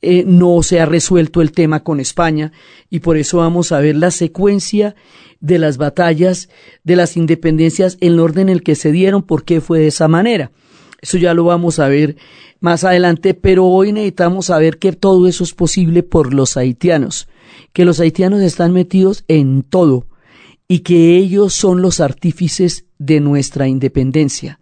eh, 0.00 0.24
no 0.26 0.62
se 0.62 0.80
ha 0.80 0.86
resuelto 0.86 1.40
el 1.40 1.52
tema 1.52 1.82
con 1.82 2.00
España 2.00 2.52
y 2.90 3.00
por 3.00 3.16
eso 3.16 3.38
vamos 3.38 3.72
a 3.72 3.80
ver 3.80 3.96
la 3.96 4.10
secuencia 4.10 4.94
de 5.40 5.58
las 5.58 5.76
batallas 5.78 6.48
de 6.84 6.96
las 6.96 7.16
independencias, 7.16 7.96
el 8.00 8.20
orden 8.20 8.48
en 8.48 8.54
el 8.54 8.62
que 8.62 8.74
se 8.74 8.92
dieron, 8.92 9.22
por 9.22 9.44
qué 9.44 9.60
fue 9.60 9.78
de 9.78 9.86
esa 9.86 10.08
manera. 10.08 10.50
Eso 11.00 11.18
ya 11.18 11.34
lo 11.34 11.44
vamos 11.44 11.78
a 11.78 11.88
ver 11.88 12.16
más 12.60 12.84
adelante, 12.84 13.34
pero 13.34 13.66
hoy 13.66 13.92
necesitamos 13.92 14.46
saber 14.46 14.78
que 14.78 14.92
todo 14.92 15.26
eso 15.26 15.44
es 15.44 15.52
posible 15.52 16.02
por 16.02 16.32
los 16.32 16.56
haitianos, 16.56 17.28
que 17.74 17.84
los 17.84 18.00
haitianos 18.00 18.40
están 18.40 18.72
metidos 18.72 19.24
en 19.28 19.62
todo, 19.62 20.06
y 20.66 20.80
que 20.80 21.16
ellos 21.16 21.52
son 21.52 21.82
los 21.82 22.00
artífices 22.00 22.86
de 22.98 23.20
nuestra 23.20 23.68
independencia. 23.68 24.60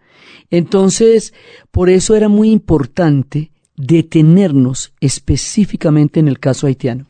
Entonces, 0.53 1.33
por 1.71 1.89
eso 1.89 2.15
era 2.15 2.29
muy 2.29 2.51
importante 2.51 3.51
detenernos 3.75 4.93
específicamente 4.99 6.19
en 6.19 6.27
el 6.27 6.39
caso 6.39 6.67
haitiano. 6.67 7.07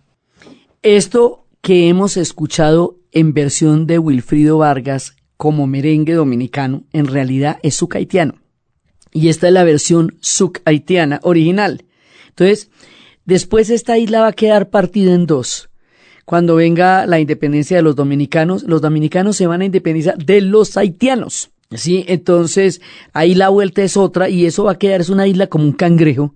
Esto 0.82 1.46
que 1.62 1.90
hemos 1.90 2.16
escuchado 2.16 3.00
en 3.12 3.34
versión 3.34 3.86
de 3.86 4.00
Wilfrido 4.00 4.60
Vargas 4.60 5.18
como 5.36 5.68
merengue 5.68 6.14
dominicano, 6.14 6.86
en 6.94 7.06
realidad 7.06 7.60
es 7.64 7.76
suc 7.76 7.98
haitiano. 7.98 8.36
Y 9.12 9.28
esta 9.28 9.48
es 9.48 9.54
la 9.54 9.66
versión 9.66 10.16
suc 10.22 10.62
haitiana 10.64 11.20
original. 11.24 11.84
Entonces, 12.30 12.72
después 13.26 13.70
esta 13.70 13.98
isla 13.98 14.22
va 14.22 14.28
a 14.28 14.34
quedar 14.34 14.70
partida 14.70 15.14
en 15.14 15.26
dos 15.26 15.70
cuando 16.26 16.56
venga 16.56 17.06
la 17.06 17.20
independencia 17.20 17.76
de 17.76 17.84
los 17.84 17.96
dominicanos, 17.96 18.64
los 18.64 18.82
dominicanos 18.82 19.36
se 19.36 19.48
van 19.48 19.62
a 19.62 19.66
independizar 19.66 20.18
de 20.18 20.40
los 20.40 20.78
haitianos. 20.78 21.52
Sí, 21.72 22.06
entonces 22.08 22.82
ahí 23.14 23.34
la 23.34 23.50
vuelta 23.50 23.82
es 23.82 23.98
otra 23.98 24.30
y 24.30 24.46
eso 24.46 24.66
va 24.66 24.74
a 24.74 24.78
quedar, 24.78 25.02
es 25.02 25.10
una 25.10 25.28
isla 25.28 25.48
como 25.48 25.66
un 25.66 25.74
cangrejo 25.74 26.36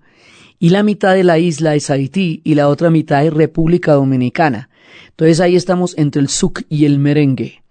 y 0.60 0.70
la 0.70 0.82
mitad 0.82 1.14
de 1.14 1.24
la 1.24 1.38
isla 1.38 1.76
es 1.76 1.90
Haití 1.90 2.42
y 2.44 2.56
la 2.56 2.68
otra 2.68 2.90
mitad 2.90 3.24
es 3.24 3.34
República 3.34 3.94
Dominicana. 3.94 4.70
Entonces 5.10 5.40
ahí 5.40 5.56
estamos 5.56 5.96
entre 5.98 6.22
el 6.22 6.30
suc 6.30 6.64
y 6.70 6.86
el 6.86 6.98
merengue. 6.98 7.62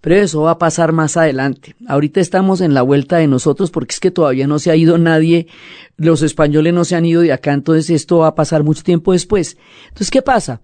Pero 0.00 0.16
eso 0.16 0.42
va 0.42 0.52
a 0.52 0.58
pasar 0.58 0.92
más 0.92 1.16
adelante. 1.16 1.76
Ahorita 1.86 2.20
estamos 2.20 2.60
en 2.60 2.74
la 2.74 2.82
vuelta 2.82 3.18
de 3.18 3.28
nosotros 3.28 3.70
porque 3.70 3.92
es 3.92 4.00
que 4.00 4.10
todavía 4.10 4.46
no 4.46 4.58
se 4.58 4.70
ha 4.70 4.76
ido 4.76 4.98
nadie, 4.98 5.46
los 5.96 6.22
españoles 6.22 6.74
no 6.74 6.84
se 6.84 6.96
han 6.96 7.06
ido 7.06 7.22
de 7.22 7.32
acá, 7.32 7.52
entonces 7.52 7.90
esto 7.90 8.18
va 8.18 8.28
a 8.28 8.34
pasar 8.34 8.64
mucho 8.64 8.82
tiempo 8.82 9.12
después. 9.12 9.56
Entonces, 9.88 10.10
¿qué 10.10 10.22
pasa? 10.22 10.60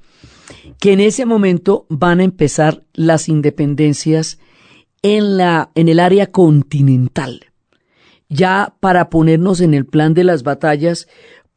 que 0.79 0.93
en 0.93 1.01
ese 1.01 1.27
momento 1.27 1.87
van 1.89 2.21
a 2.21 2.25
empezar 2.25 2.83
las 2.95 3.29
independencias 3.29 4.39
en 5.03 5.37
la 5.37 5.71
en 5.75 5.89
el 5.89 6.01
área 6.01 6.27
continental. 6.27 7.47
Ya 8.29 8.75
para 8.81 9.11
ponernos 9.11 9.61
en 9.61 9.75
el 9.75 9.87
plan 9.87 10.15
de 10.15 10.25
las 10.25 10.45
batallas, 10.45 11.09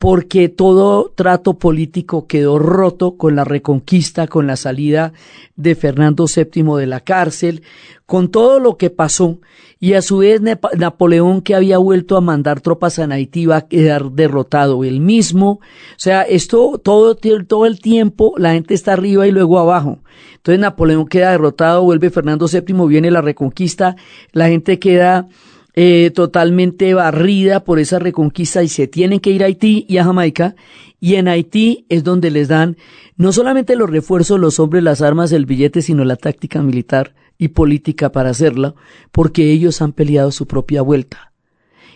porque 0.04 0.49
todo 0.49 1.14
trato 1.16 1.58
político 1.58 2.28
quedó 2.28 2.60
roto 2.60 3.16
con 3.16 3.38
la 3.38 3.45
reconquista, 3.45 4.28
con 4.28 4.47
la 4.47 4.58
salida 4.58 5.14
de 5.56 5.76
Fernando 5.76 6.26
VII 6.26 6.78
de 6.78 6.88
la 6.88 6.99
cárcel, 6.99 7.64
con 8.06 8.30
todo 8.30 8.60
lo 8.60 8.76
que 8.76 8.89
pasó, 8.89 9.39
y 9.80 9.93
a 9.93 10.01
su 10.01 10.18
vez 10.18 10.41
Napoleón 10.41 11.41
que 11.41 11.56
había 11.56 11.78
vuelto 11.78 12.18
a 12.18 12.22
mandar 12.22 12.60
tropas 12.60 12.99
a 12.99 13.06
Haití 13.06 13.45
va 13.45 13.56
a 13.56 13.68
quedar 13.70 14.12
derrotado 14.12 14.84
él 14.84 14.99
mismo. 14.99 15.51
O 15.51 15.60
sea, 15.95 16.24
esto 16.24 16.82
todo, 16.84 17.16
todo 17.16 17.66
el 17.66 17.80
tiempo 17.80 18.34
la 18.38 18.51
gente 18.51 18.74
está 18.74 18.91
arriba 18.91 19.26
y 19.26 19.32
luego 19.32 19.58
abajo. 19.58 19.99
Entonces 20.36 20.60
Napoleón 20.60 21.08
queda 21.08 21.32
derrotado, 21.32 21.82
vuelve 21.82 22.10
Fernando 22.10 22.47
VII, 22.51 22.88
viene 22.89 23.10
la 23.10 23.22
reconquista, 23.22 23.95
la 24.34 24.49
gente 24.49 24.80
queda 24.80 25.30
eh, 25.76 26.11
totalmente 26.13 26.93
barrida 26.93 27.63
por 27.63 27.80
esa 27.80 27.99
reconquista 27.99 28.63
y 28.63 28.67
se 28.67 28.88
tienen 28.88 29.19
que 29.19 29.32
ir 29.32 29.43
a 29.43 29.47
Haití 29.47 29.86
y 29.89 29.97
a 29.97 30.03
Jamaica. 30.03 30.55
Y 30.99 31.15
en 31.15 31.28
Haití 31.28 31.86
es 31.89 32.03
donde 32.03 32.32
les 32.32 32.47
dan 32.47 32.78
no 33.17 33.32
solamente 33.34 33.76
los 33.76 33.89
refuerzos, 33.89 34.39
los 34.39 34.59
hombres, 34.59 34.84
las 34.84 35.01
armas, 35.01 35.32
el 35.32 35.45
billete, 35.45 35.82
sino 35.82 36.05
la 36.05 36.15
táctica 36.15 36.61
militar 36.61 37.15
y 37.38 37.49
política 37.49 38.11
para 38.11 38.30
hacerla, 38.30 38.76
porque 39.11 39.51
ellos 39.51 39.82
han 39.82 39.93
peleado 39.93 40.32
su 40.32 40.47
propia 40.47 40.82
vuelta. 40.82 41.34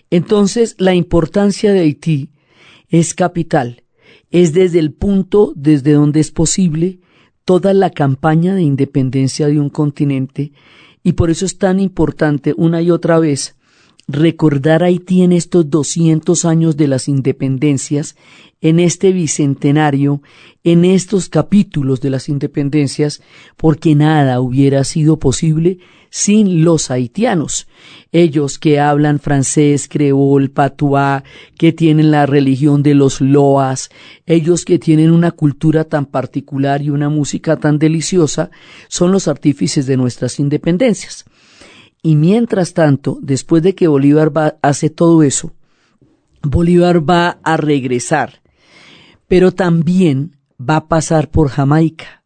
Entonces, 0.09 0.75
la 0.79 0.95
importancia 0.95 1.71
de 1.71 1.81
Haití 1.81 2.31
es 2.89 3.13
capital. 3.13 3.83
Es 4.31 4.53
desde 4.53 4.79
el 4.79 4.91
punto 4.91 5.53
desde 5.55 5.93
donde 5.93 6.19
es 6.19 6.31
posible 6.31 6.99
toda 7.45 7.73
la 7.73 7.91
campaña 7.91 8.55
de 8.55 8.61
independencia 8.61 9.47
de 9.47 9.59
un 9.59 9.69
continente 9.69 10.51
y 11.01 11.13
por 11.13 11.29
eso 11.29 11.45
es 11.45 11.57
tan 11.57 11.79
importante 11.79 12.53
una 12.57 12.81
y 12.81 12.91
otra 12.91 13.19
vez 13.19 13.56
recordar 14.07 14.83
Haití 14.83 15.21
en 15.21 15.33
estos 15.33 15.69
200 15.69 16.45
años 16.45 16.77
de 16.77 16.87
las 16.87 17.07
independencias, 17.07 18.15
en 18.61 18.79
este 18.79 19.11
bicentenario, 19.11 20.21
en 20.63 20.85
estos 20.85 21.29
capítulos 21.29 22.01
de 22.01 22.09
las 22.09 22.29
independencias, 22.29 23.21
porque 23.57 23.95
nada 23.95 24.39
hubiera 24.39 24.83
sido 24.83 25.19
posible 25.19 25.79
sin 26.09 26.63
los 26.63 26.89
haitianos, 26.89 27.67
ellos 28.13 28.57
que 28.57 28.79
hablan 28.79 29.19
francés, 29.19 29.87
creol, 29.89 30.49
patuá, 30.49 31.23
que 31.57 31.73
tienen 31.73 32.11
la 32.11 32.25
religión 32.25 32.81
de 32.81 32.95
los 32.95 33.19
loas, 33.19 33.89
ellos 34.25 34.63
que 34.63 34.79
tienen 34.79 35.11
una 35.11 35.31
cultura 35.31 35.83
tan 35.83 36.05
particular 36.05 36.81
y 36.81 36.89
una 36.89 37.09
música 37.09 37.57
tan 37.57 37.77
deliciosa, 37.77 38.49
son 38.87 39.11
los 39.11 39.27
artífices 39.27 39.85
de 39.85 39.97
nuestras 39.97 40.39
independencias. 40.39 41.25
Y 42.07 42.15
mientras 42.15 42.73
tanto, 42.73 43.19
después 43.21 43.61
de 43.63 43.75
que 43.75 43.89
Bolívar 43.89 44.31
va, 44.31 44.55
hace 44.61 44.89
todo 44.89 45.23
eso, 45.23 45.51
Bolívar 46.41 47.01
va 47.01 47.37
a 47.43 47.57
regresar, 47.57 48.41
pero 49.27 49.51
también 49.51 50.37
va 50.57 50.77
a 50.77 50.87
pasar 50.87 51.29
por 51.29 51.49
Jamaica. 51.49 52.23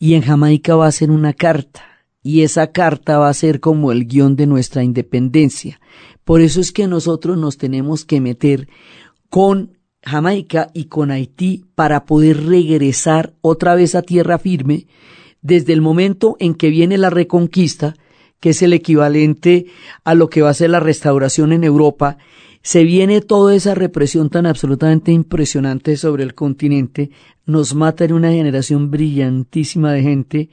Y 0.00 0.14
en 0.14 0.22
Jamaica 0.22 0.74
va 0.74 0.86
a 0.86 0.88
hacer 0.88 1.12
una 1.12 1.34
carta 1.34 1.84
y 2.20 2.42
esa 2.42 2.72
carta 2.72 3.16
va 3.18 3.28
a 3.28 3.34
ser 3.34 3.60
como 3.60 3.92
el 3.92 4.08
guion 4.08 4.34
de 4.34 4.48
nuestra 4.48 4.82
independencia. 4.82 5.80
Por 6.24 6.40
eso 6.40 6.60
es 6.60 6.72
que 6.72 6.88
nosotros 6.88 7.38
nos 7.38 7.58
tenemos 7.58 8.04
que 8.04 8.20
meter 8.20 8.66
con 9.28 9.78
Jamaica 10.02 10.68
y 10.74 10.86
con 10.86 11.12
Haití 11.12 11.64
para 11.76 12.06
poder 12.06 12.44
regresar 12.44 13.34
otra 13.40 13.76
vez 13.76 13.94
a 13.94 14.02
tierra 14.02 14.40
firme 14.40 14.88
desde 15.42 15.74
el 15.74 15.80
momento 15.80 16.36
en 16.40 16.56
que 16.56 16.70
viene 16.70 16.98
la 16.98 17.10
reconquista, 17.10 17.94
que 18.40 18.50
es 18.50 18.62
el 18.62 18.72
equivalente 18.72 19.66
a 20.04 20.14
lo 20.14 20.28
que 20.28 20.42
va 20.42 20.50
a 20.50 20.54
ser 20.54 20.70
la 20.70 20.80
restauración 20.80 21.52
en 21.52 21.64
Europa, 21.64 22.18
se 22.62 22.84
viene 22.84 23.20
toda 23.20 23.54
esa 23.54 23.74
represión 23.74 24.28
tan 24.28 24.46
absolutamente 24.46 25.12
impresionante 25.12 25.96
sobre 25.96 26.24
el 26.24 26.34
continente, 26.34 27.10
nos 27.46 27.74
mata 27.74 28.04
en 28.04 28.12
una 28.12 28.30
generación 28.30 28.90
brillantísima 28.90 29.92
de 29.92 30.02
gente, 30.02 30.50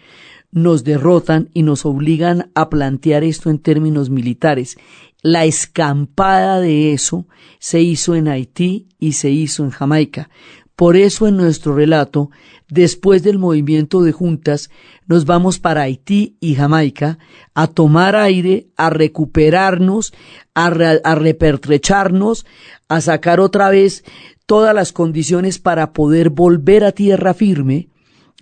nos 0.51 0.83
derrotan 0.83 1.49
y 1.53 1.63
nos 1.63 1.85
obligan 1.85 2.49
a 2.55 2.69
plantear 2.69 3.23
esto 3.23 3.49
en 3.49 3.59
términos 3.59 4.09
militares. 4.09 4.77
La 5.21 5.45
escampada 5.45 6.61
de 6.61 6.93
eso 6.93 7.27
se 7.59 7.81
hizo 7.81 8.15
en 8.15 8.27
Haití 8.27 8.87
y 8.99 9.13
se 9.13 9.29
hizo 9.29 9.63
en 9.63 9.71
Jamaica. 9.71 10.29
Por 10.75 10.95
eso 10.95 11.27
en 11.27 11.37
nuestro 11.37 11.75
relato, 11.75 12.29
después 12.69 13.23
del 13.23 13.37
movimiento 13.39 14.01
de 14.01 14.11
juntas, 14.11 14.69
nos 15.05 15.25
vamos 15.25 15.59
para 15.59 15.83
Haití 15.83 16.37
y 16.39 16.55
Jamaica 16.55 17.17
a 17.53 17.67
tomar 17.67 18.15
aire, 18.15 18.67
a 18.75 18.89
recuperarnos, 18.89 20.13
a, 20.53 20.69
repertrecharnos, 20.69 22.45
a 22.87 23.01
sacar 23.01 23.39
otra 23.39 23.69
vez 23.69 24.03
todas 24.45 24.73
las 24.73 24.91
condiciones 24.91 25.59
para 25.59 25.93
poder 25.93 26.29
volver 26.29 26.83
a 26.83 26.91
tierra 26.91 27.33
firme 27.33 27.89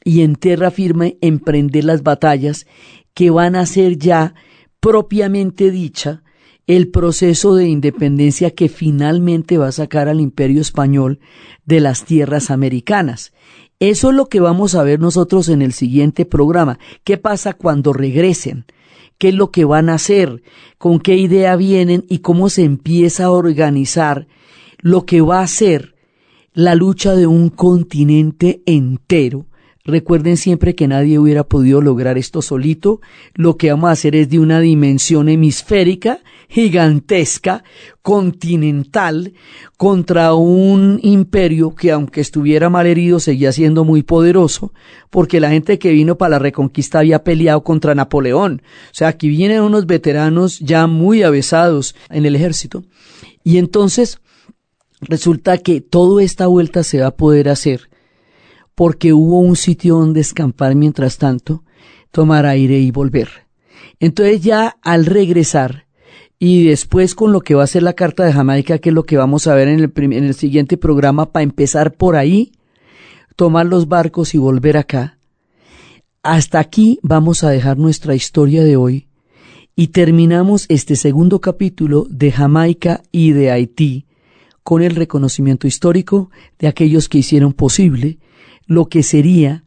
y 0.03 0.21
en 0.21 0.36
tierra 0.36 0.71
firme 0.71 1.17
emprender 1.21 1.84
las 1.84 2.03
batallas 2.03 2.65
que 3.13 3.32
van 3.32 3.55
a 3.55 3.65
ser 3.65 3.97
ya 3.97 4.36
propiamente 4.80 5.71
dicha 5.71 6.21
el 6.67 6.89
proceso 6.89 7.55
de 7.55 7.67
independencia 7.67 8.51
que 8.51 8.69
finalmente 8.69 9.57
va 9.57 9.67
a 9.67 9.71
sacar 9.71 10.07
al 10.07 10.19
imperio 10.19 10.61
español 10.61 11.19
de 11.65 11.80
las 11.80 12.05
tierras 12.05 12.49
americanas. 12.49 13.34
Eso 13.80 14.09
es 14.09 14.15
lo 14.15 14.28
que 14.28 14.39
vamos 14.39 14.76
a 14.76 14.84
ver 14.84 14.99
nosotros 14.99 15.49
en 15.49 15.61
el 15.61 15.73
siguiente 15.73 16.26
programa. 16.26 16.80
¿Qué 17.03 17.17
pasa 17.17 17.53
cuando 17.53 17.91
regresen? 17.93 18.65
¿Qué 19.17 19.30
es 19.30 19.36
lo 19.36 19.51
que 19.51 19.65
van 19.65 19.89
a 19.89 19.95
hacer? 19.95 20.43
¿Con 20.78 20.99
qué 20.99 21.15
idea 21.15 21.55
vienen? 21.55 22.05
Y 22.09 22.19
cómo 22.19 22.49
se 22.49 22.63
empieza 22.63 23.26
a 23.26 23.32
organizar 23.32 24.28
lo 24.80 25.05
que 25.05 25.21
va 25.21 25.41
a 25.41 25.47
ser 25.47 25.95
la 26.53 26.76
lucha 26.76 27.15
de 27.15 27.28
un 27.28 27.49
continente 27.49 28.61
entero 28.65 29.45
Recuerden 29.88 30.36
siempre 30.36 30.74
que 30.74 30.88
nadie 30.88 31.20
hubiera 31.20 31.44
podido 31.44 31.80
lograr 31.80 32.18
esto 32.18 32.42
solito. 32.42 33.02
Lo 33.36 33.56
que 33.56 33.70
vamos 33.70 33.90
a 33.90 33.92
hacer 33.92 34.16
es 34.16 34.30
de 34.30 34.40
una 34.40 34.60
dimensión 34.60 35.30
hemisférica, 35.30 36.22
gigantesca, 36.50 37.64
continental, 38.02 39.34
contra 39.78 40.34
un 40.34 41.00
imperio 41.04 41.76
que 41.76 41.92
aunque 41.92 42.22
estuviera 42.22 42.68
mal 42.68 42.88
herido 42.88 43.20
seguía 43.20 43.52
siendo 43.52 43.86
muy 43.86 44.02
poderoso, 44.02 44.74
porque 45.12 45.40
la 45.40 45.52
gente 45.52 45.78
que 45.78 45.92
vino 45.92 46.18
para 46.18 46.32
la 46.32 46.40
reconquista 46.40 47.00
había 47.00 47.24
peleado 47.24 47.64
contra 47.64 47.94
Napoleón. 47.94 48.64
O 48.88 48.94
sea, 48.94 49.10
aquí 49.10 49.30
vienen 49.30 49.62
unos 49.62 49.86
veteranos 49.86 50.60
ya 50.62 50.88
muy 50.88 51.22
avesados 51.22 51.96
en 52.10 52.26
el 52.26 52.36
ejército. 52.36 52.84
Y 53.44 53.60
entonces 53.60 54.18
resulta 55.00 55.60
que 55.60 55.80
toda 55.80 56.24
esta 56.24 56.48
vuelta 56.48 56.82
se 56.82 57.02
va 57.02 57.08
a 57.08 57.16
poder 57.16 57.50
hacer 57.50 57.90
porque 58.76 59.13
hubo 59.13 59.39
un 59.39 59.55
sitio 59.55 59.95
donde 59.95 60.21
escampar 60.21 60.76
mientras 60.76 61.17
tanto, 61.17 61.63
tomar 62.11 62.45
aire 62.45 62.80
y 62.80 62.91
volver. 62.91 63.30
Entonces 63.99 64.41
ya 64.41 64.78
al 64.82 65.05
regresar 65.05 65.86
y 66.38 66.65
después 66.65 67.15
con 67.15 67.32
lo 67.32 67.41
que 67.41 67.55
va 67.55 67.63
a 67.63 67.67
ser 67.67 67.84
la 67.84 67.93
Carta 67.93 68.26
de 68.26 68.34
Jamaica, 68.34 68.78
que 68.80 68.89
es 68.89 68.95
lo 68.95 69.03
que 69.03 69.17
vamos 69.17 69.47
a 69.47 69.55
ver 69.55 69.69
en 69.69 69.80
el, 69.80 69.91
en 69.95 70.23
el 70.26 70.36
siguiente 70.36 70.78
programa, 70.78 71.32
para 71.32 71.43
empezar 71.43 71.93
por 71.93 72.17
ahí, 72.17 72.51
tomar 73.36 73.65
los 73.65 73.88
barcos 73.88 74.36
y 74.36 74.38
volver 74.38 74.78
acá. 74.78 75.17
Hasta 76.23 76.59
aquí 76.59 76.99
vamos 77.03 77.43
a 77.43 77.49
dejar 77.49 77.78
nuestra 77.78 78.15
historia 78.15 78.63
de 78.63 78.76
hoy 78.76 79.07
y 79.76 79.88
terminamos 79.88 80.65
este 80.69 80.95
segundo 80.95 81.39
capítulo 81.39 82.07
de 82.09 82.32
Jamaica 82.32 83.01
y 83.11 83.32
de 83.32 83.51
Haití 83.51 84.05
con 84.63 84.82
el 84.82 84.95
reconocimiento 84.95 85.67
histórico 85.67 86.32
de 86.57 86.67
aquellos 86.67 87.07
que 87.07 87.19
hicieron 87.19 87.53
posible 87.53 88.17
lo 88.66 88.88
que 88.88 89.03
sería 89.03 89.63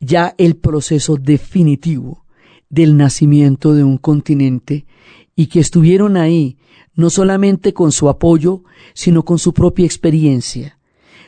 ya 0.00 0.34
el 0.38 0.56
proceso 0.56 1.16
definitivo 1.16 2.24
del 2.70 2.96
nacimiento 2.96 3.74
de 3.74 3.84
un 3.84 3.98
continente 3.98 4.86
y 5.34 5.46
que 5.46 5.60
estuvieron 5.60 6.16
ahí 6.16 6.58
no 6.94 7.10
solamente 7.10 7.72
con 7.72 7.92
su 7.92 8.08
apoyo, 8.08 8.64
sino 8.92 9.24
con 9.24 9.38
su 9.38 9.54
propia 9.54 9.86
experiencia, 9.86 10.78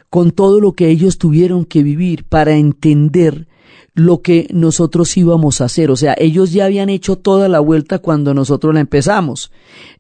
con 0.09 0.33
todo 0.33 0.61
lo 0.61 0.73
que 0.73 0.89
ellos 0.89 1.17
tuvieron 1.17 1.65
que 1.65 1.85
vivir 1.85 2.25
para 2.25 2.57
entender 2.57 3.47
lo 3.95 4.21
que 4.21 4.49
nosotros 4.53 5.17
íbamos 5.17 5.61
a 5.61 5.67
hacer. 5.67 5.91
O 5.91 5.97
sea, 5.97 6.15
ellos 6.19 6.53
ya 6.53 6.65
habían 6.65 6.89
hecho 6.89 7.17
toda 7.17 7.49
la 7.49 7.61
vuelta 7.61 8.01
cuando 8.01 8.35
nosotros 8.35 8.75
la 8.75 8.81
empezamos. 8.81 9.53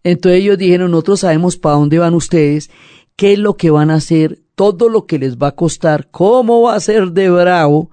Entonces 0.02 0.40
ellos 0.40 0.58
dijeron, 0.58 0.90
nosotros 0.90 1.20
sabemos 1.20 1.56
para 1.56 1.76
dónde 1.76 1.98
van 1.98 2.14
ustedes, 2.14 2.70
qué 3.14 3.34
es 3.34 3.38
lo 3.38 3.56
que 3.56 3.70
van 3.70 3.90
a 3.90 3.94
hacer, 3.94 4.40
todo 4.60 4.90
lo 4.90 5.06
que 5.06 5.18
les 5.18 5.38
va 5.38 5.48
a 5.48 5.56
costar, 5.56 6.10
cómo 6.10 6.60
va 6.60 6.74
a 6.74 6.80
ser 6.80 7.12
de 7.12 7.30
bravo, 7.30 7.90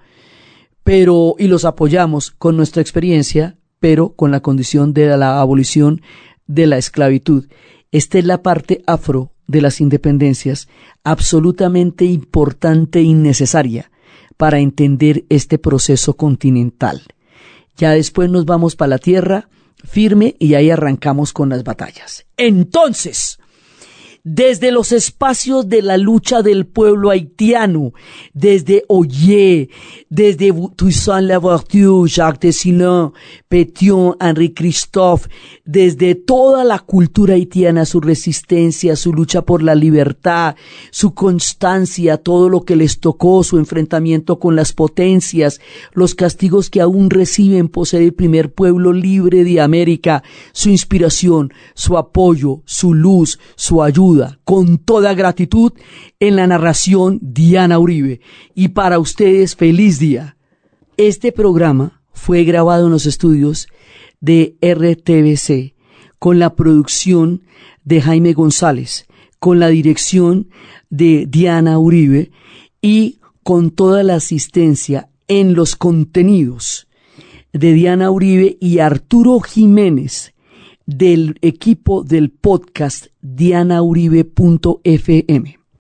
pero, 0.84 1.36
y 1.39 1.47
los 1.47 1.63
apoyamos 1.63 2.32
con 2.32 2.57
nuestra 2.57 2.82
experiencia, 2.82 3.55
pero 3.80 4.09
con 4.09 4.32
la 4.32 4.41
condición 4.41 4.93
de 4.93 5.15
la 5.15 5.39
abolición 5.39 6.01
de 6.45 6.68
la 6.68 6.78
esclavitud. 6.78 7.47
Esta 7.93 8.20
es 8.20 8.26
la 8.26 8.43
parte 8.43 8.84
afro 8.86 9.32
de 9.47 9.61
las 9.61 9.80
independencias, 9.80 10.68
absolutamente 11.05 12.03
importante 12.03 13.01
y 13.01 13.13
necesaria 13.13 13.89
para 14.36 14.59
entender 14.59 15.24
este 15.30 15.59
proceso 15.59 16.18
continental. 16.18 17.01
Ya 17.78 17.91
después 17.91 18.30
nos 18.30 18.43
vamos 18.43 18.76
para 18.76 18.89
la 18.89 18.97
tierra 18.97 19.47
firme 19.86 20.36
y 20.38 20.55
ahí 20.55 20.70
arrancamos 20.70 21.32
con 21.32 21.47
las 21.47 21.63
batallas. 21.63 22.26
Entonces, 22.36 23.39
desde 24.30 24.73
los 24.73 24.91
espacios 24.91 25.69
de 25.69 25.82
la 25.82 25.95
lucha 25.95 26.41
del 26.41 26.65
pueblo 26.65 27.11
haitiano, 27.11 27.93
desde 28.34 28.84
Oye, 28.89 29.69
desde 30.09 30.53
Toussaint 30.75 31.30
Louverture, 31.30 32.09
Jacques 32.09 32.41
Dessalines, 32.41 33.11
Pétion, 33.47 34.17
Henri 34.19 34.53
Christophe, 34.53 35.30
desde 35.63 36.13
toda 36.15 36.65
la 36.65 36.80
cultura 36.80 37.36
haitiana, 37.36 37.86
su 37.86 38.01
resistencia, 38.01 38.97
su 38.97 39.13
lucha 39.13 39.43
por 39.43 39.63
la 39.63 39.75
libertad, 39.75 40.57
su 40.91 41.13
constancia, 41.13 42.17
todo 42.17 42.49
lo 42.49 42.65
que 42.65 42.75
les 42.75 42.99
tocó, 42.99 43.45
su 43.45 43.57
enfrentamiento 43.57 44.39
con 44.39 44.57
las 44.57 44.73
potencias, 44.73 45.61
los 45.93 46.15
castigos 46.15 46.69
que 46.69 46.82
aún 46.82 47.09
reciben 47.09 47.69
por 47.69 47.88
el 47.93 48.13
primer 48.13 48.51
pueblo 48.51 48.91
libre 48.91 49.45
de 49.45 49.61
América, 49.61 50.21
su 50.51 50.69
inspiración, 50.69 51.53
su 51.75 51.97
apoyo, 51.97 52.61
su 52.65 52.93
luz, 52.93 53.39
su 53.55 53.82
con 54.43 54.78
toda 54.78 55.13
gratitud 55.13 55.74
en 56.20 56.36
la 56.36 56.47
narración 56.47 57.20
Diana 57.22 57.80
Uribe. 57.80 58.22
Y 58.55 58.70
para 58.70 58.99
ustedes, 58.99 59.55
feliz 59.55 59.99
día. 59.99 60.38
Este 60.97 61.32
programa 61.32 62.01
fue 62.13 62.43
grabado 62.43 62.86
en 62.86 62.91
los 62.91 63.05
estudios 63.05 63.68
de 64.20 64.57
RTBC 64.61 65.76
con 66.20 66.39
la 66.39 66.55
producción 66.55 67.43
de 67.84 68.01
Jaime 68.01 68.34
González, 68.34 69.05
con 69.39 69.59
la 69.59 69.68
dirección 69.68 70.49
de 70.89 71.26
Diana 71.28 71.78
Uribe 71.78 72.32
y 72.82 73.20
con 73.43 73.72
toda 73.72 74.03
la 74.03 74.15
asistencia 74.15 75.09
en 75.28 75.53
los 75.53 75.76
contenidos 75.76 76.88
de 77.53 77.74
Diana 77.74 78.11
Uribe 78.11 78.57
y 78.59 78.80
Arturo 78.80 79.39
Jiménez 79.39 80.34
del 80.86 81.38
equipo 81.41 82.03
del 82.03 82.32
podcast 82.32 83.07
dianauribe.fm. 83.36 85.45